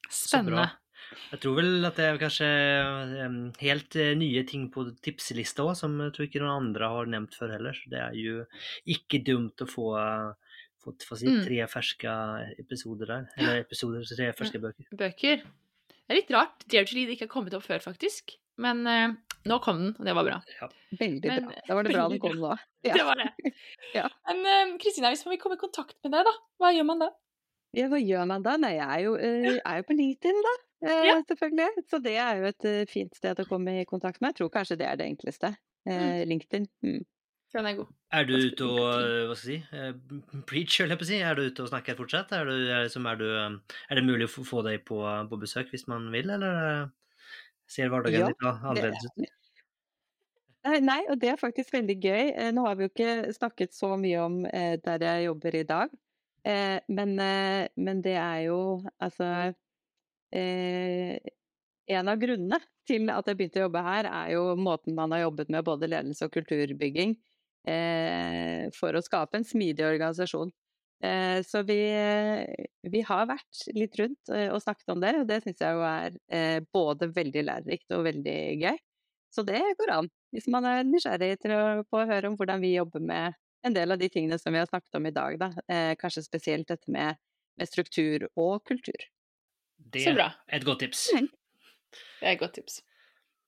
Spennende. 0.09 0.71
Jeg 1.31 1.41
tror 1.41 1.55
vel 1.61 1.87
at 1.87 1.97
det 1.97 2.05
er 2.09 2.19
kanskje 2.21 2.49
helt 3.63 3.97
eh, 4.01 4.15
nye 4.19 4.43
ting 4.49 4.67
på 4.73 4.89
tipselista 5.05 5.67
òg, 5.67 5.77
som 5.79 5.95
jeg 6.05 6.15
tror 6.17 6.29
ikke 6.29 6.43
noen 6.43 6.69
andre 6.69 6.91
har 6.95 7.11
nevnt 7.15 7.39
før 7.39 7.55
heller. 7.57 7.79
Det 7.89 8.03
er 8.03 8.19
jo 8.19 8.43
ikke 8.97 9.23
dumt 9.27 9.65
å 9.65 9.69
få, 9.69 9.93
få, 10.83 10.97
få 11.07 11.21
si, 11.21 11.31
mm. 11.31 11.45
tre 11.47 11.63
ferske 11.71 12.19
episoder 12.59 13.15
der. 13.15 13.31
Eller 13.39 13.63
episoder, 13.63 14.05
tre 14.11 14.33
ferske 14.37 14.63
bøker. 14.63 14.91
Bøker. 14.99 15.47
Det 16.09 16.15
er 16.15 16.23
litt 16.23 16.35
rart. 16.35 16.67
Dare 16.67 16.89
to 16.89 16.97
Lead 16.97 17.15
ikke 17.15 17.29
har 17.29 17.35
kommet 17.37 17.57
opp 17.57 17.67
før, 17.67 17.83
faktisk. 17.85 18.35
Men 18.59 18.83
uh, 18.89 19.15
nå 19.51 19.59
kom 19.65 19.81
den, 19.81 19.95
og 19.99 20.07
det 20.07 20.15
var 20.17 20.27
bra. 20.27 20.39
Ja. 20.59 20.69
Veldig 21.01 21.31
Men, 21.31 21.49
bra. 21.49 21.63
Da 21.67 21.79
var 21.79 21.87
det 21.87 21.95
bra 21.95 22.05
den 22.13 22.21
kom 22.23 22.37
nå. 22.39 22.53
Ja. 22.87 22.95
Det 22.95 23.05
var 23.09 23.19
det. 23.19 23.53
ja. 23.99 24.05
Men 24.29 24.45
uh, 24.47 24.77
Kristina, 24.83 25.11
hvis 25.13 25.25
man 25.27 25.35
vil 25.35 25.41
komme 25.43 25.59
i 25.59 25.61
kontakt 25.61 25.97
med 26.05 26.15
deg, 26.15 26.29
da, 26.29 26.35
hva 26.63 26.71
gjør 26.77 26.87
man 26.89 27.03
da? 27.03 27.11
Ja, 27.77 27.89
hva 27.91 27.99
gjør 28.01 28.25
man 28.31 28.45
da? 28.47 28.55
Nei, 28.61 28.77
jeg 28.79 28.87
er 28.87 29.05
jo, 29.05 29.17
uh, 29.19 29.59
er 29.59 29.81
jo 29.81 29.87
på 29.89 29.97
LinkedIn, 29.99 30.43
da. 30.47 30.57
Ja. 30.89 31.19
Selvfølgelig. 31.27 31.85
Så 31.91 31.99
det 32.05 32.15
er 32.23 32.39
jo 32.39 32.51
et 32.53 32.67
fint 32.87 33.17
sted 33.19 33.41
å 33.43 33.47
komme 33.49 33.81
i 33.81 33.87
kontakt 33.89 34.23
med. 34.23 34.31
Jeg 34.31 34.45
tror 34.45 34.53
kanskje 34.55 34.79
det 34.79 34.87
er 34.87 35.01
det 35.01 35.09
enkleste. 35.11 35.51
Mm. 35.89 36.29
LinkedIn. 36.31 36.69
Mm. 36.87 37.01
Den 37.57 37.67
er 37.67 37.79
god. 37.81 37.91
Er 38.13 38.29
du 38.29 38.35
ute 38.37 38.67
og 38.69 38.79
hva 39.29 39.35
skal 39.37 39.55
jeg 39.57 39.65
si, 39.65 40.21
preach, 40.47 40.77
holder 40.79 40.95
jeg 40.95 41.01
på 41.01 41.07
å 41.07 41.09
si? 41.09 41.19
Er 41.25 41.35
du 41.35 41.43
ute 41.49 41.65
og 41.65 41.71
snakker 41.73 41.97
fortsatt? 41.99 42.35
Er, 42.37 42.47
du, 42.47 42.69
er, 42.69 42.87
er, 42.87 43.19
du, 43.19 43.27
er, 43.89 43.99
det 43.99 44.05
mulig 44.05 44.29
å 44.29 44.45
få 44.47 44.63
deg 44.69 44.85
på, 44.87 45.01
på 45.03 45.41
besøk 45.41 45.73
hvis 45.73 45.89
man 45.91 46.07
vil, 46.15 46.31
eller? 46.37 46.93
Ser 47.69 47.91
hverdagen 47.93 48.23
ja, 48.23 48.29
litt 48.31 48.47
annerledes 48.49 49.09
ut? 49.09 49.35
Nei, 50.67 51.01
og 51.09 51.19
det 51.23 51.31
er 51.33 51.41
faktisk 51.41 51.73
veldig 51.73 51.97
gøy. 52.03 52.25
Eh, 52.35 52.51
nå 52.53 52.65
har 52.67 52.77
vi 52.77 52.87
jo 52.87 52.91
ikke 52.91 53.33
snakket 53.37 53.75
så 53.77 53.95
mye 54.01 54.21
om 54.25 54.41
eh, 54.47 54.75
der 54.83 55.05
jeg 55.07 55.29
jobber 55.29 55.55
i 55.55 55.65
dag, 55.69 55.93
eh, 56.45 56.79
men, 56.89 57.15
eh, 57.23 57.69
men, 57.79 58.03
det 58.03 58.17
er 58.19 58.41
jo 58.49 58.61
altså 58.99 59.55
eh, 60.35 61.17
En 61.89 62.09
av 62.13 62.19
grunnene 62.21 62.59
til 62.85 63.09
at 63.09 63.29
jeg 63.31 63.37
begynte 63.39 63.63
å 63.63 63.65
jobbe 63.65 63.81
her, 63.87 64.05
er 64.05 64.33
jo 64.35 64.43
måten 64.61 64.97
man 64.97 65.15
har 65.15 65.23
jobbet 65.23 65.49
med 65.49 65.65
både 65.65 65.89
ledelse 65.89 66.27
og 66.27 66.35
kulturbygging 66.35 67.15
eh, 67.65 68.67
for 68.77 68.93
å 68.93 69.01
skape 69.05 69.39
en 69.39 69.47
smidig 69.49 69.87
organisasjon. 69.87 70.53
Eh, 71.01 71.39
så 71.47 71.63
vi, 71.63 71.79
vi, 72.93 73.03
har 73.07 73.29
vært 73.31 73.63
litt 73.77 73.97
rundt 74.01 74.33
eh, 74.35 74.49
og 74.51 74.61
snakket 74.65 74.93
om 74.93 75.01
det, 75.01 75.15
og 75.21 75.29
det 75.31 75.41
syns 75.45 75.63
jeg 75.63 75.79
jo 75.79 75.85
er 75.87 76.19
eh, 76.29 76.59
både 76.75 77.09
veldig 77.15 77.45
lærerikt 77.47 77.95
og 77.97 78.05
veldig 78.09 78.39
gøy. 78.67 78.79
Så 79.35 79.45
det 79.47 79.61
går 79.79 79.93
an, 79.93 80.09
hvis 80.33 80.49
man 80.51 80.65
er 80.69 80.87
nysgjerrig 80.89 81.37
til 81.43 81.53
å 81.53 81.63
få 81.91 82.05
høre 82.09 82.31
om 82.31 82.37
hvordan 82.39 82.63
vi 82.65 82.75
jobber 82.77 83.03
med 83.05 83.37
en 83.67 83.75
del 83.75 83.93
av 83.93 84.01
de 84.01 84.09
tingene 84.13 84.39
som 84.41 84.55
vi 84.55 84.61
har 84.61 84.69
snakket 84.71 84.99
om 84.99 85.07
i 85.09 85.15
dag. 85.15 85.39
Da. 85.41 85.51
Kanskje 86.01 86.25
spesielt 86.25 86.69
dette 86.71 86.91
med, 86.93 87.19
med 87.59 87.69
struktur 87.69 88.29
og 88.35 88.63
kultur. 88.69 89.09
Det 89.79 90.07
er 90.09 90.23
et 90.49 90.65
godt 90.67 90.81
tips. 90.85 91.09
Mm. 91.15 91.29
Det 91.93 92.27
er 92.27 92.33
et 92.33 92.41
godt 92.41 92.57
tips. 92.59 92.81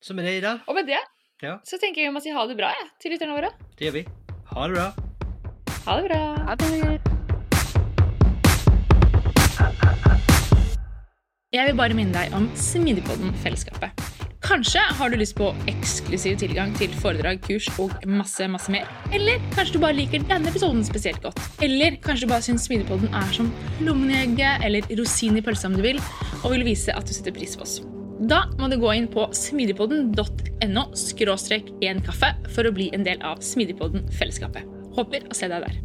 Så 0.00 0.14
med 0.16 0.24
det, 0.24 0.38
Ida 0.38 0.54
Og 0.66 0.74
med 0.78 0.86
det 0.88 1.00
ja. 1.42 1.58
så 1.64 1.76
tenker 1.80 2.00
jeg 2.00 2.08
vi 2.08 2.14
må 2.14 2.22
si 2.24 2.32
ha 2.32 2.46
det 2.48 2.56
bra 2.56 2.70
jeg, 2.72 2.88
til 3.02 3.14
lytterne 3.14 3.36
våre. 3.36 3.50
Det 3.76 3.88
gjør 3.88 3.96
vi. 3.98 4.04
Ha 4.52 4.68
det 4.68 4.76
bra. 4.76 4.86
Ha 5.86 5.96
det 6.00 6.08
bra. 6.08 6.20
Ha 6.48 6.56
det. 6.60 7.00
Jeg 11.50 11.66
vil 11.66 11.76
bare 11.76 11.98
minne 11.98 12.14
deg 12.14 12.34
om 12.36 12.46
Smidigpodden-fellesskapet. 12.54 14.19
Kanskje 14.40 14.80
har 14.96 15.10
du 15.12 15.18
lyst 15.20 15.34
på 15.36 15.50
eksklusiv 15.68 16.38
tilgang 16.40 16.72
til 16.78 16.92
foredrag, 17.02 17.42
kurs 17.44 17.66
og 17.82 17.92
masse 18.08 18.46
masse 18.48 18.72
mer. 18.72 18.88
Eller 19.12 19.36
kanskje 19.52 19.76
du 19.76 19.82
bare 19.82 19.98
liker 19.98 20.24
denne 20.30 20.48
episoden 20.48 20.80
spesielt 20.86 21.20
godt. 21.22 21.38
Eller 21.60 21.98
kanskje 22.00 22.24
du 22.24 22.32
bare 22.32 22.46
syns 22.46 22.64
Smidigpodden 22.64 23.12
er 23.14 23.34
som 23.36 23.50
lommen 23.84 24.40
eller 24.40 24.88
rosin 24.96 25.36
i 25.36 25.44
pølsa 25.44 25.68
om 25.68 25.76
du 25.76 25.84
vil, 25.84 26.00
og 26.40 26.54
vil 26.54 26.64
vise 26.64 26.94
at 26.96 27.06
du 27.06 27.12
setter 27.12 27.36
pris 27.36 27.52
på 27.56 27.68
oss. 27.68 27.80
Da 28.32 28.42
må 28.56 28.68
du 28.72 28.78
gå 28.80 28.90
inn 28.96 29.08
på 29.12 29.28
smidigpodden.no 29.36 30.88
skråstrek 30.96 31.70
én 31.84 32.00
kaffe 32.04 32.32
for 32.54 32.68
å 32.68 32.72
bli 32.76 32.90
en 32.96 33.04
del 33.04 33.20
av 33.24 33.44
Smidigpodden-fellesskapet. 33.44 34.64
Håper 34.96 35.28
å 35.28 35.36
se 35.36 35.48
deg 35.52 35.68
der. 35.68 35.80